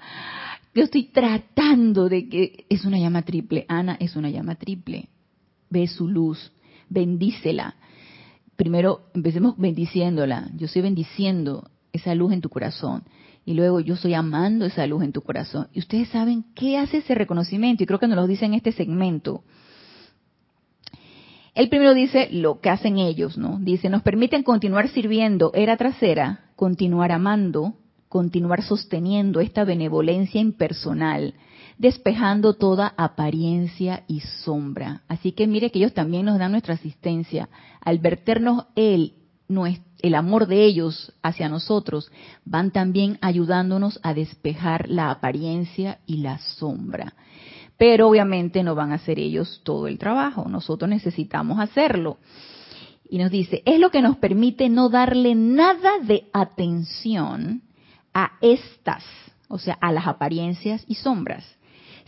yo 0.75 0.83
estoy 0.83 1.05
tratando 1.05 2.07
de 2.07 2.29
que 2.29 2.65
es 2.69 2.85
una 2.85 2.99
llama 2.99 3.23
triple. 3.23 3.65
Ana 3.67 3.97
es 3.99 4.15
una 4.15 4.29
llama 4.29 4.55
triple. 4.55 5.09
Ve 5.71 5.87
su 5.87 6.07
luz, 6.07 6.53
bendícela. 6.87 7.75
Primero 8.55 9.01
empecemos 9.15 9.57
bendiciéndola. 9.57 10.51
Yo 10.55 10.67
estoy 10.67 10.83
bendiciendo 10.83 11.71
esa 11.91 12.13
luz 12.13 12.31
en 12.31 12.41
tu 12.41 12.49
corazón. 12.49 13.03
Y 13.45 13.53
luego 13.53 13.79
yo 13.79 13.95
estoy 13.95 14.13
amando 14.13 14.65
esa 14.65 14.85
luz 14.85 15.03
en 15.03 15.11
tu 15.11 15.21
corazón. 15.21 15.67
Y 15.73 15.79
ustedes 15.79 16.09
saben 16.09 16.45
qué 16.55 16.77
hace 16.77 16.97
ese 16.97 17.15
reconocimiento. 17.15 17.83
Y 17.83 17.87
creo 17.87 17.99
que 17.99 18.07
nos 18.07 18.15
lo 18.15 18.27
dice 18.27 18.45
en 18.45 18.53
este 18.53 18.71
segmento. 18.71 19.43
El 21.53 21.67
primero 21.67 21.93
dice 21.93 22.29
lo 22.31 22.61
que 22.61 22.69
hacen 22.69 22.97
ellos, 22.97 23.37
¿no? 23.37 23.57
Dice, 23.59 23.89
nos 23.89 24.03
permiten 24.03 24.43
continuar 24.43 24.87
sirviendo 24.87 25.51
era 25.53 25.75
trasera, 25.75 26.45
continuar 26.55 27.11
amando, 27.11 27.73
continuar 28.07 28.61
sosteniendo 28.61 29.41
esta 29.41 29.65
benevolencia 29.65 30.39
impersonal, 30.39 31.33
despejando 31.77 32.53
toda 32.53 32.93
apariencia 32.95 34.03
y 34.07 34.21
sombra. 34.21 35.01
Así 35.09 35.33
que 35.33 35.47
mire 35.47 35.71
que 35.71 35.79
ellos 35.79 35.93
también 35.93 36.25
nos 36.25 36.39
dan 36.39 36.51
nuestra 36.51 36.75
asistencia. 36.75 37.49
Al 37.81 37.99
verternos 37.99 38.65
el, 40.01 40.15
amor 40.15 40.47
de 40.47 40.65
ellos 40.65 41.13
hacia 41.21 41.49
nosotros, 41.49 42.11
van 42.45 42.71
también 42.71 43.17
ayudándonos 43.21 43.99
a 44.03 44.13
despejar 44.13 44.89
la 44.89 45.11
apariencia 45.11 45.99
y 46.05 46.17
la 46.17 46.37
sombra. 46.37 47.13
Pero 47.77 48.07
obviamente 48.07 48.63
no 48.63 48.75
van 48.75 48.91
a 48.91 48.95
hacer 48.95 49.19
ellos 49.19 49.61
todo 49.63 49.87
el 49.87 49.97
trabajo, 49.97 50.47
nosotros 50.47 50.89
necesitamos 50.89 51.59
hacerlo. 51.59 52.17
Y 53.09 53.17
nos 53.17 53.31
dice, 53.31 53.61
es 53.65 53.79
lo 53.79 53.91
que 53.91 54.01
nos 54.01 54.17
permite 54.17 54.69
no 54.69 54.89
darle 54.89 55.35
nada 55.35 55.99
de 56.01 56.29
atención 56.31 57.61
a 58.13 58.33
estas, 58.41 59.03
o 59.47 59.57
sea, 59.57 59.77
a 59.81 59.91
las 59.91 60.07
apariencias 60.07 60.85
y 60.87 60.95
sombras, 60.95 61.45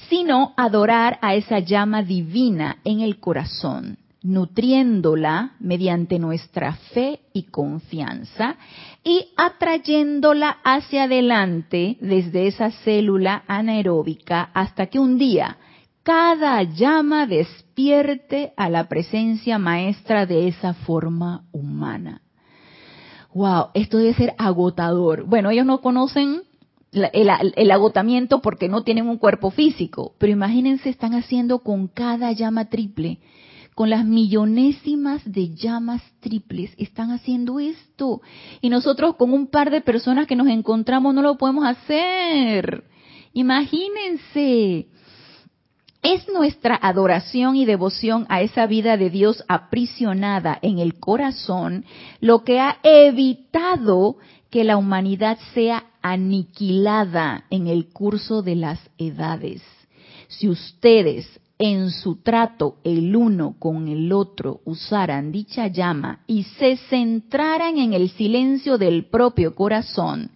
sino 0.10 0.54
adorar 0.58 1.20
a 1.22 1.36
esa 1.36 1.60
llama 1.60 2.04
divina 2.04 2.78
en 2.84 3.02
el 3.02 3.20
corazón, 3.20 3.98
nutriéndola 4.24 5.54
mediante 5.60 6.18
nuestra 6.18 6.74
fe 6.94 7.20
y 7.34 7.44
confianza 7.44 8.56
y 9.04 9.28
atrayéndola 9.36 10.58
hacia 10.64 11.04
adelante 11.04 11.98
desde 12.00 12.48
esa 12.48 12.72
célula 12.72 13.44
anaeróbica 13.48 14.50
hasta 14.54 14.88
que 14.88 15.00
un 15.00 15.18
día 15.18 15.58
cada 16.04 16.64
llama 16.64 17.28
despierte 17.28 18.54
a 18.58 18.70
la 18.70 18.88
presencia 18.88 19.60
maestra 19.60 20.26
de 20.26 20.48
esa 20.48 20.74
forma 20.74 21.44
humana 21.52 22.24
wow, 23.34 23.68
esto 23.74 23.98
debe 23.98 24.14
ser 24.14 24.36
agotador. 24.38 25.26
Bueno, 25.26 25.50
ellos 25.50 25.66
no 25.66 25.82
conocen 25.82 26.44
el, 26.92 27.72
agotamiento 27.72 28.42
porque 28.42 28.70
no 28.70 28.84
tienen 28.84 29.08
un 29.08 29.18
cuerpo 29.18 29.52
físico, 29.52 30.14
pero 30.18 30.32
imagínense, 30.32 30.90
están 30.90 31.14
haciendo 31.16 31.60
con 31.60 31.88
cada 31.88 32.32
llama 32.32 32.66
triple, 32.66 33.20
con 33.76 33.90
las 33.90 34.06
millonésimas 34.06 35.22
de 35.26 35.54
llamas 35.54 36.02
triples, 36.20 36.72
están 36.78 37.12
haciendo 37.12 37.60
esto. 37.60 38.22
Y 38.62 38.70
nosotros 38.70 39.16
con 39.16 39.34
un 39.34 39.48
par 39.48 39.72
de 39.72 39.82
personas 39.82 40.28
que 40.28 40.36
nos 40.36 40.48
encontramos 40.48 41.14
no 41.14 41.22
lo 41.22 41.38
podemos 41.38 41.66
hacer. 41.66 42.84
Imagínense. 43.34 44.88
Es 46.04 46.28
nuestra 46.28 46.78
adoración 46.82 47.56
y 47.56 47.64
devoción 47.64 48.26
a 48.28 48.42
esa 48.42 48.68
vida 48.68 48.98
de 48.98 49.10
Dios 49.10 49.46
aprisionada 49.48 50.60
en 50.62 50.80
el 50.80 51.00
corazón 51.00 51.86
lo 52.20 52.44
que 52.44 52.60
ha 52.60 52.78
evitado 52.84 54.18
que 54.50 54.66
la 54.66 54.76
humanidad 54.76 55.40
sea 55.54 55.86
aniquilada 56.02 57.46
en 57.50 57.68
el 57.68 57.88
curso 57.88 58.42
de 58.42 58.56
las 58.56 58.80
edades. 58.98 59.64
Si 60.28 60.50
ustedes 60.50 61.40
en 61.64 61.92
su 61.92 62.18
trato 62.18 62.76
el 62.84 63.16
uno 63.16 63.56
con 63.58 63.88
el 63.88 64.12
otro 64.12 64.60
usaran 64.66 65.32
dicha 65.32 65.68
llama 65.68 66.20
y 66.28 66.44
se 66.44 66.76
centraran 66.76 67.78
en 67.78 67.94
el 67.94 68.10
silencio 68.10 68.78
del 68.78 69.06
propio 69.06 69.56
corazón, 69.56 70.32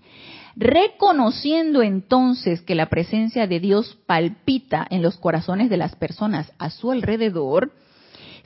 reconociendo 0.56 1.82
entonces 1.82 2.62
que 2.62 2.76
la 2.76 2.86
presencia 2.86 3.46
de 3.46 3.60
Dios 3.60 3.98
palpita 4.06 4.88
en 4.90 5.02
los 5.02 5.18
corazones 5.18 5.70
de 5.70 5.76
las 5.76 5.98
personas 5.98 6.50
a 6.60 6.70
su 6.70 6.92
alrededor, 6.92 7.74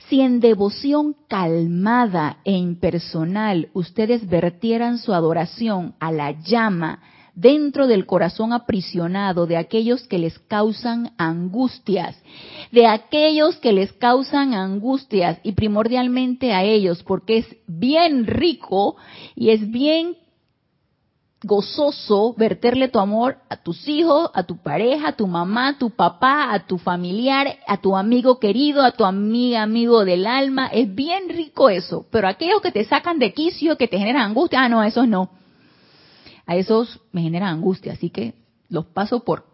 si 0.08 0.20
en 0.20 0.40
devoción 0.40 1.14
calmada 1.28 2.38
e 2.44 2.50
impersonal 2.50 3.68
ustedes 3.74 4.28
vertieran 4.28 4.98
su 4.98 5.14
adoración 5.14 5.94
a 6.00 6.10
la 6.10 6.32
llama 6.32 6.98
dentro 7.34 7.86
del 7.86 8.06
corazón 8.06 8.52
aprisionado 8.52 9.46
de 9.46 9.56
aquellos 9.56 10.06
que 10.06 10.18
les 10.18 10.38
causan 10.40 11.12
angustias, 11.16 12.16
de 12.70 12.86
aquellos 12.86 13.56
que 13.56 13.72
les 13.72 13.92
causan 13.92 14.54
angustias 14.54 15.38
y 15.42 15.52
primordialmente 15.52 16.52
a 16.52 16.62
ellos, 16.62 17.02
porque 17.02 17.38
es 17.38 17.46
bien 17.66 18.26
rico 18.26 18.96
y 19.34 19.50
es 19.50 19.70
bien 19.70 20.16
gozoso 21.44 22.34
verterle 22.34 22.88
tu 22.88 22.98
amor 22.98 23.38
a 23.48 23.56
tus 23.56 23.88
hijos, 23.88 24.30
a 24.34 24.44
tu 24.44 24.58
pareja, 24.62 25.08
a 25.08 25.16
tu 25.16 25.26
mamá, 25.26 25.68
a 25.68 25.78
tu 25.78 25.90
papá, 25.90 26.52
a 26.52 26.66
tu 26.66 26.78
familiar, 26.78 27.56
a 27.66 27.78
tu 27.78 27.96
amigo 27.96 28.38
querido, 28.38 28.82
a 28.82 28.92
tu 28.92 29.04
amiga, 29.04 29.62
amigo 29.62 30.04
del 30.04 30.26
alma. 30.26 30.68
Es 30.68 30.94
bien 30.94 31.28
rico 31.28 31.68
eso. 31.68 32.06
Pero 32.10 32.28
aquellos 32.28 32.60
que 32.60 32.70
te 32.70 32.84
sacan 32.84 33.18
de 33.18 33.32
quicio, 33.32 33.76
que 33.76 33.88
te 33.88 33.98
generan 33.98 34.22
angustia, 34.22 34.62
ah, 34.62 34.68
no, 34.68 34.82
esos 34.84 35.08
no. 35.08 35.41
A 36.52 36.56
esos 36.56 37.00
me 37.12 37.22
generan 37.22 37.48
angustia, 37.48 37.94
así 37.94 38.10
que 38.10 38.34
los 38.68 38.84
paso 38.84 39.24
por, 39.24 39.46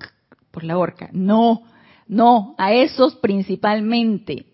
por 0.51 0.65
la 0.65 0.77
horca. 0.77 1.11
No, 1.13 1.63
no, 2.09 2.57
a 2.59 2.73
esos 2.73 3.15
principalmente. 3.15 4.47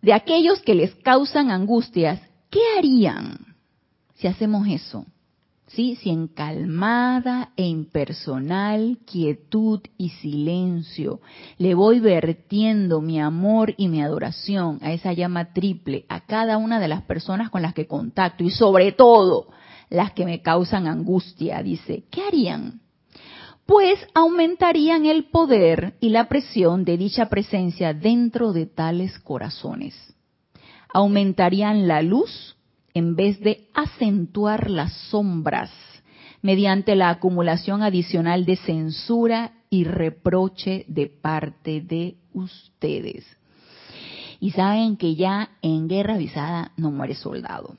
De 0.00 0.12
aquellos 0.12 0.60
que 0.60 0.76
les 0.76 0.94
causan 0.94 1.50
angustias, 1.50 2.20
¿qué 2.50 2.60
harían? 2.78 3.56
si 4.14 4.28
hacemos 4.28 4.68
eso, 4.68 5.06
¿sí? 5.66 5.96
Si 5.96 6.08
en 6.10 6.28
calmada 6.28 7.50
e 7.56 7.66
impersonal 7.66 8.98
quietud 9.04 9.80
y 9.98 10.10
silencio 10.10 11.20
le 11.58 11.74
voy 11.74 11.98
vertiendo 11.98 13.00
mi 13.00 13.20
amor 13.20 13.74
y 13.76 13.88
mi 13.88 14.02
adoración 14.02 14.78
a 14.82 14.92
esa 14.92 15.12
llama 15.12 15.52
triple, 15.52 16.06
a 16.08 16.20
cada 16.20 16.58
una 16.58 16.78
de 16.78 16.86
las 16.86 17.02
personas 17.02 17.50
con 17.50 17.60
las 17.60 17.74
que 17.74 17.88
contacto 17.88 18.44
y 18.44 18.50
sobre 18.50 18.92
todo 18.92 19.48
las 19.90 20.12
que 20.12 20.24
me 20.24 20.42
causan 20.42 20.86
angustia, 20.86 21.62
dice, 21.62 22.04
¿qué 22.10 22.22
harían? 22.22 22.80
Pues 23.66 23.98
aumentarían 24.14 25.06
el 25.06 25.24
poder 25.24 25.94
y 26.00 26.10
la 26.10 26.28
presión 26.28 26.84
de 26.84 26.96
dicha 26.96 27.28
presencia 27.28 27.92
dentro 27.92 28.52
de 28.52 28.66
tales 28.66 29.18
corazones. 29.18 29.94
Aumentarían 30.92 31.88
la 31.88 32.00
luz 32.02 32.56
en 32.94 33.16
vez 33.16 33.40
de 33.40 33.68
acentuar 33.74 34.70
las 34.70 34.92
sombras 35.10 35.70
mediante 36.42 36.94
la 36.94 37.10
acumulación 37.10 37.82
adicional 37.82 38.44
de 38.46 38.56
censura 38.56 39.52
y 39.68 39.84
reproche 39.84 40.84
de 40.86 41.08
parte 41.08 41.80
de 41.80 42.18
ustedes. 42.32 43.26
Y 44.38 44.52
saben 44.52 44.96
que 44.96 45.16
ya 45.16 45.50
en 45.60 45.88
guerra 45.88 46.14
avisada 46.14 46.70
no 46.76 46.92
muere 46.92 47.14
soldado. 47.14 47.76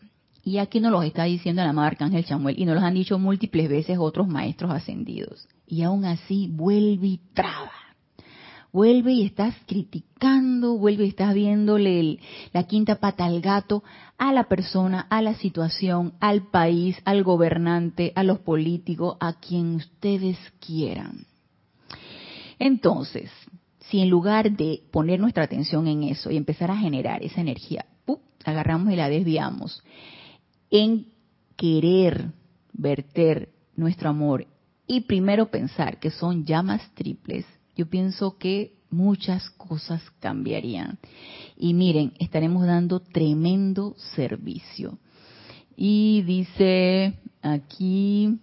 Y 0.47 0.59
aquí 0.59 0.79
nos 0.79 0.93
lo 0.93 1.03
está 1.03 1.25
diciendo 1.25 1.61
el 1.61 1.67
amado 1.67 1.87
Arcángel 1.87 2.23
Chamuel 2.23 2.57
y 2.57 2.63
nos 2.63 2.75
lo 2.75 2.81
han 2.81 2.93
dicho 2.93 3.19
múltiples 3.19 3.67
veces 3.67 3.97
otros 3.99 4.29
maestros 4.29 4.71
ascendidos. 4.71 5.45
Y 5.67 5.81
aún 5.81 6.05
así 6.05 6.47
vuelve 6.49 7.07
y 7.07 7.19
traba 7.33 7.73
vuelve 8.71 9.11
y 9.11 9.25
estás 9.25 9.55
criticando, 9.65 10.77
vuelve 10.77 11.05
y 11.05 11.09
estás 11.09 11.33
viéndole 11.33 12.19
la 12.53 12.63
quinta 12.63 12.95
pata 12.95 13.25
al 13.25 13.41
gato 13.41 13.83
a 14.17 14.31
la 14.31 14.45
persona, 14.45 15.01
a 15.09 15.21
la 15.21 15.33
situación, 15.33 16.13
al 16.21 16.47
país, 16.47 16.97
al 17.03 17.23
gobernante, 17.23 18.13
a 18.15 18.23
los 18.23 18.39
políticos, 18.39 19.17
a 19.19 19.33
quien 19.33 19.75
ustedes 19.75 20.37
quieran. 20.65 21.25
Entonces, 22.57 23.29
si 23.89 23.99
en 23.99 24.09
lugar 24.09 24.51
de 24.51 24.81
poner 24.91 25.19
nuestra 25.19 25.43
atención 25.43 25.87
en 25.87 26.03
eso 26.03 26.31
y 26.31 26.37
empezar 26.37 26.71
a 26.71 26.77
generar 26.77 27.21
esa 27.21 27.41
energía, 27.41 27.85
agarramos 28.45 28.93
y 28.93 28.95
la 28.95 29.09
desviamos 29.09 29.83
en 30.70 31.07
querer 31.55 32.32
verter 32.74 33.49
nuestro 33.76 34.09
amor 34.09 34.47
y 34.88 35.01
primero 35.01 35.51
pensar 35.51 35.99
que 35.99 36.11
son 36.11 36.45
llamas 36.45 36.82
triples, 36.93 37.45
yo 37.76 37.89
pienso 37.89 38.38
que 38.38 38.78
muchas 38.89 39.49
cosas 39.51 40.01
cambiarían. 40.20 40.97
Y 41.57 41.74
miren, 41.74 42.13
estaremos 42.20 42.65
dando 42.65 42.99
tremendo 43.01 43.95
servicio. 44.15 44.97
Y 45.76 46.24
dice 46.24 47.20
aquí, 47.41 48.39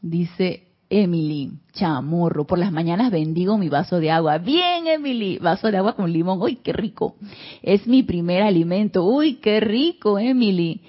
dice 0.00 0.67
Emily, 0.90 1.52
chamorro, 1.72 2.46
por 2.46 2.58
las 2.58 2.72
mañanas 2.72 3.10
bendigo 3.10 3.58
mi 3.58 3.68
vaso 3.68 4.00
de 4.00 4.10
agua. 4.10 4.38
Bien, 4.38 4.86
Emily, 4.86 5.38
vaso 5.38 5.70
de 5.70 5.76
agua 5.76 5.94
con 5.94 6.12
limón. 6.12 6.40
Uy, 6.40 6.56
qué 6.56 6.72
rico. 6.72 7.16
Es 7.62 7.86
mi 7.86 8.02
primer 8.02 8.42
alimento. 8.42 9.04
Uy, 9.04 9.34
qué 9.34 9.60
rico, 9.60 10.18
Emily. 10.18 10.80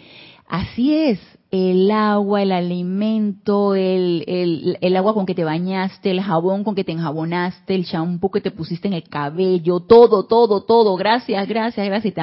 Así 0.47 0.93
es, 0.93 1.19
el 1.51 1.91
agua, 1.91 2.43
el 2.43 2.51
alimento, 2.51 3.75
el, 3.75 4.23
el, 4.27 4.77
el, 4.81 4.97
agua 4.97 5.13
con 5.13 5.25
que 5.25 5.35
te 5.35 5.43
bañaste, 5.43 6.11
el 6.11 6.21
jabón 6.21 6.63
con 6.63 6.75
que 6.75 6.83
te 6.83 6.91
enjabonaste, 6.91 7.75
el 7.75 7.85
champú 7.85 8.29
que 8.29 8.41
te 8.41 8.51
pusiste 8.51 8.87
en 8.87 8.93
el 8.93 9.03
cabello, 9.03 9.79
todo, 9.79 10.25
todo, 10.25 10.63
todo. 10.63 10.95
Gracias, 10.95 11.47
gracias, 11.47 11.85
gracias. 11.85 12.13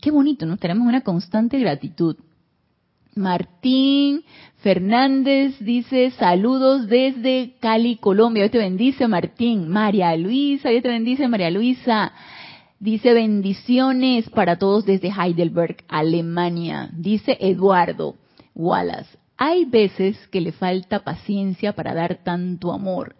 Qué 0.00 0.10
bonito, 0.10 0.44
¿no? 0.44 0.56
Tenemos 0.56 0.86
una 0.86 1.02
constante 1.02 1.58
gratitud. 1.58 2.16
Martín 3.14 4.22
Fernández 4.58 5.56
dice 5.60 6.10
saludos 6.12 6.88
desde 6.88 7.54
Cali, 7.60 7.96
Colombia. 7.96 8.42
Dios 8.42 8.52
te 8.52 8.58
bendice, 8.58 9.06
Martín. 9.06 9.68
María 9.68 10.16
Luisa, 10.16 10.70
Dios 10.70 10.82
te 10.82 10.88
bendice, 10.88 11.28
María 11.28 11.50
Luisa. 11.50 12.12
Dice 12.80 13.12
bendiciones 13.12 14.28
para 14.30 14.56
todos 14.56 14.84
desde 14.84 15.10
Heidelberg, 15.10 15.84
Alemania. 15.88 16.90
Dice 16.92 17.38
Eduardo 17.40 18.16
Wallace. 18.54 19.16
Hay 19.36 19.64
veces 19.64 20.18
que 20.28 20.40
le 20.40 20.50
falta 20.50 21.04
paciencia 21.04 21.72
para 21.74 21.94
dar 21.94 22.16
tanto 22.24 22.72
amor. 22.72 23.14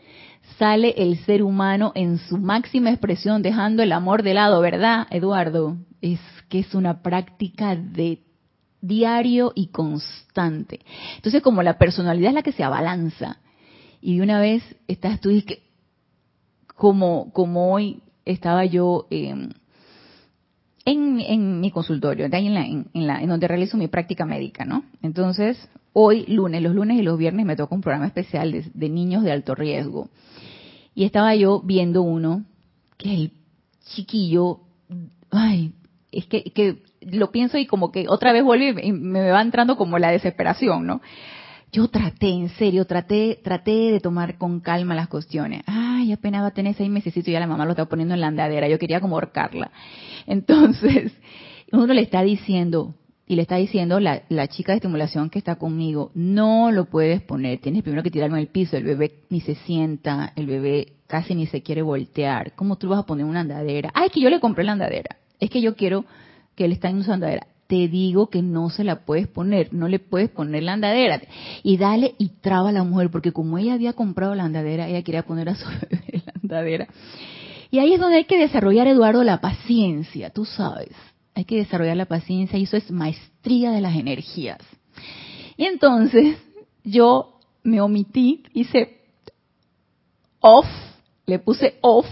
Sale 0.59 0.95
el 0.97 1.19
ser 1.19 1.45
humano 1.45 1.93
en 1.95 2.19
su 2.19 2.37
máxima 2.37 2.91
expresión 2.91 3.43
dejando 3.43 3.85
el 3.85 3.93
amor 3.93 4.25
de 4.25 4.35
lado, 4.35 4.61
¿verdad, 4.61 5.07
Eduardo? 5.11 5.77
Es 6.01 6.19
que 6.49 6.59
es 6.59 6.75
una 6.75 7.03
práctica 7.03 7.77
de 7.77 8.25
diario 8.81 9.53
y 9.55 9.69
constante. 9.69 10.81
Entonces, 11.17 11.43
como 11.43 11.63
la 11.63 11.79
personalidad 11.79 12.31
es 12.31 12.35
la 12.35 12.43
que 12.43 12.53
se 12.53 12.65
abalanza, 12.65 13.39
y 14.01 14.17
de 14.17 14.23
una 14.23 14.41
vez 14.41 14.63
estás 14.87 15.21
tú 15.21 15.31
y 15.31 15.43
que, 15.43 15.63
como, 16.77 17.33
como 17.33 17.73
hoy 17.73 18.03
estaba 18.25 18.65
yo 18.65 19.07
em, 19.11 19.51
en, 20.85 21.21
en, 21.21 21.61
mi 21.61 21.71
consultorio, 21.71 22.27
en, 22.27 22.55
la, 22.55 22.67
en, 22.67 22.87
la, 22.93 23.21
en 23.21 23.29
donde 23.29 23.49
realizo 23.49 23.77
mi 23.77 23.89
práctica 23.89 24.25
médica, 24.25 24.65
¿no? 24.65 24.85
Entonces, 25.03 25.69
hoy, 25.93 26.25
lunes, 26.27 26.63
los 26.63 26.75
lunes 26.75 26.99
y 26.99 27.03
los 27.03 27.19
viernes 27.19 27.45
me 27.45 27.57
toca 27.57 27.75
un 27.75 27.81
programa 27.81 28.07
especial 28.07 28.53
de, 28.53 28.71
de 28.73 28.89
niños 28.89 29.25
de 29.25 29.33
alto 29.33 29.55
riesgo. 29.55 30.09
Y 30.95 31.05
estaba 31.05 31.35
yo 31.35 31.61
viendo 31.61 32.03
uno 32.03 32.45
que 32.97 33.13
el 33.13 33.33
chiquillo, 33.95 34.61
ay, 35.31 35.73
es 36.13 36.27
que, 36.27 36.45
que 36.45 36.83
lo 37.01 37.31
pienso 37.31 37.59
y 37.59 37.67
como 37.67 37.93
que 37.93 38.07
otra 38.09 38.33
vez 38.33 38.43
vuelve 38.43 38.85
y 38.85 38.93
me 38.93 39.31
va 39.31 39.43
entrando 39.43 39.77
como 39.77 39.99
la 39.99 40.11
desesperación, 40.11 40.87
¿no? 40.87 41.01
Yo 41.71 41.89
traté, 41.89 42.31
en 42.31 42.49
serio, 42.49 42.87
traté, 42.87 43.39
traté 43.43 43.93
de 43.93 44.01
tomar 44.01 44.39
con 44.39 44.61
calma 44.61 44.95
las 44.95 45.09
cuestiones. 45.09 45.63
Ay, 45.67 46.13
apenas 46.13 46.43
va 46.43 46.47
a 46.47 46.55
tener 46.55 46.75
seis 46.75 46.89
meses 46.89 47.15
y 47.15 47.23
ya 47.23 47.41
la 47.41 47.47
mamá 47.47 47.67
lo 47.67 47.73
estaba 47.73 47.91
poniendo 47.91 48.15
en 48.15 48.23
la 48.23 48.29
andadera. 48.29 48.69
Yo 48.69 48.79
quería 48.79 49.01
como 49.01 49.17
ahorcarla. 49.17 49.71
Entonces, 50.27 51.13
uno 51.73 51.93
le 51.93 52.01
está 52.01 52.23
diciendo, 52.23 52.95
y 53.27 53.37
le 53.37 53.43
está 53.43 53.57
diciendo 53.57 54.01
la, 54.01 54.23
la 54.31 54.49
chica 54.49 54.73
de 54.73 54.77
estimulación 54.77 55.29
que 55.29 55.39
está 55.39 55.57
conmigo, 55.57 56.11
no 56.15 56.71
lo 56.73 56.87
puedes 56.87 57.21
poner, 57.21 57.59
tienes 57.59 57.83
primero 57.83 58.03
que 58.03 58.11
tirarlo 58.11 58.37
en 58.37 58.43
el 58.43 58.49
piso, 58.49 58.79
el 58.79 58.85
bebé 58.85 59.25
ni 59.29 59.43
se 59.43 59.55
sienta, 59.55 60.33
el 60.37 60.47
bebé 60.47 60.95
casi 61.07 61.35
ni 61.35 61.47
se 61.47 61.63
quiere 61.63 61.83
voltear. 61.83 62.55
¿Cómo 62.55 62.77
tú 62.77 62.89
vas 62.89 63.01
a 63.01 63.07
poner 63.07 63.27
una 63.27 63.41
andadera? 63.41 63.91
Ay, 63.93 64.09
que 64.09 64.23
yo 64.23 64.31
le 64.31 64.41
compré 64.41 64.65
la 64.65 64.73
andadera. 64.73 65.19
Es 65.41 65.51
que 65.51 65.61
yo 65.61 65.77
quiero 65.77 66.05
que 66.55 66.65
él 66.65 66.73
está 66.73 66.89
en 66.91 67.05
su 67.05 67.13
andadera. 67.13 67.47
Te 67.67 67.87
digo 67.89 68.29
que 68.31 68.43
no 68.43 68.71
se 68.71 68.83
la 68.83 69.05
puedes 69.05 69.29
poner, 69.29 69.73
no 69.73 69.89
le 69.89 69.99
puedes 69.99 70.31
poner 70.31 70.63
la 70.63 70.73
andadera. 70.73 71.21
Y 71.63 71.77
dale 71.77 72.15
y 72.19 72.31
traba 72.41 72.71
a 72.71 72.73
la 72.73 72.83
mujer, 72.83 73.11
porque 73.11 73.33
como 73.33 73.59
ella 73.59 73.75
había 73.75 73.93
comprado 73.93 74.35
la 74.35 74.45
andadera, 74.45 74.89
ella 74.89 75.03
quería 75.03 75.23
poner 75.23 75.51
a 75.51 75.55
su 75.55 75.67
bebé 75.91 76.23
la 76.25 76.33
andadera. 76.43 76.89
Y 77.71 77.79
ahí 77.79 77.93
es 77.93 78.01
donde 78.01 78.17
hay 78.17 78.25
que 78.25 78.39
desarrollar, 78.39 78.87
Eduardo, 78.87 79.23
la 79.23 79.41
paciencia, 79.41 80.31
tú 80.31 80.45
sabes. 80.45 80.91
Hay 81.35 81.45
que 81.45 81.57
desarrollar 81.57 81.97
la 81.97 82.07
paciencia 82.07 82.59
y 82.59 82.65
eso 82.65 82.77
es 82.77 82.91
maestría 82.91 83.71
de 83.71 83.81
las 83.81 83.95
energías. 83.95 84.59
Y 85.57 85.67
entonces 85.67 86.39
yo 86.85 87.39
me 87.63 87.81
omití, 87.81 88.45
hice 88.55 89.03
off, 90.41 90.67
le 91.27 91.39
puse 91.39 91.79
off 91.83 92.07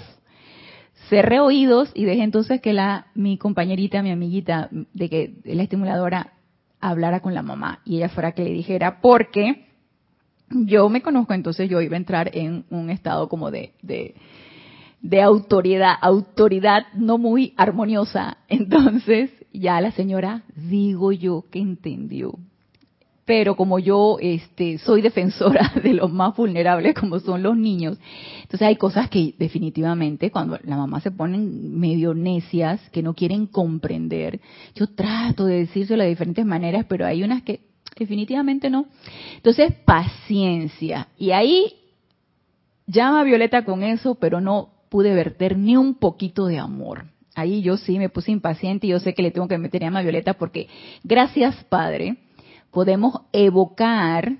cerré 1.08 1.40
oídos 1.40 1.90
y 1.94 2.04
dejé 2.04 2.22
entonces 2.22 2.60
que 2.60 2.72
la 2.72 3.06
mi 3.14 3.38
compañerita, 3.38 4.02
mi 4.02 4.10
amiguita, 4.10 4.68
de 4.70 5.08
que 5.08 5.34
la 5.44 5.62
estimuladora 5.62 6.32
hablara 6.80 7.20
con 7.20 7.34
la 7.34 7.42
mamá 7.42 7.80
y 7.84 7.96
ella 7.96 8.08
fuera 8.08 8.32
que 8.32 8.44
le 8.44 8.50
dijera 8.50 9.00
porque 9.00 9.66
yo 10.50 10.88
me 10.88 11.02
conozco, 11.02 11.34
entonces 11.34 11.68
yo 11.68 11.80
iba 11.80 11.94
a 11.94 11.98
entrar 11.98 12.30
en 12.36 12.64
un 12.70 12.90
estado 12.90 13.28
como 13.28 13.50
de, 13.50 13.72
de, 13.82 14.14
de 15.00 15.22
autoridad, 15.22 15.94
autoridad 16.00 16.86
no 16.94 17.18
muy 17.18 17.52
armoniosa. 17.56 18.38
Entonces 18.48 19.30
ya 19.52 19.80
la 19.80 19.90
señora, 19.90 20.42
digo 20.54 21.12
yo, 21.12 21.44
que 21.50 21.58
entendió 21.58 22.38
pero 23.26 23.56
como 23.56 23.78
yo 23.78 24.16
este, 24.20 24.78
soy 24.78 25.02
defensora 25.02 25.72
de 25.82 25.92
los 25.92 26.10
más 26.10 26.34
vulnerables 26.34 26.94
como 26.94 27.20
son 27.20 27.42
los 27.42 27.56
niños, 27.56 27.98
entonces 28.42 28.66
hay 28.66 28.76
cosas 28.76 29.10
que 29.10 29.34
definitivamente 29.38 30.30
cuando 30.30 30.58
la 30.64 30.76
mamá 30.76 31.00
se 31.00 31.10
ponen 31.10 31.78
medio 31.78 32.14
necias, 32.14 32.80
que 32.90 33.02
no 33.02 33.12
quieren 33.12 33.46
comprender, 33.46 34.40
yo 34.74 34.86
trato 34.86 35.44
de 35.44 35.58
decírselo 35.58 36.02
de 36.04 36.08
diferentes 36.08 36.46
maneras, 36.46 36.86
pero 36.88 37.04
hay 37.04 37.22
unas 37.22 37.42
que 37.42 37.60
definitivamente 37.98 38.70
no. 38.70 38.86
Entonces, 39.36 39.72
paciencia. 39.84 41.08
Y 41.18 41.32
ahí 41.32 41.72
llama 42.86 43.20
a 43.20 43.24
Violeta 43.24 43.64
con 43.64 43.82
eso, 43.82 44.14
pero 44.16 44.40
no 44.40 44.70
pude 44.88 45.14
verter 45.14 45.58
ni 45.58 45.76
un 45.76 45.94
poquito 45.94 46.46
de 46.46 46.58
amor. 46.58 47.06
Ahí 47.34 47.60
yo 47.60 47.76
sí 47.76 47.98
me 47.98 48.08
puse 48.08 48.30
impaciente 48.30 48.86
y 48.86 48.90
yo 48.90 48.98
sé 48.98 49.14
que 49.14 49.22
le 49.22 49.30
tengo 49.30 49.48
que 49.48 49.58
meter 49.58 49.84
a 49.84 50.02
Violeta 50.02 50.34
porque 50.34 50.68
gracias 51.04 51.54
Padre, 51.64 52.16
podemos 52.76 53.22
evocar, 53.32 54.36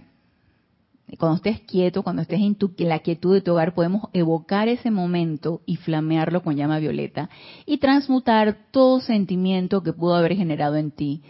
cuando 1.19 1.37
estés 1.37 1.61
quieto, 1.63 2.03
cuando 2.03 2.21
estés 2.21 2.43
en, 2.43 2.55
tu, 2.55 2.71
la 2.77 2.99
quietud 2.99 3.33
de 3.33 3.41
tu 3.41 3.53
hogar, 3.53 3.73
podemos 3.73 4.11
evocar 4.13 4.69
ese 4.69 4.91
momento 4.91 5.63
y 5.65 5.77
flamearlo 5.77 6.43
con 6.43 6.55
llama 6.55 6.79
violeta 6.79 7.31
y 7.65 7.79
transmutar 7.79 8.59
todo 8.73 9.01
sentimiento 9.01 9.83
que 9.83 9.95
pudo 9.95 10.17
haber 10.17 10.37
generado 10.37 10.77
en 10.77 10.91
ti 10.91 11.23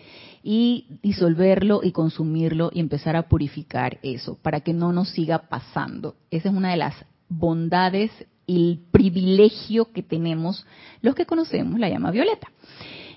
y 0.43 0.99
disolverlo 1.01 1.83
y 1.85 1.93
consumirlo 1.93 2.71
y 2.75 2.81
empezar 2.81 3.15
a 3.15 3.29
purificar 3.29 4.01
eso 4.03 4.37
para 4.43 4.63
que 4.63 4.73
no 4.73 4.93
nos 4.93 5.11
siga 5.11 5.49
pasando. 5.49 6.17
Esa 6.33 6.49
es 6.49 6.57
una 6.57 6.73
de 6.73 6.79
las 6.79 6.97
bondades 7.29 8.11
y 8.49 8.57
el 8.57 8.81
privilegio 8.91 9.93
que 9.93 10.03
tenemos 10.03 10.67
los 11.03 11.15
que 11.15 11.25
conocemos 11.25 11.79
la 11.79 11.89
llama 11.89 12.11
violeta. 12.11 12.49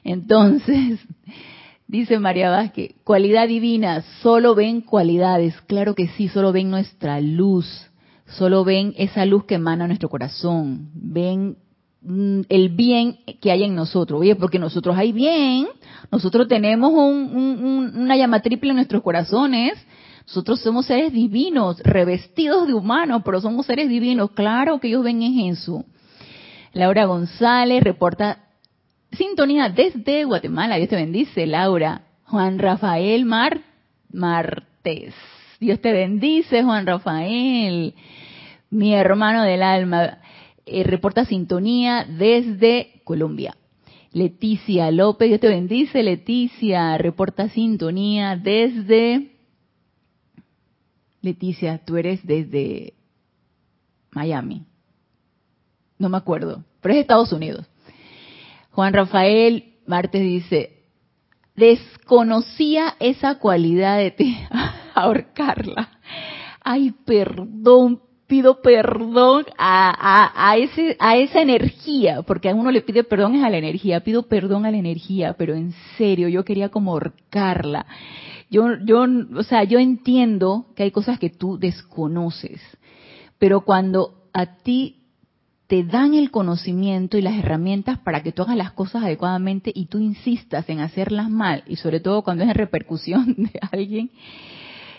Entonces, 0.03 0.99
Dice 1.89 2.19
María 2.19 2.51
Vázquez, 2.51 2.91
cualidad 3.03 3.47
divina, 3.47 4.03
solo 4.21 4.53
ven 4.53 4.81
cualidades, 4.81 5.59
claro 5.61 5.95
que 5.95 6.07
sí, 6.09 6.27
solo 6.27 6.51
ven 6.51 6.69
nuestra 6.69 7.19
luz, 7.19 7.65
solo 8.27 8.63
ven 8.63 8.93
esa 8.95 9.25
luz 9.25 9.45
que 9.45 9.55
emana 9.55 9.87
nuestro 9.87 10.07
corazón, 10.07 10.91
ven 10.93 11.57
mm, 12.03 12.41
el 12.47 12.69
bien 12.69 13.17
que 13.41 13.51
hay 13.51 13.63
en 13.63 13.73
nosotros. 13.73 14.21
Oye, 14.21 14.35
porque 14.35 14.59
nosotros 14.59 14.95
hay 14.95 15.11
bien, 15.11 15.67
nosotros 16.11 16.47
tenemos 16.47 16.93
una 16.93 18.15
llama 18.15 18.43
triple 18.43 18.69
en 18.69 18.75
nuestros 18.75 19.01
corazones, 19.01 19.73
nosotros 20.27 20.61
somos 20.61 20.85
seres 20.85 21.11
divinos, 21.11 21.79
revestidos 21.79 22.67
de 22.67 22.75
humanos, 22.75 23.23
pero 23.25 23.41
somos 23.41 23.65
seres 23.65 23.89
divinos, 23.89 24.29
claro 24.35 24.79
que 24.79 24.89
ellos 24.89 25.03
ven 25.03 25.23
en 25.23 25.33
Jesús. 25.33 25.81
Laura 26.71 27.05
González 27.05 27.83
reporta 27.83 28.48
Sintonía 29.11 29.69
desde 29.69 30.25
Guatemala. 30.25 30.77
Dios 30.77 30.89
te 30.89 30.95
bendice, 30.95 31.45
Laura. 31.45 32.03
Juan 32.25 32.59
Rafael 32.59 33.25
Mar 33.25 33.61
Martes. 34.11 35.13
Dios 35.59 35.81
te 35.81 35.91
bendice, 35.91 36.63
Juan 36.63 36.85
Rafael. 36.85 37.93
Mi 38.69 38.93
hermano 38.93 39.43
del 39.43 39.63
alma. 39.63 40.19
eh, 40.65 40.83
reporta 40.83 41.25
sintonía 41.25 42.05
desde 42.07 43.01
Colombia. 43.03 43.55
Leticia 44.11 44.89
López, 44.91 45.29
Dios 45.29 45.39
te 45.39 45.47
bendice, 45.47 46.03
Leticia, 46.03 46.97
reporta 46.97 47.49
sintonía 47.49 48.35
desde... 48.35 49.35
Leticia, 51.21 51.79
tú 51.85 51.97
eres 51.97 52.25
desde 52.25 52.93
Miami. 54.11 54.65
No 55.97 56.09
me 56.09 56.17
acuerdo, 56.17 56.63
pero 56.81 56.93
es 56.93 57.01
Estados 57.01 57.33
Unidos. 57.33 57.67
Juan 58.79 58.93
Rafael 58.93 59.73
Martes 59.87 60.21
dice, 60.21 60.83
desconocía 61.53 62.95
esa 63.01 63.37
cualidad 63.37 63.97
de 63.97 64.11
ti, 64.11 64.37
ahorcarla. 64.95 65.99
Ay, 66.63 66.93
perdón, 67.03 67.99
pido 68.25 68.61
perdón 68.61 69.43
a, 69.57 70.55
ese, 70.57 70.95
a 70.97 71.17
esa 71.17 71.41
energía, 71.41 72.21
porque 72.21 72.47
a 72.47 72.55
uno 72.55 72.71
le 72.71 72.79
pide 72.79 73.03
perdón 73.03 73.35
es 73.35 73.43
a 73.43 73.49
la 73.49 73.57
energía, 73.57 73.99
pido 73.99 74.29
perdón 74.29 74.65
a 74.65 74.71
la 74.71 74.77
energía, 74.77 75.35
pero 75.37 75.55
en 75.55 75.73
serio, 75.97 76.29
yo 76.29 76.45
quería 76.45 76.69
como 76.69 76.93
ahorcarla. 76.93 77.85
Yo, 78.49 78.77
yo, 78.85 79.05
o 79.35 79.43
sea, 79.43 79.65
yo 79.65 79.77
entiendo 79.77 80.67
que 80.77 80.83
hay 80.83 80.91
cosas 80.91 81.19
que 81.19 81.29
tú 81.29 81.59
desconoces, 81.59 82.61
pero 83.39 83.59
cuando 83.65 84.29
a 84.31 84.55
ti 84.55 84.98
te 85.69 85.83
dan 85.83 86.15
el 86.15 86.31
conocimiento 86.31 87.15
y 87.15 87.21
las 87.21 87.37
herramientas 87.37 87.99
para 87.99 88.23
que 88.23 88.31
tú 88.31 88.41
hagas 88.41 88.57
las 88.57 88.71
cosas 88.71 89.03
adecuadamente 89.03 89.71
y 89.73 89.85
tú 89.85 89.99
insistas 89.99 90.67
en 90.67 90.79
hacerlas 90.79 91.29
mal, 91.29 91.63
y 91.67 91.75
sobre 91.75 91.99
todo 91.99 92.23
cuando 92.23 92.43
es 92.43 92.49
en 92.49 92.55
repercusión 92.55 93.35
de 93.37 93.51
alguien, 93.71 94.09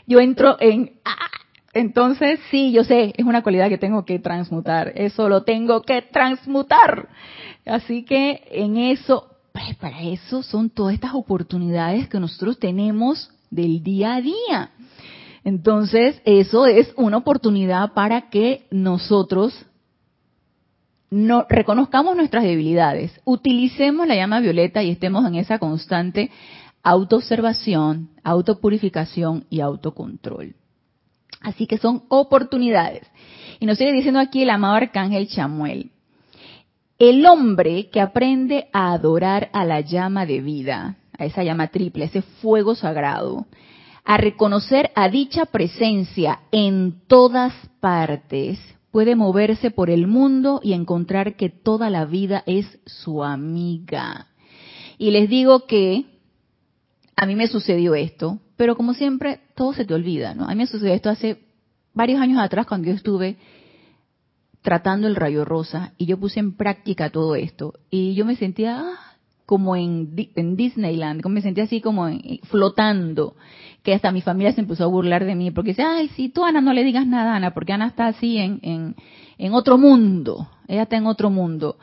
yo 0.07 0.21
entro 0.21 0.57
en, 0.61 0.93
¡ah! 1.05 1.27
Entonces, 1.73 2.39
sí, 2.53 2.71
yo 2.71 2.85
sé, 2.85 3.13
es 3.17 3.25
una 3.25 3.43
cualidad 3.43 3.69
que 3.69 3.79
tengo 3.79 4.05
que 4.05 4.19
transmutar. 4.21 4.93
Eso 4.95 5.29
lo 5.29 5.43
tengo 5.43 5.83
que 5.83 6.03
transmutar. 6.03 7.09
Así 7.67 8.05
que 8.05 8.43
en 8.51 8.77
eso, 8.77 9.27
pues 9.53 9.77
para 9.77 10.03
eso 10.03 10.43
son 10.43 10.71
todas 10.71 10.95
estas 10.95 11.15
oportunidades 11.15 12.09
que 12.09 12.19
nosotros 12.21 12.59
tenemos 12.59 13.31
del 13.51 13.83
día 13.83 14.15
a 14.15 14.21
día. 14.21 14.71
Entonces, 15.45 16.21
eso 16.25 16.67
es 16.67 16.93
una 16.97 17.19
oportunidad 17.19 17.93
para 17.93 18.31
que 18.31 18.67
nosotros 18.71 19.67
no, 21.11 21.45
reconozcamos 21.49 22.17
nuestras 22.17 22.45
debilidades, 22.45 23.21
utilicemos 23.25 24.07
la 24.07 24.15
llama 24.15 24.41
violeta 24.41 24.83
y 24.83 24.91
estemos 24.91 25.27
en 25.27 25.35
esa 25.35 25.59
constante 25.59 26.31
autoobservación, 26.83 28.11
autopurificación 28.23 29.45
y 29.51 29.61
autocontrol. 29.61 30.55
Así 31.41 31.67
que 31.67 31.79
son 31.79 32.05
oportunidades. 32.09 33.07
Y 33.59 33.67
nos 33.67 33.79
sigue 33.79 33.93
diciendo 33.93 34.21
aquí 34.21 34.43
el 34.43 34.51
amado 34.51 34.77
arcángel 34.77 35.29
Chamuel. 35.29 35.91
El 36.99 37.27
hombre 37.27 37.89
que 37.89 38.01
aprende 38.01 38.69
a 38.73 38.93
adorar 38.93 39.49
a 39.53 39.65
la 39.65 39.81
llama 39.81 40.27
de 40.27 40.41
vida, 40.41 40.97
a 41.19 41.25
esa 41.25 41.43
llama 41.43 41.69
triple, 41.69 42.05
a 42.05 42.07
ese 42.09 42.23
fuego 42.23 42.75
sagrado, 42.75 43.47
a 44.05 44.17
reconocer 44.17 44.91
a 44.95 45.09
dicha 45.09 45.47
presencia 45.47 46.41
en 46.53 47.01
todas 47.07 47.55
partes, 47.81 48.59
puede 48.91 49.17
moverse 49.17 49.71
por 49.71 49.91
el 49.91 50.07
mundo 50.07 50.61
y 50.63 50.73
encontrar 50.73 51.37
que 51.37 51.49
toda 51.49 51.91
la 51.91 52.05
vida 52.05 52.43
es 52.47 52.79
su 52.87 53.23
amiga. 53.23 54.29
Y 54.99 55.11
les 55.11 55.29
digo 55.29 55.67
que 55.67 56.07
a 57.17 57.27
mí 57.27 57.35
me 57.37 57.47
sucedió 57.47 57.95
esto, 57.95 58.41
pero 58.57 58.77
como 58.77 58.95
siempre, 58.95 59.41
todo 59.55 59.73
se 59.73 59.85
te 59.85 59.95
olvida, 59.95 60.35
¿no? 60.35 60.45
A 60.45 60.49
mí 60.49 60.57
me 60.57 60.67
sucedió 60.67 60.95
esto 60.95 61.11
hace 61.11 61.39
varios 61.95 62.21
años 62.21 62.41
atrás 62.41 62.67
cuando 62.67 62.89
yo 62.89 62.95
estuve 62.95 63.37
tratando 64.63 65.07
el 65.07 65.17
rayo 65.17 65.45
rosa 65.45 65.95
y 65.97 66.07
yo 66.07 66.19
puse 66.19 66.41
en 66.41 66.57
práctica 66.57 67.11
todo 67.11 67.35
esto 67.35 67.75
y 67.91 68.15
yo 68.15 68.25
me 68.25 68.37
sentía 68.37 68.81
ah, 68.81 69.17
como 69.47 69.75
en, 69.75 70.15
Disneyland, 70.15 71.23
como 71.23 71.35
me 71.35 71.43
sentía 71.43 71.65
así 71.65 71.81
como 71.81 72.09
flotando, 72.45 73.35
que 73.83 73.95
hasta 73.95 74.13
mi 74.13 74.21
familia 74.21 74.53
se 74.53 74.61
empezó 74.61 74.85
a 74.85 74.89
burlar 74.89 75.25
de 75.25 75.35
mí 75.35 75.51
porque 75.51 75.71
dice, 75.71 75.83
ay, 75.83 76.09
si 76.09 76.29
tú 76.29 76.45
Ana 76.45 76.61
no 76.61 76.73
le 76.73 76.85
digas 76.85 77.07
nada 77.07 77.37
Ana, 77.37 77.53
porque 77.53 77.73
Ana 77.73 77.87
está 77.87 78.09
así 78.09 78.39
en, 78.39 78.61
en, 78.63 78.97
en 79.39 79.55
otro 79.55 79.79
mundo, 79.79 80.49
ella 80.69 80.83
está 80.83 80.97
en 80.97 81.07
otro 81.07 81.31
mundo, 81.31 81.79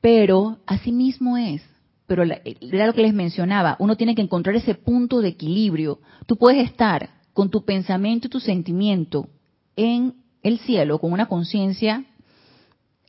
pero 0.00 0.58
así 0.66 0.92
mismo 0.92 1.36
es 1.36 1.62
pero 2.06 2.22
era 2.22 2.86
lo 2.86 2.92
que 2.92 3.02
les 3.02 3.14
mencionaba, 3.14 3.76
uno 3.78 3.96
tiene 3.96 4.14
que 4.14 4.22
encontrar 4.22 4.56
ese 4.56 4.74
punto 4.74 5.20
de 5.20 5.28
equilibrio. 5.28 6.00
Tú 6.26 6.36
puedes 6.36 6.64
estar 6.64 7.10
con 7.32 7.50
tu 7.50 7.64
pensamiento 7.64 8.26
y 8.26 8.30
tu 8.30 8.40
sentimiento 8.40 9.28
en 9.76 10.14
el 10.42 10.58
cielo, 10.58 10.98
con 10.98 11.12
una 11.12 11.26
conciencia 11.26 12.04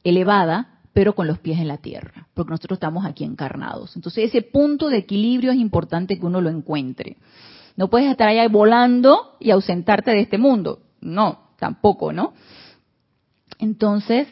elevada, 0.04 0.80
pero 0.94 1.14
con 1.14 1.28
los 1.28 1.40
pies 1.40 1.60
en 1.60 1.68
la 1.68 1.78
tierra, 1.78 2.28
porque 2.34 2.52
nosotros 2.52 2.78
estamos 2.78 3.06
aquí 3.06 3.26
encarnados. 3.26 3.96
Entonces 3.98 4.26
ese 4.26 4.42
punto 4.42 4.88
de 4.88 4.98
equilibrio 4.98 5.52
es 5.52 5.58
importante 5.58 6.18
que 6.18 6.26
uno 6.26 6.40
lo 6.40 6.50
encuentre. 6.50 7.18
No 7.76 7.90
puedes 7.90 8.10
estar 8.10 8.28
allá 8.28 8.48
volando 8.48 9.36
y 9.40 9.52
ausentarte 9.52 10.12
de 10.12 10.22
este 10.22 10.38
mundo. 10.38 10.80
No, 11.02 11.50
tampoco, 11.58 12.14
¿no? 12.14 12.34
Entonces, 13.60 14.28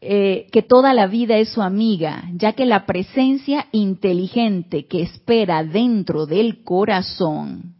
eh, 0.00 0.46
que 0.52 0.62
toda 0.62 0.94
la 0.94 1.06
vida 1.06 1.38
es 1.38 1.48
su 1.48 1.60
amiga, 1.60 2.24
ya 2.34 2.52
que 2.52 2.66
la 2.66 2.86
presencia 2.86 3.66
inteligente 3.72 4.86
que 4.86 5.02
espera 5.02 5.64
dentro 5.64 6.26
del 6.26 6.62
corazón, 6.62 7.74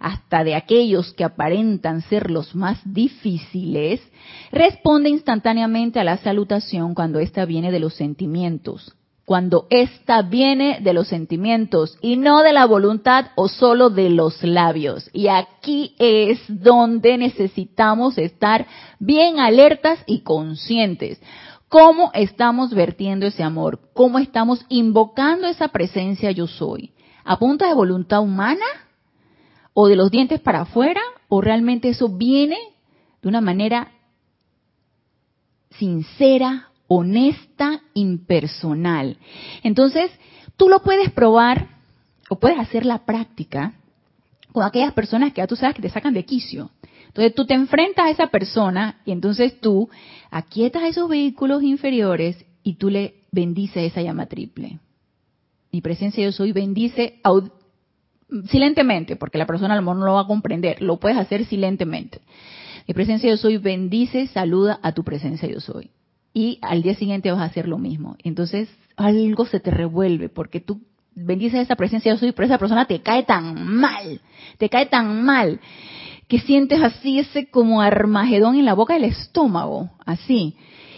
hasta 0.00 0.42
de 0.42 0.54
aquellos 0.54 1.12
que 1.12 1.24
aparentan 1.24 2.00
ser 2.02 2.30
los 2.30 2.54
más 2.56 2.80
difíciles, 2.84 4.00
responde 4.50 5.10
instantáneamente 5.10 6.00
a 6.00 6.04
la 6.04 6.16
salutación 6.16 6.94
cuando 6.94 7.20
ésta 7.20 7.44
viene 7.44 7.70
de 7.70 7.80
los 7.80 7.94
sentimientos, 7.94 8.96
cuando 9.30 9.68
ésta 9.70 10.22
viene 10.22 10.80
de 10.82 10.92
los 10.92 11.06
sentimientos 11.06 11.96
y 12.00 12.16
no 12.16 12.42
de 12.42 12.52
la 12.52 12.66
voluntad 12.66 13.26
o 13.36 13.46
solo 13.46 13.88
de 13.88 14.10
los 14.10 14.42
labios. 14.42 15.08
Y 15.12 15.28
aquí 15.28 15.94
es 16.00 16.40
donde 16.48 17.16
necesitamos 17.16 18.18
estar 18.18 18.66
bien 18.98 19.38
alertas 19.38 20.00
y 20.06 20.22
conscientes 20.22 21.22
¿Cómo 21.68 22.10
estamos 22.12 22.74
vertiendo 22.74 23.24
ese 23.24 23.44
amor? 23.44 23.78
¿Cómo 23.94 24.18
estamos 24.18 24.66
invocando 24.68 25.46
esa 25.46 25.68
presencia 25.68 26.32
yo 26.32 26.48
soy? 26.48 26.92
¿A 27.22 27.38
punta 27.38 27.68
de 27.68 27.74
voluntad 27.74 28.22
humana? 28.22 28.66
¿O 29.74 29.86
de 29.86 29.94
los 29.94 30.10
dientes 30.10 30.40
para 30.40 30.62
afuera? 30.62 31.02
¿O 31.28 31.40
realmente 31.40 31.90
eso 31.90 32.08
viene 32.08 32.58
de 33.22 33.28
una 33.28 33.40
manera 33.40 33.92
sincera, 35.78 36.69
honesta, 36.92 37.82
impersonal? 37.94 39.16
Entonces, 39.62 40.10
tú 40.56 40.68
lo 40.68 40.82
puedes 40.82 41.12
probar 41.12 41.68
o 42.28 42.40
puedes 42.40 42.58
hacer 42.58 42.84
la 42.84 43.06
práctica 43.06 43.74
con 44.52 44.64
aquellas 44.64 44.92
personas 44.92 45.32
que 45.32 45.40
ya 45.40 45.46
tú 45.46 45.54
sabes 45.54 45.76
que 45.76 45.82
te 45.82 45.88
sacan 45.88 46.14
de 46.14 46.24
quicio. 46.24 46.70
Entonces 47.06 47.32
tú 47.34 47.46
te 47.46 47.54
enfrentas 47.54 48.06
a 48.06 48.10
esa 48.10 48.26
persona 48.26 49.00
y 49.04 49.12
entonces 49.12 49.60
tú 49.60 49.88
aquietas 50.30 50.82
esos 50.82 51.08
vehículos 51.08 51.62
inferiores 51.62 52.44
y 52.64 52.74
tú 52.74 52.90
le 52.90 53.22
bendices 53.30 53.84
esa 53.84 54.02
llama 54.02 54.26
triple. 54.26 54.80
Mi 55.70 55.80
presencia 55.80 56.24
yo 56.24 56.32
soy 56.32 56.50
bendice 56.50 57.20
silentemente, 58.48 59.14
porque 59.14 59.38
la 59.38 59.46
persona 59.46 59.74
a 59.74 59.76
lo 59.76 59.82
mejor 59.82 59.96
no 59.98 60.06
lo 60.06 60.14
va 60.14 60.22
a 60.22 60.26
comprender, 60.26 60.82
lo 60.82 60.98
puedes 60.98 61.18
hacer 61.18 61.44
silentemente. 61.46 62.20
Mi 62.88 62.94
presencia 62.94 63.30
yo 63.30 63.36
soy 63.36 63.58
bendice, 63.58 64.26
saluda 64.26 64.80
a 64.82 64.92
tu 64.92 65.04
presencia 65.04 65.48
yo 65.48 65.60
soy. 65.60 65.90
Y 66.32 66.58
al 66.62 66.82
día 66.82 66.94
siguiente 66.94 67.30
vas 67.30 67.40
a 67.40 67.44
hacer 67.44 67.66
lo 67.68 67.78
mismo. 67.78 68.16
Entonces 68.22 68.68
algo 68.96 69.46
se 69.46 69.60
te 69.60 69.70
revuelve 69.70 70.28
porque 70.28 70.60
tú 70.60 70.80
bendices 71.14 71.60
esa 71.60 71.76
presencia 71.76 72.12
yo 72.12 72.18
soy, 72.18 72.32
pero 72.32 72.46
esa 72.46 72.58
persona 72.58 72.86
te 72.86 73.00
cae 73.00 73.24
tan 73.24 73.66
mal, 73.66 74.20
te 74.58 74.68
cae 74.68 74.86
tan 74.86 75.24
mal 75.24 75.60
que 76.28 76.38
sientes 76.38 76.80
así 76.80 77.18
ese 77.18 77.50
como 77.50 77.82
armagedón 77.82 78.54
en 78.54 78.64
la 78.64 78.74
boca 78.74 78.94
del 78.94 79.04
estómago, 79.04 79.90
así. 80.06 80.54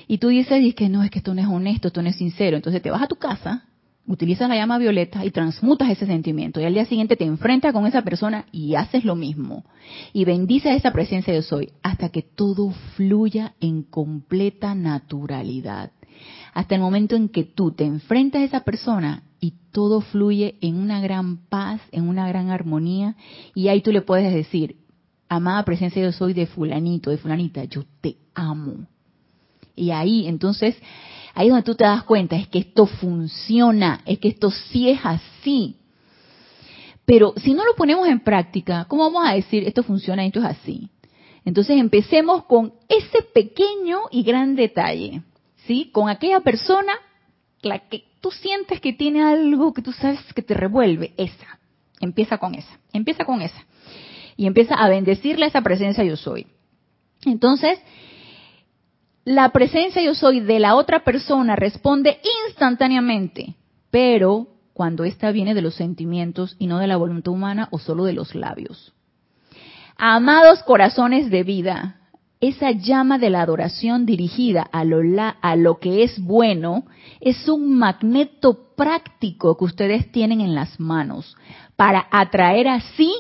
Y 0.07 0.19
tú 0.19 0.29
dices, 0.29 0.63
y 0.63 0.75
que 0.75 0.91
no, 0.91 1.03
es 1.03 1.11
que 1.11 1.21
esto 1.21 1.33
no 1.33 1.41
es 1.41 1.47
honesto, 1.47 1.89
esto 1.89 2.03
no 2.03 2.11
es 2.11 2.17
sincero. 2.17 2.57
Entonces 2.57 2.83
te 2.83 2.91
vas 2.91 3.01
a 3.01 3.07
tu 3.07 3.17
casa, 3.17 3.65
utilizas 4.07 4.49
la 4.49 4.57
llama 4.57 4.79
violeta 4.79 5.25
y 5.25 5.31
transmutas 5.31 5.91
ese 5.91 6.07
sentimiento. 6.07 6.61
Y 6.61 6.65
al 6.65 6.75
día 6.75 6.85
siguiente 6.85 7.17
te 7.17 7.25
enfrentas 7.25 7.73
con 7.73 7.87
esa 7.87 8.03
persona 8.03 8.47
y 8.53 8.75
haces 8.75 9.05
lo 9.05 9.15
mismo. 9.15 9.65
Y 10.13 10.25
bendices 10.25 10.77
esa 10.77 10.93
presencia 10.93 11.33
de 11.33 11.43
soy 11.43 11.71
hasta 11.83 12.09
que 12.09 12.23
todo 12.23 12.71
fluya 12.97 13.55
en 13.61 13.83
completa 13.83 14.75
naturalidad. 14.75 15.93
Hasta 16.55 16.75
el 16.75 16.81
momento 16.81 17.17
en 17.17 17.29
que 17.29 17.45
tú 17.45 17.73
te 17.73 17.85
enfrentas 17.85 18.43
a 18.43 18.45
esa 18.45 18.61
persona 18.61 19.23
y 19.41 19.55
todo 19.73 20.01
fluye 20.01 20.57
en 20.61 20.77
una 20.77 21.01
gran 21.01 21.39
paz, 21.49 21.81
en 21.91 22.09
una 22.09 22.29
gran 22.29 22.51
armonía. 22.51 23.17
Y 23.55 23.69
ahí 23.69 23.81
tú 23.81 23.91
le 23.91 24.03
puedes 24.03 24.33
decir, 24.33 24.77
amada 25.29 25.65
presencia 25.65 26.03
yo 26.03 26.13
soy 26.13 26.35
de 26.35 26.47
fulanito, 26.47 27.11
de 27.11 27.17
fulanita, 27.19 27.65
yo 27.65 27.85
te 28.01 28.17
amo. 28.35 28.87
Y 29.75 29.91
ahí, 29.91 30.27
entonces, 30.27 30.77
ahí 31.35 31.47
es 31.47 31.53
donde 31.53 31.65
tú 31.65 31.75
te 31.75 31.85
das 31.85 32.05
cuenta, 32.05 32.37
es 32.37 32.49
que 32.49 32.61
esto 32.61 32.87
funciona, 32.87 34.01
es 34.07 34.19
que 34.19 34.29
esto 34.29 34.51
sí 34.51 34.89
es 34.89 35.01
así. 35.05 35.77
Pero 37.05 37.35
si 37.37 37.55
no 37.55 37.65
lo 37.65 37.75
ponemos 37.75 38.09
en 38.09 38.21
práctica, 38.21 38.87
¿cómo 38.89 39.05
vamos 39.05 39.29
a 39.29 39.35
decir 39.35 39.67
esto 39.67 39.83
funciona 39.83 40.25
esto 40.25 40.41
es 40.41 40.47
así? 40.47 40.91
Entonces 41.45 41.77
empecemos 41.77 42.45
con 42.45 42.73
ese 42.89 43.23
pequeño 43.35 44.03
y 44.11 44.23
gran 44.23 44.55
detalle. 44.55 45.23
¿sí? 45.67 45.91
Con 45.93 46.09
aquella 46.09 46.41
persona, 46.41 46.93
la 47.63 47.81
que 47.89 48.05
tú 48.21 48.31
sientes 48.31 48.81
que 48.81 48.93
tiene 48.93 49.23
algo 49.23 49.73
que 49.73 49.83
tú 49.83 49.93
sabes 49.93 50.21
que 50.35 50.43
te 50.43 50.55
revuelve, 50.55 51.13
esa. 51.17 51.59
Empieza 52.01 52.39
con 52.39 52.55
esa, 52.55 52.79
empieza 52.93 53.25
con 53.25 53.43
esa. 53.43 53.65
Y 54.37 54.47
empieza 54.47 54.75
a 54.75 54.89
bendecirle 54.89 55.45
a 55.45 55.49
esa 55.49 55.63
presencia 55.63 56.03
yo 56.05 56.17
soy. 56.17 56.47
Entonces, 57.25 57.79
la 59.25 59.51
presencia 59.51 60.03
yo 60.03 60.15
soy 60.15 60.41
de 60.41 60.59
la 60.59 60.75
otra 60.75 61.05
persona 61.05 61.57
responde 61.57 62.19
instantáneamente, 62.47 63.55
pero 63.91 64.49
cuando 64.73 65.05
ésta 65.05 65.31
viene 65.31 65.55
de 65.55 65.63
los 65.63 65.75
sentimientos 65.75 66.57
y 66.59 66.67
no 66.67 66.79
de 66.79 66.87
la 66.87 66.97
voluntad 66.97 67.33
humana 67.33 67.69
o 67.71 67.79
solo 67.79 68.05
de 68.05 68.15
los 68.15 68.35
labios. 68.35 68.93
Amados 69.97 70.63
corazones 70.65 71.31
de 71.31 71.45
vida, 71.45 71.97
esa 72.41 72.73
llama 72.73 73.19
de 73.19 73.31
la 73.31 73.43
adoración 73.43 74.05
dirigida 74.07 74.63
a 74.63 74.83
lo, 74.85 75.01
a 75.41 75.57
lo 75.57 75.79
que 75.79 76.03
es 76.03 76.19
bueno 76.21 76.85
es 77.21 77.49
un 77.49 77.79
magneto 77.79 78.75
práctico 78.75 79.57
que 79.57 79.65
ustedes 79.65 80.11
tienen 80.11 80.41
en 80.41 80.57
las 80.57 80.81
manos 80.81 81.37
para 81.77 82.09
atraer 82.11 82.67
así 82.67 83.15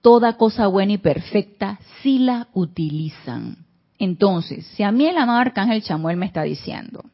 toda 0.00 0.36
cosa 0.36 0.66
buena 0.66 0.94
y 0.94 0.98
perfecta 0.98 1.78
si 2.02 2.18
la 2.18 2.48
utilizan. 2.52 3.63
Entonces, 3.98 4.66
si 4.74 4.82
a 4.82 4.92
mí 4.92 5.06
el 5.06 5.16
amado 5.16 5.38
arcángel 5.38 5.82
Chamuel 5.82 6.16
me 6.16 6.26
está 6.26 6.42
diciendo 6.42 7.04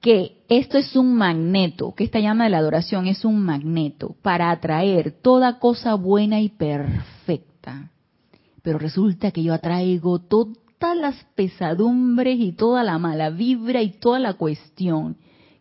que 0.00 0.44
esto 0.48 0.78
es 0.78 0.94
un 0.94 1.14
magneto, 1.14 1.94
que 1.94 2.04
esta 2.04 2.20
llama 2.20 2.44
de 2.44 2.50
la 2.50 2.58
adoración 2.58 3.06
es 3.06 3.24
un 3.24 3.40
magneto 3.40 4.14
para 4.22 4.50
atraer 4.50 5.10
toda 5.22 5.58
cosa 5.58 5.94
buena 5.94 6.40
y 6.40 6.50
perfecta, 6.50 7.90
pero 8.62 8.78
resulta 8.78 9.32
que 9.32 9.42
yo 9.42 9.54
atraigo 9.54 10.20
todas 10.20 10.96
las 10.96 11.16
pesadumbres 11.34 12.38
y 12.38 12.52
toda 12.52 12.84
la 12.84 12.98
mala 12.98 13.30
vibra 13.30 13.82
y 13.82 13.90
toda 13.90 14.18
la 14.18 14.34
cuestión. 14.34 15.16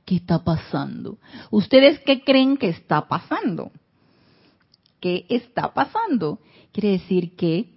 ¿Qué 0.05 0.15
está 0.15 0.43
pasando? 0.43 1.17
¿Ustedes 1.51 1.99
qué 2.05 2.23
creen 2.23 2.55
que 2.57 2.69
está 2.69 3.07
pasando? 3.07 3.71
¿Qué 5.01 5.25
está 5.29 5.73
pasando? 5.73 6.39
Quiere 6.71 6.91
decir 6.91 7.35
que 7.35 7.73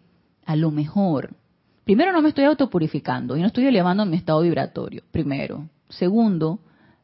a 0.47 0.55
lo 0.55 0.71
mejor, 0.71 1.37
primero 1.85 2.13
no 2.13 2.23
me 2.23 2.31
estoy 2.31 2.45
autopurificando 2.45 3.37
y 3.37 3.41
no 3.41 3.47
estoy 3.47 3.67
elevando 3.67 4.05
mi 4.07 4.17
estado 4.17 4.41
vibratorio, 4.41 5.03
primero. 5.11 5.69
Segundo, 5.89 6.61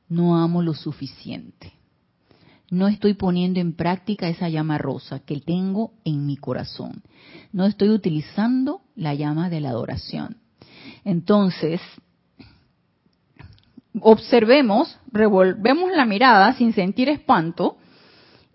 no 0.08 0.36
amo 0.36 0.62
lo 0.62 0.74
suficiente 0.74 1.76
no 2.70 2.88
estoy 2.88 3.14
poniendo 3.14 3.60
en 3.60 3.74
práctica 3.74 4.28
esa 4.28 4.48
llama 4.48 4.78
rosa 4.78 5.20
que 5.20 5.40
tengo 5.40 5.92
en 6.04 6.26
mi 6.26 6.36
corazón. 6.36 7.02
No 7.52 7.64
estoy 7.64 7.90
utilizando 7.90 8.80
la 8.96 9.14
llama 9.14 9.48
de 9.48 9.60
la 9.60 9.70
adoración. 9.70 10.38
Entonces, 11.04 11.80
observemos, 14.00 14.98
revolvemos 15.12 15.90
la 15.92 16.04
mirada 16.04 16.54
sin 16.54 16.72
sentir 16.72 17.08
espanto 17.08 17.76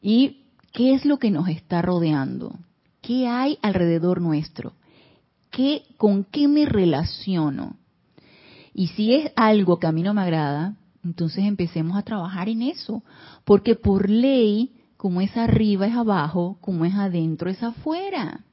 y 0.01 0.43
qué 0.73 0.93
es 0.93 1.05
lo 1.05 1.17
que 1.17 1.31
nos 1.31 1.47
está 1.47 1.81
rodeando, 1.81 2.53
qué 3.01 3.27
hay 3.27 3.59
alrededor 3.61 4.21
nuestro, 4.21 4.73
¿Qué, 5.51 5.83
con 5.97 6.23
qué 6.23 6.47
me 6.47 6.65
relaciono. 6.65 7.75
Y 8.73 8.87
si 8.87 9.13
es 9.13 9.31
algo 9.35 9.79
que 9.79 9.87
a 9.87 9.91
mí 9.91 10.01
no 10.01 10.13
me 10.13 10.21
agrada, 10.21 10.77
entonces 11.03 11.43
empecemos 11.43 11.97
a 11.97 12.03
trabajar 12.03 12.47
en 12.47 12.61
eso, 12.61 13.03
porque 13.43 13.75
por 13.75 14.09
ley, 14.09 14.71
como 14.97 15.19
es 15.19 15.35
arriba 15.35 15.87
es 15.87 15.95
abajo, 15.95 16.57
como 16.61 16.85
es 16.85 16.93
adentro 16.95 17.49
es 17.49 17.61
afuera. 17.61 18.45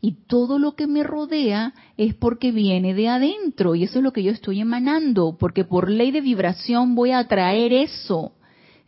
Y 0.00 0.24
todo 0.26 0.58
lo 0.58 0.74
que 0.74 0.86
me 0.86 1.02
rodea 1.02 1.72
es 1.96 2.14
porque 2.14 2.52
viene 2.52 2.92
de 2.92 3.08
adentro 3.08 3.74
y 3.74 3.84
eso 3.84 3.98
es 3.98 4.02
lo 4.02 4.12
que 4.12 4.22
yo 4.22 4.32
estoy 4.32 4.60
emanando, 4.60 5.36
porque 5.38 5.64
por 5.64 5.88
ley 5.88 6.10
de 6.10 6.20
vibración 6.20 6.94
voy 6.94 7.12
a 7.12 7.20
atraer 7.20 7.72
eso. 7.72 8.32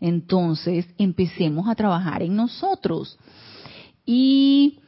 Entonces, 0.01 0.87
empecemos 0.99 1.69
a 1.69 1.75
trabajar 1.75 2.23
en 2.23 2.37
nosotros. 2.37 3.19
Y 4.05 4.81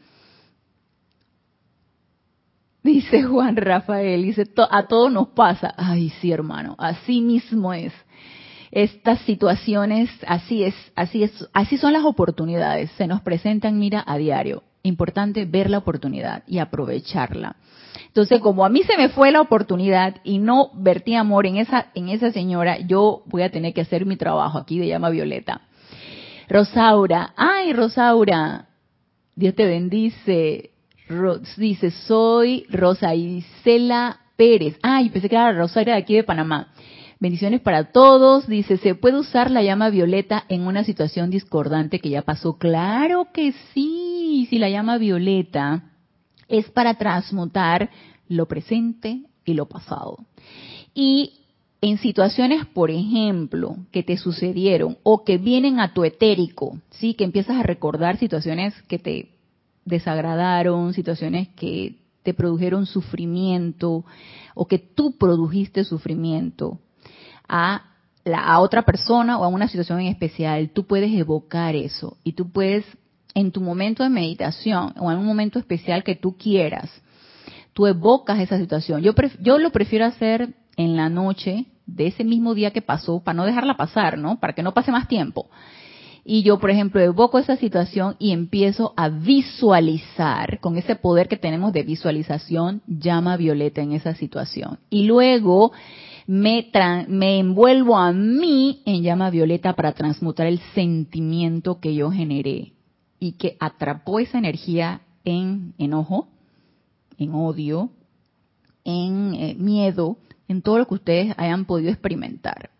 dice 2.86 3.22
Juan 3.24 3.56
Rafael, 3.56 4.22
dice, 4.22 4.46
a 4.70 4.86
todos 4.86 5.12
nos 5.12 5.28
pasa. 5.28 5.74
Ay, 5.76 6.10
sí, 6.20 6.32
hermano, 6.32 6.74
así 6.78 7.20
mismo 7.20 7.74
es 7.74 7.92
estas 8.70 9.20
situaciones, 9.20 10.10
así 10.26 10.64
es, 10.64 10.74
así 10.94 11.22
es, 11.22 11.48
así 11.52 11.78
son 11.78 11.92
las 11.92 12.04
oportunidades, 12.04 12.90
se 12.92 13.06
nos 13.06 13.22
presentan, 13.22 13.78
mira, 13.78 14.04
a 14.06 14.18
diario. 14.18 14.64
Importante 14.82 15.46
ver 15.46 15.70
la 15.70 15.78
oportunidad 15.78 16.42
y 16.46 16.58
aprovecharla. 16.58 17.56
Entonces, 18.06 18.40
como 18.40 18.64
a 18.64 18.68
mí 18.68 18.82
se 18.82 18.96
me 18.96 19.08
fue 19.08 19.32
la 19.32 19.40
oportunidad 19.40 20.16
y 20.24 20.38
no 20.38 20.70
vertí 20.74 21.14
amor 21.14 21.46
en 21.46 21.56
esa, 21.56 21.86
en 21.94 22.08
esa 22.08 22.30
señora, 22.30 22.78
yo 22.78 23.22
voy 23.26 23.42
a 23.42 23.50
tener 23.50 23.74
que 23.74 23.80
hacer 23.80 24.06
mi 24.06 24.16
trabajo 24.16 24.58
aquí 24.58 24.78
de 24.78 24.88
llama 24.88 25.10
Violeta. 25.10 25.62
Rosaura, 26.48 27.32
ay 27.36 27.72
Rosaura, 27.72 28.68
Dios 29.34 29.54
te 29.54 29.66
bendice. 29.66 30.70
Dice, 31.56 31.90
soy 31.90 32.66
Rosa 32.70 33.14
Isela 33.14 34.20
Pérez. 34.36 34.76
Ay, 34.82 35.10
pensé 35.10 35.28
que 35.28 35.36
era 35.36 35.52
Rosaura 35.52 35.94
de 35.94 35.98
aquí 35.98 36.14
de 36.14 36.24
Panamá. 36.24 36.72
Bendiciones 37.18 37.60
para 37.60 37.92
todos. 37.92 38.46
Dice, 38.46 38.76
¿se 38.76 38.94
puede 38.94 39.18
usar 39.18 39.50
la 39.50 39.62
llama 39.62 39.88
violeta 39.88 40.44
en 40.48 40.66
una 40.66 40.84
situación 40.84 41.30
discordante 41.30 42.00
que 42.00 42.10
ya 42.10 42.22
pasó? 42.22 42.58
Claro 42.58 43.28
que 43.32 43.52
sí. 43.72 44.46
Si 44.50 44.58
la 44.58 44.68
llama 44.68 44.98
violeta 44.98 45.84
es 46.48 46.70
para 46.70 46.94
transmutar 46.94 47.90
lo 48.28 48.46
presente 48.46 49.22
y 49.44 49.54
lo 49.54 49.66
pasado. 49.66 50.18
Y 50.94 51.32
en 51.80 51.98
situaciones, 51.98 52.66
por 52.66 52.90
ejemplo, 52.90 53.76
que 53.92 54.02
te 54.02 54.16
sucedieron 54.16 54.98
o 55.02 55.24
que 55.24 55.38
vienen 55.38 55.80
a 55.80 55.94
tu 55.94 56.04
etérico, 56.04 56.78
sí, 56.90 57.14
que 57.14 57.24
empiezas 57.24 57.56
a 57.56 57.62
recordar 57.62 58.18
situaciones 58.18 58.74
que 58.82 58.98
te 58.98 59.35
desagradaron, 59.86 60.92
situaciones 60.92 61.48
que 61.56 61.96
te 62.22 62.34
produjeron 62.34 62.84
sufrimiento 62.86 64.04
o 64.54 64.66
que 64.66 64.78
tú 64.78 65.16
produjiste 65.16 65.84
sufrimiento 65.84 66.78
a, 67.48 67.84
la, 68.24 68.40
a 68.40 68.60
otra 68.60 68.82
persona 68.82 69.38
o 69.38 69.44
a 69.44 69.48
una 69.48 69.68
situación 69.68 70.00
en 70.00 70.08
especial, 70.08 70.70
tú 70.70 70.84
puedes 70.84 71.12
evocar 71.12 71.74
eso 71.76 72.18
y 72.24 72.32
tú 72.32 72.50
puedes, 72.50 72.84
en 73.34 73.52
tu 73.52 73.60
momento 73.60 74.02
de 74.02 74.10
meditación 74.10 74.92
o 74.98 75.10
en 75.10 75.18
un 75.18 75.26
momento 75.26 75.58
especial 75.58 76.02
que 76.02 76.16
tú 76.16 76.36
quieras, 76.36 76.90
tú 77.72 77.86
evocas 77.86 78.40
esa 78.40 78.58
situación. 78.58 79.02
Yo, 79.02 79.14
yo 79.40 79.58
lo 79.58 79.70
prefiero 79.70 80.04
hacer 80.06 80.54
en 80.76 80.96
la 80.96 81.08
noche 81.08 81.66
de 81.86 82.08
ese 82.08 82.24
mismo 82.24 82.54
día 82.54 82.72
que 82.72 82.82
pasó, 82.82 83.20
para 83.20 83.36
no 83.36 83.46
dejarla 83.46 83.76
pasar, 83.76 84.18
¿no? 84.18 84.40
Para 84.40 84.52
que 84.52 84.62
no 84.62 84.74
pase 84.74 84.90
más 84.90 85.06
tiempo. 85.06 85.48
Y 86.28 86.42
yo, 86.42 86.58
por 86.58 86.70
ejemplo, 86.70 87.00
evoco 87.00 87.38
esa 87.38 87.56
situación 87.56 88.16
y 88.18 88.32
empiezo 88.32 88.92
a 88.96 89.08
visualizar, 89.08 90.58
con 90.58 90.76
ese 90.76 90.96
poder 90.96 91.28
que 91.28 91.36
tenemos 91.36 91.72
de 91.72 91.84
visualización, 91.84 92.82
llama 92.88 93.36
violeta 93.36 93.80
en 93.80 93.92
esa 93.92 94.12
situación. 94.16 94.80
Y 94.90 95.04
luego 95.04 95.70
me, 96.26 96.68
envuelvo 97.38 97.96
a 97.96 98.12
mí 98.12 98.82
en 98.86 99.04
llama 99.04 99.30
violeta 99.30 99.74
para 99.74 99.92
transmutar 99.92 100.48
el 100.48 100.58
sentimiento 100.74 101.78
que 101.78 101.94
yo 101.94 102.10
generé 102.10 102.72
y 103.20 103.32
que 103.34 103.56
atrapó 103.60 104.18
esa 104.18 104.38
energía 104.38 105.02
en 105.24 105.74
enojo, 105.78 106.26
en 107.18 107.34
odio, 107.36 107.90
en 108.82 109.32
eh, 109.34 109.54
miedo, 109.56 110.18
en 110.48 110.60
todo 110.60 110.78
lo 110.78 110.88
que 110.88 110.94
ustedes 110.94 111.34
hayan 111.38 111.66
podido 111.66 111.92
experimentar. 111.92 112.70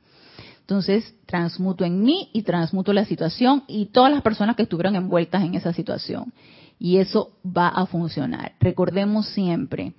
Entonces, 0.66 1.14
transmuto 1.26 1.84
en 1.84 2.02
mí 2.02 2.28
y 2.32 2.42
transmuto 2.42 2.92
la 2.92 3.04
situación 3.04 3.62
y 3.68 3.86
todas 3.86 4.10
las 4.10 4.22
personas 4.22 4.56
que 4.56 4.64
estuvieron 4.64 4.96
envueltas 4.96 5.44
en 5.44 5.54
esa 5.54 5.72
situación. 5.72 6.32
Y 6.76 6.96
eso 6.96 7.38
va 7.46 7.68
a 7.68 7.86
funcionar. 7.86 8.56
Recordemos 8.58 9.28
siempre, 9.28 9.94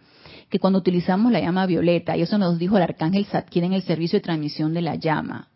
que 0.49 0.59
cuando 0.59 0.79
utilizamos 0.79 1.31
la 1.31 1.39
llama 1.39 1.65
violeta, 1.67 2.17
y 2.17 2.21
eso 2.23 2.37
nos 2.37 2.59
dijo 2.59 2.75
el 2.75 2.83
arcángel 2.83 3.25
Satkin 3.27 3.63
en 3.63 3.73
el 3.73 3.83
servicio 3.83 4.19
de 4.19 4.23
transmisión 4.23 4.73
de 4.73 4.81
la 4.81 4.95
llama, 4.95 5.47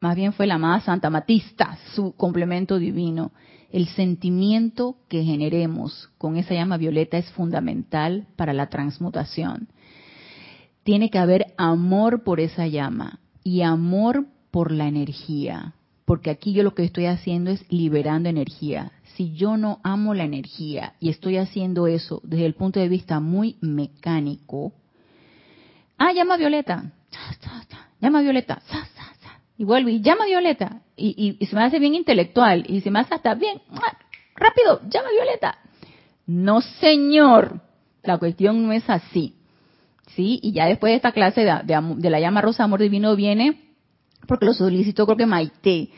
más 0.00 0.16
bien 0.16 0.32
fue 0.32 0.48
la 0.48 0.56
amada 0.56 0.80
Santa 0.80 1.10
Matista, 1.10 1.78
su 1.94 2.16
complemento 2.16 2.80
divino. 2.80 3.30
El 3.70 3.86
sentimiento 3.86 4.96
que 5.08 5.22
generemos 5.22 6.10
con 6.18 6.36
esa 6.36 6.54
llama 6.54 6.76
violeta 6.76 7.18
es 7.18 7.30
fundamental 7.30 8.26
para 8.34 8.52
la 8.52 8.66
transmutación. 8.66 9.68
Tiene 10.82 11.08
que 11.08 11.18
haber 11.18 11.54
amor 11.56 12.24
por 12.24 12.40
esa 12.40 12.66
llama 12.66 13.20
y 13.44 13.62
amor 13.62 14.26
por 14.56 14.72
la 14.72 14.88
energía, 14.88 15.74
porque 16.06 16.30
aquí 16.30 16.54
yo 16.54 16.62
lo 16.62 16.74
que 16.74 16.82
estoy 16.82 17.04
haciendo 17.04 17.50
es 17.50 17.70
liberando 17.70 18.30
energía 18.30 18.90
si 19.14 19.34
yo 19.34 19.58
no 19.58 19.80
amo 19.84 20.14
la 20.14 20.24
energía 20.24 20.94
y 20.98 21.10
estoy 21.10 21.36
haciendo 21.36 21.86
eso 21.86 22.22
desde 22.24 22.46
el 22.46 22.54
punto 22.54 22.80
de 22.80 22.88
vista 22.88 23.20
muy 23.20 23.58
mecánico, 23.60 24.72
ah, 25.98 26.10
llama 26.14 26.38
Violeta, 26.38 26.90
llama 28.00 28.22
Violeta, 28.22 28.62
y 29.58 29.64
vuelve 29.64 29.92
y 29.92 30.00
llama 30.00 30.24
Violeta, 30.24 30.80
y, 30.96 31.36
se 31.44 31.54
me 31.54 31.62
hace 31.62 31.78
bien 31.78 31.94
intelectual, 31.94 32.64
y 32.66 32.80
se 32.80 32.90
me 32.90 33.00
hace 33.00 33.14
hasta 33.14 33.34
bien, 33.34 33.60
rápido, 34.36 34.80
llama 34.88 35.10
Violeta. 35.10 35.58
No, 36.26 36.62
señor, 36.62 37.60
la 38.02 38.16
cuestión 38.16 38.66
no 38.66 38.72
es 38.72 38.88
así. 38.88 39.34
¿sí? 40.14 40.40
Y 40.42 40.52
ya 40.52 40.64
después 40.64 40.92
de 40.92 40.96
esta 40.96 41.12
clase 41.12 41.42
de, 41.44 42.10
la 42.10 42.20
llama 42.20 42.40
rosa 42.40 42.64
amor 42.64 42.80
divino 42.80 43.14
viene, 43.16 43.65
porque 44.26 44.46
lo 44.46 44.54
solicitó 44.54 45.06
creo 45.06 45.16
que 45.16 45.26
Maite. 45.26 45.90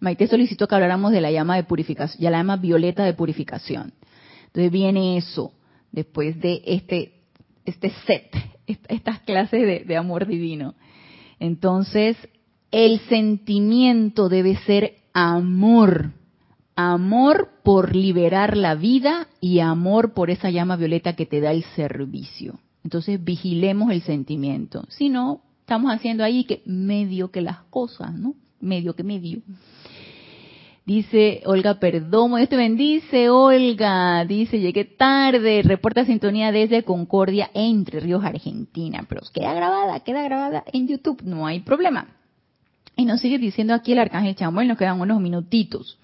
Maite 0.00 0.26
solicitó 0.26 0.68
que 0.68 0.74
habláramos 0.74 1.12
de 1.12 1.20
la 1.20 1.30
llama 1.30 1.56
de 1.56 1.64
purificación, 1.64 2.20
ya 2.20 2.30
la 2.30 2.38
llama 2.38 2.56
violeta 2.56 3.04
de 3.04 3.14
purificación. 3.14 3.92
Entonces 4.46 4.70
viene 4.70 5.16
eso, 5.16 5.52
después 5.92 6.40
de 6.40 6.62
este, 6.66 7.22
este 7.64 7.90
set, 8.06 8.34
estas 8.66 9.20
clases 9.20 9.86
de 9.86 9.96
amor 9.96 10.26
divino. 10.26 10.74
Entonces, 11.40 12.16
el 12.70 13.00
sentimiento 13.08 14.28
debe 14.28 14.56
ser 14.56 14.94
amor. 15.12 16.12
Amor 16.76 17.50
por 17.62 17.94
liberar 17.94 18.56
la 18.56 18.74
vida 18.74 19.28
y 19.40 19.60
amor 19.60 20.12
por 20.12 20.30
esa 20.30 20.50
llama 20.50 20.76
violeta 20.76 21.14
que 21.14 21.24
te 21.24 21.40
da 21.40 21.52
el 21.52 21.62
servicio. 21.76 22.58
Entonces 22.82 23.22
vigilemos 23.22 23.92
el 23.92 24.02
sentimiento. 24.02 24.84
Si 24.88 25.08
no, 25.08 25.40
estamos 25.64 25.90
haciendo 25.90 26.22
ahí 26.22 26.44
que 26.44 26.62
medio 26.66 27.30
que 27.30 27.40
las 27.40 27.62
cosas, 27.70 28.12
¿no? 28.12 28.34
Medio 28.60 28.94
que 28.94 29.02
medio. 29.02 29.40
Dice 30.84 31.40
Olga 31.46 31.80
Perdomo, 31.80 32.36
Dios 32.36 32.50
te 32.50 32.56
bendice, 32.56 33.30
Olga. 33.30 34.26
Dice, 34.26 34.60
llegué 34.60 34.84
tarde, 34.84 35.62
reporta 35.62 36.04
sintonía 36.04 36.52
desde 36.52 36.82
Concordia, 36.82 37.50
Entre 37.54 38.00
Ríos, 38.00 38.22
Argentina. 38.22 39.06
Pero 39.08 39.22
queda 39.32 39.54
grabada, 39.54 40.00
queda 40.00 40.22
grabada 40.22 40.62
en 40.70 40.86
YouTube, 40.86 41.22
no 41.22 41.46
hay 41.46 41.60
problema. 41.60 42.08
Y 42.96 43.06
nos 43.06 43.22
sigue 43.22 43.38
diciendo 43.38 43.72
aquí 43.72 43.92
el 43.92 44.00
arcángel 44.00 44.36
Chamuel, 44.36 44.68
nos 44.68 44.76
quedan 44.76 45.00
unos 45.00 45.18
minutitos. 45.18 45.98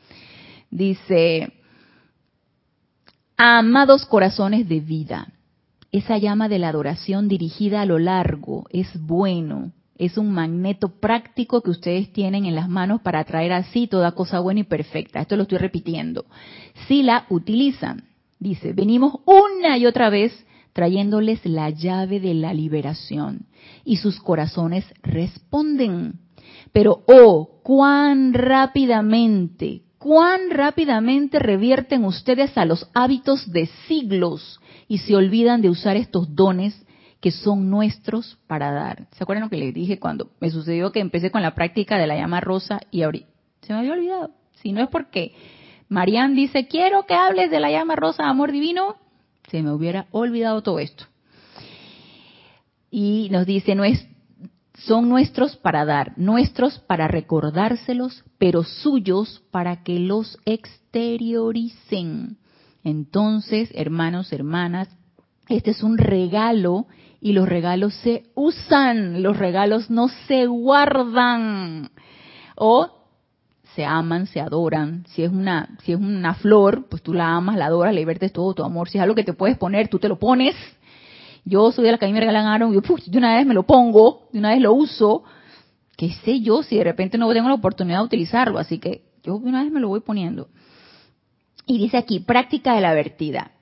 Dice, 0.70 1.52
amados 3.36 4.06
corazones 4.06 4.66
de 4.66 4.80
vida, 4.80 5.28
esa 5.93 6.18
llama 6.18 6.49
de 6.49 6.59
la 6.59 6.68
adoración 6.68 7.28
dirigida 7.28 7.82
a 7.82 7.86
lo 7.86 7.99
largo 7.99 8.66
es 8.70 8.88
bueno, 9.01 9.72
es 9.99 10.16
un 10.16 10.32
magneto 10.32 10.88
práctico 11.01 11.61
que 11.61 11.70
ustedes 11.70 12.12
tienen 12.12 12.45
en 12.47 12.55
las 12.55 12.68
manos 12.68 13.01
para 13.03 13.20
atraer 13.20 13.53
así 13.53 13.86
toda 13.86 14.12
cosa 14.12 14.41
buena 14.41 14.61
y 14.61 14.64
perfecta. 14.64 15.20
Esto 15.20 15.36
lo 15.36 15.43
estoy 15.43 15.59
repitiendo. 15.59 16.24
Si 16.88 17.03
la 17.03 17.26
utilizan, 17.28 18.05
dice, 18.38 18.72
venimos 18.72 19.16
una 19.26 19.76
y 19.76 19.86
otra 19.86 20.09
vez 20.09 20.47
trayéndoles 20.72 21.45
la 21.45 21.70
llave 21.70 22.20
de 22.20 22.34
la 22.34 22.55
liberación 22.55 23.47
y 23.84 23.97
sus 23.97 24.20
corazones 24.20 24.86
responden. 25.03 26.20
Pero, 26.72 27.03
oh, 27.07 27.61
cuán 27.62 28.32
rápidamente, 28.32 29.82
cuán 30.01 30.48
rápidamente 30.48 31.38
revierten 31.38 32.07
ustedes 32.07 32.57
a 32.57 32.64
los 32.64 32.88
hábitos 32.94 33.53
de 33.53 33.66
siglos 33.86 34.59
y 34.88 34.96
se 34.96 35.14
olvidan 35.14 35.61
de 35.61 35.68
usar 35.68 35.98
estos 35.98 36.34
dones 36.34 36.74
que 37.20 37.30
son 37.30 37.68
nuestros 37.68 38.38
para 38.46 38.72
dar. 38.72 39.09
¿Se 39.12 39.22
acuerdan 39.22 39.44
lo 39.44 39.51
que 39.51 39.59
les 39.59 39.74
dije 39.74 39.98
cuando 39.98 40.30
me 40.40 40.51
sucedió 40.51 40.90
que 40.90 41.01
empecé 41.01 41.30
con 41.30 41.42
la 41.42 41.55
práctica 41.55 41.98
de 41.98 42.07
la 42.07 42.16
llama 42.16 42.40
rosa 42.40 42.80
y 42.90 43.03
ahorita 43.03 43.28
se 43.61 43.74
me 43.74 43.80
había 43.80 43.92
olvidado? 43.92 44.30
Si 44.55 44.72
no 44.72 44.80
es 44.82 44.88
porque 44.88 45.34
Marianne 45.90 46.34
dice, 46.34 46.66
quiero 46.66 47.05
que 47.05 47.12
hables 47.12 47.51
de 47.51 47.61
la 47.61 47.70
llama 47.70 47.94
rosa, 47.94 48.26
amor 48.26 48.53
divino, 48.53 48.96
se 49.51 49.62
me 49.62 49.70
hubiera 49.70 50.07
olvidado 50.12 50.62
todo 50.62 50.78
esto. 50.78 51.05
Y 52.90 53.28
nos 53.30 53.44
dice, 53.44 53.74
no 53.74 53.84
es, 53.84 54.09
son 54.87 55.09
nuestros 55.09 55.57
para 55.57 55.85
dar, 55.85 56.12
nuestros 56.16 56.78
para 56.78 57.09
recordárselos, 57.09 58.24
pero 58.39 58.62
suyos 58.62 59.43
para 59.51 59.83
que 59.83 59.99
los 59.99 60.39
exterioricen. 60.45 62.39
Entonces, 62.83 63.70
hermanos, 63.74 64.33
hermanas, 64.33 64.89
este 65.49 65.72
es 65.72 65.83
un 65.83 65.99
regalo 65.99 66.87
y 67.20 67.33
los 67.33 67.49
regalos 67.49 67.95
se 67.95 68.31
usan, 68.35 69.22
los 69.22 69.37
regalos 69.37 69.91
no 69.91 70.09
se 70.26 70.47
guardan. 70.47 71.91
O 72.57 72.89
se 73.74 73.85
aman, 73.85 74.26
se 74.26 74.41
adoran. 74.41 75.05
Si 75.09 75.22
es 75.22 75.31
una, 75.31 75.68
si 75.85 75.93
es 75.93 75.99
una 75.99 76.35
flor, 76.35 76.87
pues 76.89 77.03
tú 77.03 77.12
la 77.12 77.37
amas, 77.37 77.57
la 77.57 77.66
adoras, 77.66 77.95
le 77.95 78.05
vertes 78.05 78.33
todo 78.33 78.55
tu 78.55 78.64
amor. 78.64 78.89
Si 78.89 78.99
es 78.99 79.03
algo 79.03 79.14
que 79.14 79.24
te 79.24 79.35
puedes 79.35 79.59
poner, 79.59 79.89
tú 79.89 79.99
te 79.99 80.09
lo 80.09 80.18
pones 80.18 80.57
yo 81.45 81.72
soy 81.72 81.84
de 81.84 81.93
la 81.93 81.99
que 81.99 82.05
a 82.05 82.09
mí 82.09 82.14
me 82.14 82.20
regalaron, 82.20 82.72
yo 82.72 82.80
de 82.80 83.18
una 83.18 83.36
vez 83.36 83.47
me 83.47 83.55
lo 83.55 83.64
pongo, 83.64 84.28
de 84.32 84.38
una 84.38 84.51
vez 84.51 84.61
lo 84.61 84.72
uso, 84.72 85.24
qué 85.97 86.12
sé 86.24 86.41
yo 86.41 86.62
si 86.62 86.76
de 86.76 86.84
repente 86.84 87.18
no 87.18 87.32
tengo 87.32 87.49
la 87.49 87.55
oportunidad 87.55 87.99
de 87.99 88.05
utilizarlo, 88.05 88.59
así 88.59 88.78
que 88.78 89.03
yo 89.22 89.38
de 89.38 89.49
una 89.49 89.62
vez 89.62 89.72
me 89.72 89.80
lo 89.80 89.88
voy 89.88 90.01
poniendo. 90.01 90.49
Y 91.66 91.78
dice 91.78 91.99
aquí, 91.99 92.20
práctica 92.20 92.74
de 92.74 92.80
la 92.80 92.95
vertida. 92.95 93.53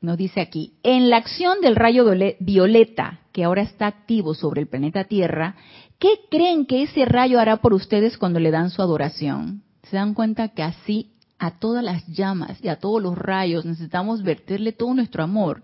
Nos 0.00 0.18
dice 0.18 0.40
aquí, 0.40 0.74
en 0.82 1.08
la 1.08 1.16
acción 1.16 1.60
del 1.60 1.76
rayo 1.76 2.04
violeta, 2.40 3.20
que 3.32 3.44
ahora 3.44 3.62
está 3.62 3.86
activo 3.86 4.34
sobre 4.34 4.60
el 4.60 4.66
planeta 4.66 5.04
Tierra, 5.04 5.56
¿qué 5.98 6.20
creen 6.30 6.66
que 6.66 6.82
ese 6.82 7.04
rayo 7.04 7.40
hará 7.40 7.58
por 7.58 7.72
ustedes 7.72 8.18
cuando 8.18 8.38
le 8.38 8.50
dan 8.50 8.70
su 8.70 8.82
adoración? 8.82 9.62
¿Se 9.84 9.96
dan 9.96 10.14
cuenta 10.14 10.48
que 10.48 10.62
así 10.62 11.12
a 11.38 11.58
todas 11.58 11.82
las 11.82 12.06
llamas 12.06 12.58
y 12.62 12.68
a 12.68 12.76
todos 12.76 13.02
los 13.02 13.16
rayos 13.16 13.64
necesitamos 13.64 14.22
verterle 14.22 14.72
todo 14.72 14.94
nuestro 14.94 15.22
amor? 15.22 15.62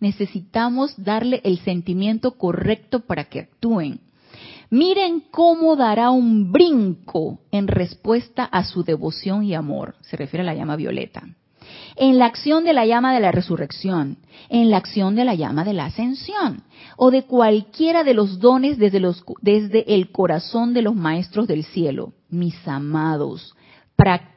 Necesitamos 0.00 0.94
darle 0.96 1.40
el 1.44 1.58
sentimiento 1.60 2.32
correcto 2.32 3.00
para 3.00 3.24
que 3.24 3.40
actúen. 3.40 4.00
Miren 4.70 5.22
cómo 5.30 5.76
dará 5.76 6.10
un 6.10 6.50
brinco 6.50 7.38
en 7.52 7.68
respuesta 7.68 8.44
a 8.44 8.64
su 8.64 8.82
devoción 8.82 9.44
y 9.44 9.54
amor. 9.54 9.94
Se 10.02 10.16
refiere 10.16 10.42
a 10.42 10.46
la 10.46 10.54
llama 10.54 10.76
violeta. 10.76 11.22
En 11.96 12.18
la 12.18 12.26
acción 12.26 12.64
de 12.64 12.72
la 12.72 12.86
llama 12.86 13.14
de 13.14 13.20
la 13.20 13.32
resurrección, 13.32 14.18
en 14.48 14.70
la 14.70 14.76
acción 14.76 15.16
de 15.16 15.24
la 15.24 15.34
llama 15.34 15.64
de 15.64 15.72
la 15.72 15.86
ascensión, 15.86 16.62
o 16.96 17.10
de 17.10 17.24
cualquiera 17.24 18.04
de 18.04 18.14
los 18.14 18.38
dones 18.38 18.78
desde, 18.78 19.94
el 19.94 20.12
corazón 20.12 20.74
de 20.74 20.82
los 20.82 20.94
maestros 20.94 21.46
del 21.48 21.64
cielo. 21.64 22.12
Mis 22.28 22.56
amados, 22.68 23.54
practiquen 23.96 24.35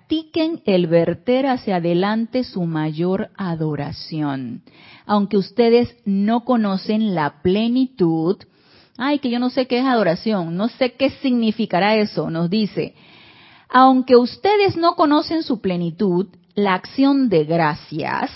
el 0.65 0.87
verter 0.87 1.45
hacia 1.45 1.77
adelante 1.77 2.43
su 2.43 2.63
mayor 2.63 3.29
adoración 3.37 4.63
aunque 5.09 5.37
ustedes 5.37 5.95
no 6.05 6.45
conocen 6.45 7.15
la 7.15 7.41
plenitud, 7.41 8.37
ay, 8.95 9.17
que 9.17 9.31
yo 9.31 9.39
no 9.39 9.49
sé 9.49 9.65
qué 9.65 9.79
es 9.79 9.85
adoración, 9.85 10.55
no 10.55 10.67
sé 10.67 10.93
qué 10.93 11.09
significará 11.09 11.95
eso, 11.95 12.29
nos 12.29 12.47
dice, 12.51 12.93
aunque 13.69 14.15
ustedes 14.15 14.77
no 14.77 14.93
conocen 14.93 15.41
su 15.41 15.61
plenitud, 15.61 16.27
la 16.53 16.75
acción 16.75 17.27
de 17.27 17.43
gracias 17.43 18.29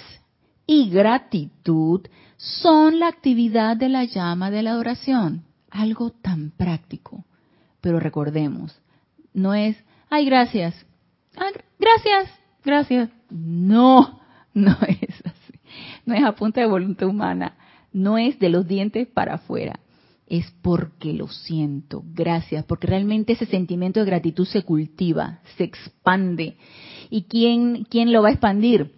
y 0.65 0.89
gratitud 0.89 2.07
son 2.37 2.97
la 2.97 3.07
actividad 3.07 3.77
de 3.77 3.89
la 3.89 4.05
llama 4.05 4.49
de 4.49 4.63
la 4.63 4.71
adoración. 4.71 5.43
Algo 5.69 6.09
tan 6.09 6.49
práctico. 6.49 7.23
Pero 7.81 7.99
recordemos, 7.99 8.81
no 9.31 9.53
es, 9.53 9.77
ay, 10.09 10.25
gracias, 10.25 10.73
ah, 11.37 11.51
gracias, 11.79 12.29
gracias. 12.63 13.09
No, 13.29 14.19
no 14.53 14.77
es 14.87 15.23
no 16.05 16.13
es 16.15 16.23
a 16.23 16.33
punta 16.33 16.61
de 16.61 16.67
voluntad 16.67 17.07
humana, 17.07 17.55
no 17.91 18.17
es 18.17 18.39
de 18.39 18.49
los 18.49 18.67
dientes 18.67 19.07
para 19.07 19.35
afuera, 19.35 19.79
es 20.27 20.51
porque 20.61 21.13
lo 21.13 21.27
siento, 21.27 22.03
gracias, 22.13 22.65
porque 22.65 22.87
realmente 22.87 23.33
ese 23.33 23.45
sentimiento 23.45 23.99
de 23.99 24.05
gratitud 24.05 24.45
se 24.45 24.63
cultiva, 24.63 25.39
se 25.57 25.63
expande. 25.63 26.57
¿Y 27.09 27.23
quién, 27.23 27.85
quién 27.89 28.11
lo 28.11 28.23
va 28.23 28.29
a 28.29 28.31
expandir? 28.31 28.93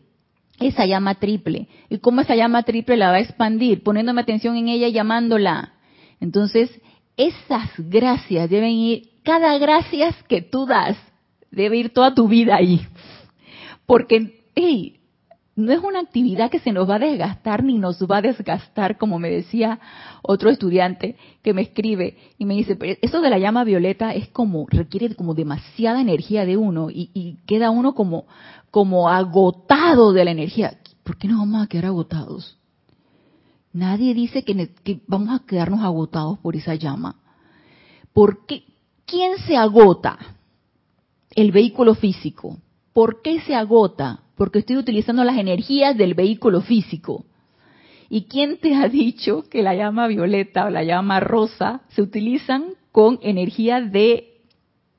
Esa 0.60 0.86
llama 0.86 1.16
triple. 1.16 1.68
¿Y 1.90 1.98
cómo 1.98 2.22
esa 2.22 2.36
llama 2.36 2.64
triple 2.64 2.96
la 2.96 3.10
va 3.10 3.18
a 3.18 3.20
expandir? 3.20 3.84
Poniéndome 3.84 4.22
atención 4.22 4.56
en 4.56 4.70
ella 4.70 4.88
y 4.88 4.94
llamándola. 4.94 5.74
Entonces, 6.22 6.70
esas 7.18 7.70
gracias 7.78 8.50
deben 8.50 8.72
ir, 8.72 9.10
cada 9.24 9.58
gracias 9.58 10.16
que 10.30 10.42
tú 10.42 10.66
das, 10.66 10.98
debe 11.56 11.78
ir 11.78 11.90
toda 11.94 12.14
tu 12.14 12.28
vida 12.28 12.56
ahí. 12.56 12.86
Porque, 13.86 14.44
hey, 14.56 15.00
no 15.56 15.72
es 15.72 15.80
una 15.80 16.02
actividad 16.02 16.52
que 16.52 16.60
se 16.60 16.74
nos 16.74 16.90
va 16.90 16.96
a 16.96 17.00
desgastar 17.00 17.64
ni 17.64 17.78
nos 17.78 18.02
va 18.04 18.18
a 18.18 18.22
desgastar, 18.22 18.98
como 18.98 19.20
me 19.20 19.30
decía 19.30 19.80
otro 20.22 20.50
estudiante 20.50 21.16
que 21.42 21.54
me 21.54 21.62
escribe 21.62 22.18
y 22.38 22.46
me 22.46 22.56
dice, 22.56 22.78
eso 23.02 23.22
de 23.22 23.30
la 23.30 23.40
llama 23.40 23.64
violeta 23.64 24.14
es 24.14 24.28
como, 24.30 24.66
requiere 24.70 25.16
como 25.16 25.34
demasiada 25.34 26.02
energía 26.02 26.46
de 26.46 26.58
uno 26.58 26.90
y, 26.92 27.38
queda 27.46 27.70
uno 27.70 27.96
como, 27.96 28.26
como 28.70 29.08
agotado 29.08 30.12
de 30.12 30.26
la 30.26 30.32
energía. 30.32 30.78
¿Por 31.04 31.18
qué 31.18 31.28
nos 31.28 31.40
vamos 31.40 31.64
a 31.64 31.68
quedar 31.68 31.86
agotados? 31.86 32.58
Nadie 33.72 34.14
dice 34.14 34.44
que, 34.44 34.74
que 34.84 35.02
vamos 35.08 35.30
a 35.30 35.46
quedarnos 35.46 35.82
agotados 35.84 36.38
por 36.40 36.56
esa 36.56 36.76
llama. 36.76 37.16
¿Por 38.14 38.46
qué? 38.46 38.64
¿Quién 39.06 39.38
se 39.46 39.56
agota? 39.56 40.18
El 41.36 41.52
vehículo 41.52 41.94
físico. 41.94 42.58
¿Por 42.94 43.22
qué 43.22 43.42
se 43.42 43.54
agota? 43.54 44.22
porque 44.36 44.60
estoy 44.60 44.78
utilizando 44.78 45.24
las 45.24 45.38
energías 45.38 45.98
del 45.98 46.14
vehículo 46.14 46.62
físico. 46.62 47.26
¿Y 48.10 48.24
quién 48.24 48.58
te 48.58 48.76
ha 48.76 48.88
dicho 48.90 49.46
que 49.50 49.64
la 49.64 49.74
llama 49.76 50.08
violeta 50.08 50.66
o 50.66 50.70
la 50.70 50.84
llama 50.84 51.20
rosa 51.20 51.82
se 51.90 52.02
utilizan 52.02 52.66
con 52.92 53.20
energía 53.22 53.82
de, 53.82 54.42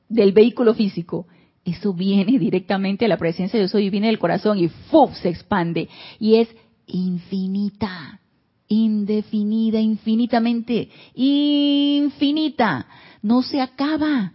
del 0.09 0.33
vehículo 0.33 0.75
físico? 0.75 1.27
Eso 1.65 1.93
viene 1.93 2.39
directamente 2.39 3.05
a 3.05 3.09
la 3.09 3.19
presencia 3.19 3.59
de 3.59 3.67
Dios 3.67 3.83
y 3.83 3.91
viene 3.91 4.09
del 4.09 4.19
corazón 4.19 4.59
y 4.59 4.69
¡fuf! 4.69 5.15
se 5.17 5.29
expande 5.29 5.89
y 6.19 6.37
es 6.37 6.49
infinita. 6.87 8.21
indefinida, 8.69 9.79
infinitamente, 9.81 10.89
infinita, 11.15 12.87
no 13.23 13.43
se 13.43 13.61
acaba. 13.61 14.33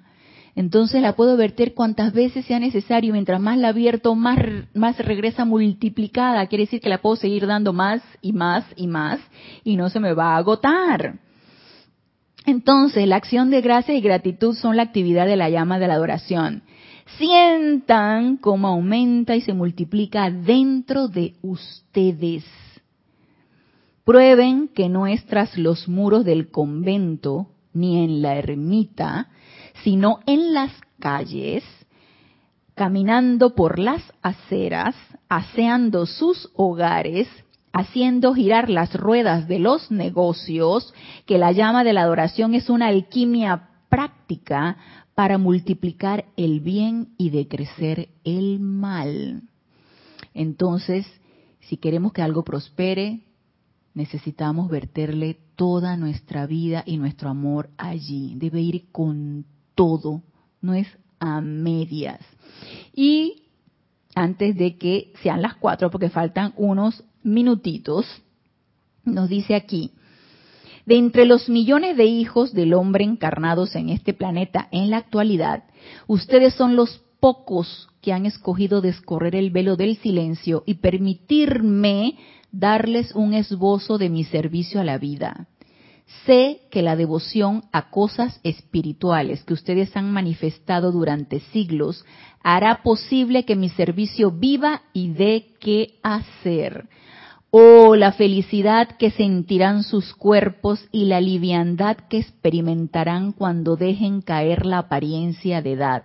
Entonces 0.55 1.01
la 1.01 1.15
puedo 1.15 1.37
verter 1.37 1.73
cuantas 1.73 2.13
veces 2.13 2.45
sea 2.45 2.59
necesario. 2.59 3.13
Mientras 3.13 3.39
más 3.39 3.57
la 3.57 3.71
vierto, 3.71 4.15
más, 4.15 4.37
más 4.73 4.97
regresa 4.97 5.45
multiplicada. 5.45 6.45
Quiere 6.47 6.65
decir 6.65 6.81
que 6.81 6.89
la 6.89 7.01
puedo 7.01 7.15
seguir 7.15 7.47
dando 7.47 7.73
más 7.73 8.01
y 8.21 8.33
más 8.33 8.65
y 8.75 8.87
más 8.87 9.19
y 9.63 9.77
no 9.77 9.89
se 9.89 9.99
me 9.99 10.13
va 10.13 10.33
a 10.33 10.37
agotar. 10.37 11.19
Entonces, 12.45 13.07
la 13.07 13.17
acción 13.17 13.49
de 13.49 13.61
gracia 13.61 13.95
y 13.95 14.01
gratitud 14.01 14.55
son 14.55 14.75
la 14.75 14.83
actividad 14.83 15.27
de 15.27 15.37
la 15.37 15.49
llama 15.49 15.79
de 15.79 15.87
la 15.87 15.93
adoración. 15.93 16.63
Sientan 17.17 18.37
cómo 18.37 18.67
aumenta 18.67 19.35
y 19.35 19.41
se 19.41 19.53
multiplica 19.53 20.31
dentro 20.31 21.07
de 21.07 21.35
ustedes. 21.41 22.43
Prueben 24.03 24.69
que 24.69 24.89
no 24.89 25.07
es 25.07 25.25
tras 25.25 25.57
los 25.57 25.87
muros 25.87 26.25
del 26.25 26.49
convento 26.49 27.47
ni 27.73 28.03
en 28.03 28.21
la 28.21 28.35
ermita, 28.35 29.29
sino 29.83 30.19
en 30.25 30.53
las 30.53 30.71
calles, 30.99 31.63
caminando 32.75 33.55
por 33.55 33.79
las 33.79 34.01
aceras, 34.21 34.95
aseando 35.29 36.05
sus 36.05 36.49
hogares, 36.55 37.27
haciendo 37.73 38.33
girar 38.33 38.69
las 38.69 38.93
ruedas 38.93 39.47
de 39.47 39.59
los 39.59 39.91
negocios, 39.91 40.93
que 41.25 41.37
la 41.37 41.51
llama 41.51 41.83
de 41.83 41.93
la 41.93 42.01
adoración 42.01 42.53
es 42.53 42.69
una 42.69 42.87
alquimia 42.87 43.69
práctica 43.89 44.77
para 45.15 45.37
multiplicar 45.37 46.25
el 46.37 46.59
bien 46.59 47.09
y 47.17 47.29
decrecer 47.29 48.09
el 48.23 48.59
mal. 48.59 49.43
Entonces, 50.33 51.05
si 51.59 51.77
queremos 51.77 52.13
que 52.13 52.21
algo 52.21 52.43
prospere, 52.43 53.21
necesitamos 53.93 54.69
verterle 54.69 55.37
toda 55.55 55.97
nuestra 55.97 56.45
vida 56.45 56.83
y 56.85 56.97
nuestro 56.97 57.29
amor 57.29 57.69
allí. 57.77 58.33
Debe 58.35 58.61
ir 58.61 58.91
con 58.91 59.45
todo, 59.75 60.21
no 60.61 60.73
es 60.73 60.87
a 61.19 61.41
medias. 61.41 62.19
Y 62.93 63.43
antes 64.15 64.55
de 64.57 64.77
que 64.77 65.13
sean 65.21 65.41
las 65.41 65.55
cuatro, 65.55 65.89
porque 65.89 66.09
faltan 66.09 66.53
unos 66.57 67.03
minutitos, 67.23 68.05
nos 69.03 69.29
dice 69.29 69.55
aquí, 69.55 69.91
de 70.85 70.97
entre 70.97 71.25
los 71.25 71.47
millones 71.47 71.95
de 71.95 72.05
hijos 72.05 72.53
del 72.53 72.73
hombre 72.73 73.03
encarnados 73.03 73.75
en 73.75 73.89
este 73.89 74.13
planeta 74.13 74.67
en 74.71 74.89
la 74.89 74.97
actualidad, 74.97 75.63
ustedes 76.07 76.53
son 76.55 76.75
los 76.75 77.01
pocos 77.19 77.87
que 78.01 78.13
han 78.13 78.25
escogido 78.25 78.81
descorrer 78.81 79.35
el 79.35 79.51
velo 79.51 79.75
del 79.75 79.97
silencio 79.97 80.63
y 80.65 80.75
permitirme 80.75 82.17
darles 82.51 83.13
un 83.13 83.33
esbozo 83.33 83.97
de 83.97 84.09
mi 84.09 84.23
servicio 84.23 84.81
a 84.81 84.83
la 84.83 84.97
vida. 84.97 85.47
Sé 86.25 86.61
que 86.69 86.81
la 86.81 86.95
devoción 86.95 87.63
a 87.71 87.89
cosas 87.89 88.39
espirituales 88.43 89.43
que 89.43 89.53
ustedes 89.53 89.95
han 89.97 90.11
manifestado 90.11 90.91
durante 90.91 91.39
siglos 91.51 92.05
hará 92.43 92.83
posible 92.83 93.43
que 93.43 93.55
mi 93.55 93.69
servicio 93.69 94.31
viva 94.31 94.81
y 94.93 95.09
dé 95.09 95.55
qué 95.59 95.95
hacer. 96.03 96.87
Oh, 97.49 97.95
la 97.95 98.13
felicidad 98.13 98.95
que 98.97 99.11
sentirán 99.11 99.83
sus 99.83 100.13
cuerpos 100.13 100.87
y 100.91 101.05
la 101.05 101.19
liviandad 101.19 101.97
que 101.97 102.19
experimentarán 102.19 103.33
cuando 103.33 103.75
dejen 103.75 104.21
caer 104.21 104.65
la 104.65 104.77
apariencia 104.77 105.61
de 105.61 105.73
edad, 105.73 106.03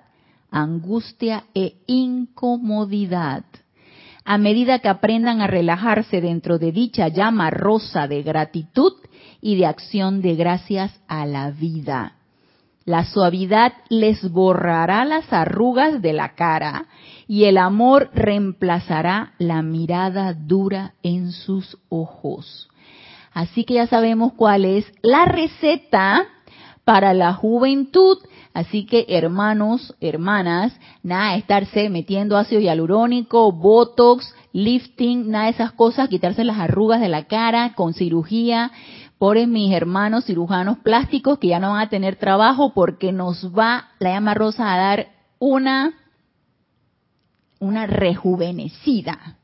angustia 0.50 1.44
e 1.54 1.74
incomodidad. 1.86 3.44
A 4.24 4.38
medida 4.38 4.80
que 4.80 4.88
aprendan 4.88 5.40
a 5.40 5.46
relajarse 5.46 6.20
dentro 6.20 6.58
de 6.58 6.72
dicha 6.72 7.06
llama 7.06 7.48
rosa 7.50 8.08
de 8.08 8.24
gratitud, 8.24 8.94
y 9.46 9.54
de 9.54 9.66
acción 9.66 10.22
de 10.22 10.34
gracias 10.34 10.90
a 11.06 11.24
la 11.24 11.52
vida. 11.52 12.14
La 12.84 13.04
suavidad 13.04 13.74
les 13.88 14.28
borrará 14.28 15.04
las 15.04 15.32
arrugas 15.32 16.02
de 16.02 16.12
la 16.12 16.34
cara 16.34 16.86
y 17.28 17.44
el 17.44 17.56
amor 17.56 18.10
reemplazará 18.12 19.34
la 19.38 19.62
mirada 19.62 20.34
dura 20.34 20.94
en 21.04 21.30
sus 21.30 21.78
ojos. 21.90 22.68
Así 23.32 23.62
que 23.62 23.74
ya 23.74 23.86
sabemos 23.86 24.32
cuál 24.32 24.64
es 24.64 24.84
la 25.02 25.26
receta 25.26 26.26
para 26.84 27.14
la 27.14 27.32
juventud. 27.32 28.18
Así 28.52 28.84
que 28.84 29.06
hermanos, 29.08 29.94
hermanas, 30.00 30.76
nada 31.04 31.36
estarse 31.36 31.88
metiendo 31.88 32.36
ácido 32.36 32.60
hialurónico, 32.60 33.52
botox, 33.52 34.34
lifting, 34.52 35.30
nada 35.30 35.44
de 35.44 35.50
esas 35.50 35.72
cosas, 35.72 36.08
quitarse 36.08 36.42
las 36.42 36.58
arrugas 36.58 37.00
de 37.00 37.08
la 37.08 37.24
cara 37.24 37.74
con 37.74 37.92
cirugía, 37.92 38.72
por 39.18 39.44
mis 39.46 39.72
hermanos 39.72 40.26
cirujanos 40.26 40.78
plásticos 40.78 41.38
que 41.38 41.48
ya 41.48 41.58
no 41.58 41.70
van 41.72 41.80
a 41.80 41.88
tener 41.88 42.16
trabajo 42.16 42.72
porque 42.74 43.12
nos 43.12 43.52
va 43.56 43.88
la 43.98 44.10
llama 44.10 44.34
rosa 44.34 44.72
a 44.72 44.78
dar 44.78 45.08
una 45.38 45.94
una 47.58 47.86
rejuvenecida. 47.86 49.38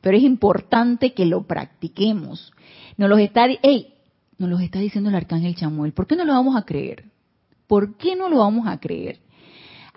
Pero 0.00 0.16
es 0.16 0.22
importante 0.22 1.14
que 1.14 1.26
lo 1.26 1.46
practiquemos. 1.46 2.52
Nos 2.96 3.08
los 3.08 3.18
está, 3.18 3.46
hey, 3.62 3.94
nos 4.38 4.50
los 4.50 4.60
está 4.60 4.78
diciendo 4.78 5.10
el 5.10 5.16
arcángel 5.16 5.56
Chamuel. 5.56 5.92
¿Por 5.92 6.06
qué 6.06 6.16
no 6.16 6.24
lo 6.24 6.32
vamos 6.32 6.56
a 6.56 6.62
creer? 6.62 7.04
¿Por 7.66 7.96
qué 7.96 8.14
no 8.14 8.28
lo 8.28 8.38
vamos 8.38 8.66
a 8.66 8.78
creer? 8.78 9.20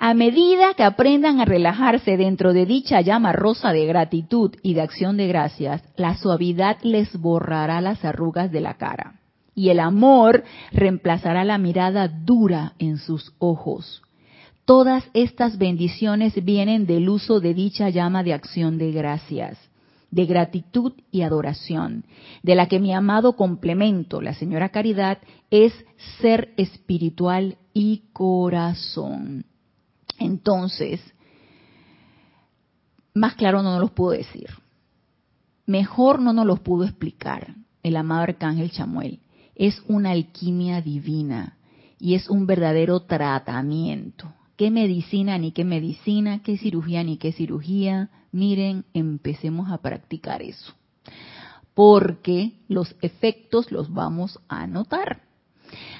A 0.02 0.14
medida 0.14 0.76
que 0.76 0.84
aprendan 0.84 1.41
a 1.41 1.45
relajarse 1.45 2.16
dentro 2.16 2.54
de 2.54 2.66
dicha 2.66 3.02
llama 3.02 3.34
rosa 3.34 3.74
de 3.74 3.86
gratitud 3.86 4.56
y 4.64 4.74
de 4.74 4.82
acción 4.82 5.18
de 5.18 5.28
gracias, 5.28 5.84
la 5.97 6.16
suavidad 6.16 6.78
les 6.84 7.20
borrará 7.20 7.82
las 7.82 8.06
arrugas 8.06 8.50
de 8.50 8.62
la 8.62 8.76
cara 8.76 9.20
y 9.54 9.68
el 9.72 9.82
amor 9.82 10.45
reemplazará 10.72 11.43
la 11.43 11.58
mirada 11.58 12.08
dura 12.08 12.76
en 12.80 12.97
sus 12.97 13.34
ojos. 13.39 14.02
Todas 14.64 15.04
estas 15.14 15.58
bendiciones 15.58 16.34
vienen 16.45 16.86
del 16.86 17.10
uso 17.10 17.41
de 17.41 17.54
dicha 17.54 17.89
llama 17.89 18.24
de 18.24 18.34
acción 18.34 18.78
de 18.78 18.93
gracias, 18.93 19.58
de 20.12 20.26
gratitud 20.26 20.93
y 21.12 21.24
adoración, 21.24 22.06
de 22.41 22.56
la 22.56 22.70
que 22.70 22.80
mi 22.80 22.93
amado 22.93 23.36
complemento, 23.36 24.22
la 24.22 24.34
señora 24.34 24.70
Caridad, 24.70 25.18
es 25.52 25.74
ser 26.22 26.54
espiritual 26.56 27.58
y 27.74 28.04
corazón. 28.14 29.49
Entonces, 30.20 31.01
más 33.13 33.36
claro 33.36 33.63
no 33.63 33.72
nos 33.72 33.82
los 33.82 33.91
pudo 33.91 34.11
decir. 34.11 34.49
Mejor 35.65 36.22
no 36.22 36.34
nos 36.34 36.45
los 36.45 36.59
pudo 36.59 36.84
explicar 36.84 37.55
el 37.84 37.95
amado 37.95 38.24
arcángel 38.24 38.72
Chamuel. 38.72 39.20
Es 39.55 39.82
una 39.88 40.11
alquimia 40.11 40.82
divina 40.82 41.57
y 41.99 42.15
es 42.15 42.30
un 42.30 42.45
verdadero 42.45 43.01
tratamiento. 43.01 44.34
¿Qué 44.55 44.72
medicina 44.72 45.38
ni 45.38 45.51
qué 45.51 45.63
medicina? 45.63 46.41
¿Qué 46.43 46.57
cirugía 46.57 47.03
ni 47.03 47.17
qué 47.17 47.32
cirugía? 47.32 48.09
Miren, 48.32 48.86
empecemos 48.93 49.72
a 49.72 49.78
practicar 49.78 50.41
eso. 50.41 50.74
Porque 51.74 52.53
los 52.67 52.95
efectos 53.01 53.72
los 53.72 53.93
vamos 53.93 54.39
a 54.49 54.67
notar. 54.67 55.29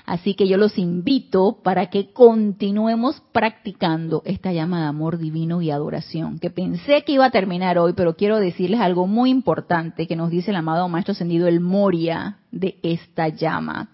Así 0.06 0.34
que 0.34 0.48
yo 0.48 0.58
los 0.58 0.78
invito 0.78 1.60
para 1.64 1.90
que 1.90 2.12
continuemos 2.12 3.22
practicando 3.32 4.22
esta 4.26 4.52
llama 4.52 4.82
de 4.82 4.88
amor 4.88 5.18
divino 5.18 5.62
y 5.62 5.72
adoración, 5.72 6.40
que 6.40 6.50
pensé 6.50 7.04
que 7.04 7.14
iba 7.14 7.26
a 7.26 7.32
terminar 7.32 7.78
hoy, 7.78 7.94
pero 7.94 8.16
quiero 8.16 8.40
decirles 8.40 8.80
algo 8.80 9.08
muy 9.08 9.30
importante 9.30 10.08
que 10.08 10.16
nos 10.16 10.32
dice 10.32 10.52
el 10.52 10.58
amado 10.58 10.90
Maestro 10.90 11.12
Ascendido, 11.12 11.48
el 11.48 11.60
Moria 11.60 12.40
de 12.52 12.80
esta 12.82 13.28
llama, 13.28 13.90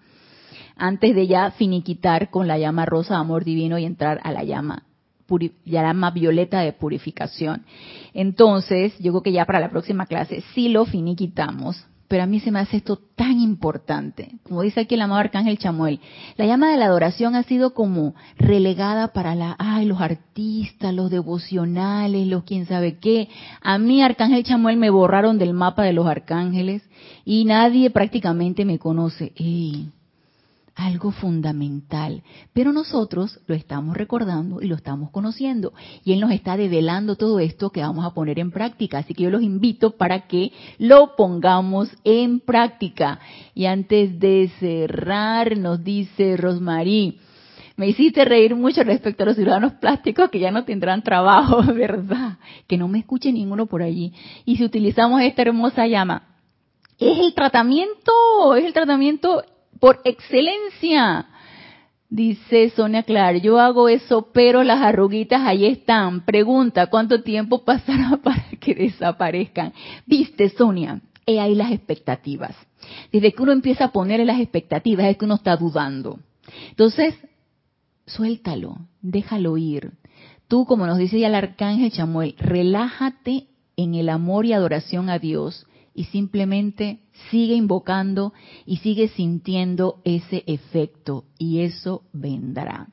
antes 0.78 1.15
de 1.15 1.28
ya 1.28 1.51
finiquitar 1.51 2.30
con 2.30 2.47
la 2.47 2.57
llama 2.57 2.86
rosa 2.86 3.15
de 3.15 3.21
amor 3.21 3.43
divino 3.43 3.78
y 3.78 3.86
entrar 3.86 4.19
a 4.23 4.32
la 4.32 4.43
llama 4.43 4.84
llama 5.65 6.11
violeta 6.11 6.59
de 6.59 6.73
purificación. 6.73 7.65
Entonces, 8.13 8.97
yo 8.99 9.11
creo 9.11 9.23
que 9.23 9.32
ya 9.32 9.45
para 9.45 9.59
la 9.59 9.69
próxima 9.69 10.05
clase 10.05 10.43
sí 10.53 10.69
lo 10.69 10.86
finiquitamos, 10.86 11.84
pero 12.08 12.24
a 12.24 12.26
mí 12.26 12.39
se 12.39 12.51
me 12.51 12.60
hace 12.60 12.78
esto 12.78 12.97
tan 13.16 13.39
importante. 13.39 14.39
Como 14.43 14.62
dice 14.62 14.82
aquí 14.82 14.95
el 14.95 15.01
amado 15.01 15.22
Arcángel 15.22 15.58
Chamuel, 15.58 15.99
la 16.38 16.45
llama 16.45 16.70
de 16.70 16.78
la 16.78 16.86
adoración 16.86 17.36
ha 17.36 17.43
sido 17.43 17.74
como 17.74 18.14
relegada 18.38 19.10
para 19.14 19.36
la, 19.36 19.56
ay, 19.58 19.86
los 19.86 20.01
artistas, 20.01 20.93
los 20.93 21.10
devocionales, 21.10 22.28
los 22.28 22.43
quién 22.43 22.66
sabe 22.66 22.99
qué. 22.99 23.30
A 23.62 23.78
mí 23.78 24.03
Arcángel 24.03 24.43
Chamuel 24.43 24.78
me 24.78 24.89
borraron 24.89 25.38
del 25.38 25.53
mapa 25.53 25.84
de 25.84 25.93
los 25.93 26.06
arcángeles 26.06 26.84
y 27.24 27.45
nadie 27.45 27.89
prácticamente 27.89 28.66
me 28.66 28.80
conoce. 28.80 29.34
Ey, 29.36 29.91
algo 30.76 31.11
fundamental. 31.11 32.21
Pero 32.53 32.73
nosotros 32.73 33.39
lo 33.47 33.55
estamos 33.55 33.95
recordando 33.95 34.61
y 34.61 34.67
lo 34.67 34.76
estamos 34.76 35.09
conociendo. 35.09 35.73
Y 36.03 36.13
Él 36.13 36.19
nos 36.19 36.32
está 36.32 36.57
develando 36.57 37.15
todo 37.15 37.39
esto 37.39 37.71
que 37.71 37.82
vamos 37.82 38.05
a 38.05 38.13
poner 38.13 38.39
en 38.39 38.51
práctica. 38.51 38.99
Así 38.99 39.13
que 39.13 39.23
yo 39.23 39.30
los 39.30 39.41
invito 39.41 39.91
para 39.91 40.28
que 40.28 40.51
lo 40.78 41.15
pongamos 41.15 41.89
en 42.03 42.41
práctica. 42.41 43.19
Y 43.53 43.65
antes 43.65 44.19
de 44.19 44.51
cerrar, 44.59 45.57
nos 45.57 45.84
dice 45.84 46.36
Rosmarie, 46.38 47.19
me 47.78 47.88
hiciste 47.88 48.23
reír 48.23 48.55
mucho 48.55 48.84
respecto 48.84 49.23
a 49.23 49.28
los 49.28 49.36
ciudadanos 49.36 49.73
plásticos 49.73 50.30
que 50.30 50.39
ya 50.39 50.51
no 50.51 50.63
tendrán 50.63 51.03
trabajo, 51.03 51.61
¿verdad? 51.73 52.38
Que 52.67 52.78
no 52.78 52.88
me 52.88 52.99
escuche 52.99 53.32
ninguno 53.32 53.65
por 53.65 53.82
allí. 53.82 54.13
Y 54.45 54.57
si 54.57 54.63
utilizamos 54.63 55.21
esta 55.21 55.41
hermosa 55.41 55.88
llama, 55.88 56.23
Es 56.97 57.19
el 57.19 57.34
tratamiento, 57.34 58.55
es 58.55 58.63
el 58.63 58.73
tratamiento 58.73 59.43
por 59.80 60.01
excelencia. 60.03 61.28
Dice 62.09 62.69
Sonia 62.69 63.03
Clark, 63.03 63.41
yo 63.41 63.59
hago 63.59 63.89
eso, 63.89 64.30
pero 64.32 64.63
las 64.63 64.82
arruguitas 64.82 65.41
ahí 65.41 65.65
están. 65.65 66.23
Pregunta, 66.23 66.88
¿cuánto 66.88 67.23
tiempo 67.23 67.63
pasará 67.63 68.17
para 68.23 68.45
que 68.59 68.76
desaparezcan? 68.76 69.73
Viste, 70.05 70.49
Sonia, 70.49 71.01
he 71.26 71.39
ahí 71.39 71.55
las 71.55 71.71
expectativas. 71.71 72.55
Desde 73.11 73.34
que 73.34 73.41
uno 73.41 73.51
empieza 73.51 73.86
a 73.86 73.91
poner 73.91 74.23
las 74.26 74.39
expectativas 74.39 75.07
es 75.07 75.17
que 75.17 75.26
uno 75.26 75.36
está 75.36 75.57
dudando. 75.57 76.19
Entonces, 76.69 77.15
suéltalo, 78.05 78.78
déjalo 79.01 79.57
ir. 79.57 79.93
Tú, 80.47 80.65
como 80.65 80.86
nos 80.86 80.99
dice 80.99 81.19
ya 81.19 81.28
el 81.28 81.36
arcángel 81.36 81.91
Chamuel, 81.91 82.36
relájate 82.38 83.47
en 83.78 83.95
el 83.95 84.09
amor 84.09 84.45
y 84.45 84.53
adoración 84.53 85.09
a 85.09 85.17
Dios 85.17 85.65
y 85.96 86.04
simplemente 86.06 87.00
sigue 87.32 87.56
invocando 87.56 88.34
y 88.66 88.78
sigue 88.78 89.08
sintiendo 89.08 90.02
ese 90.04 90.43
efecto 90.46 91.24
y 91.39 91.62
eso 91.62 92.04
vendrá. 92.14 92.89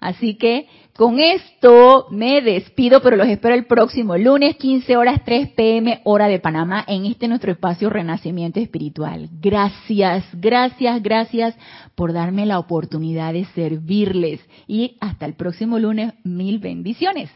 Así 0.00 0.34
que 0.34 0.66
con 0.94 1.18
esto 1.18 2.06
me 2.10 2.42
despido, 2.42 3.00
pero 3.00 3.16
los 3.16 3.26
espero 3.26 3.54
el 3.54 3.66
próximo 3.66 4.16
lunes, 4.18 4.56
15 4.56 4.96
horas 4.96 5.22
3 5.24 5.48
pm, 5.50 6.02
hora 6.04 6.28
de 6.28 6.38
Panamá, 6.38 6.84
en 6.86 7.06
este 7.06 7.26
nuestro 7.26 7.52
espacio 7.52 7.88
Renacimiento 7.88 8.60
Espiritual. 8.60 9.30
Gracias, 9.40 10.24
gracias, 10.34 11.02
gracias 11.02 11.56
por 11.94 12.12
darme 12.12 12.44
la 12.44 12.58
oportunidad 12.58 13.32
de 13.32 13.46
servirles. 13.46 14.40
Y 14.66 14.96
hasta 15.00 15.24
el 15.24 15.34
próximo 15.34 15.78
lunes, 15.78 16.12
mil 16.22 16.58
bendiciones. 16.58 17.30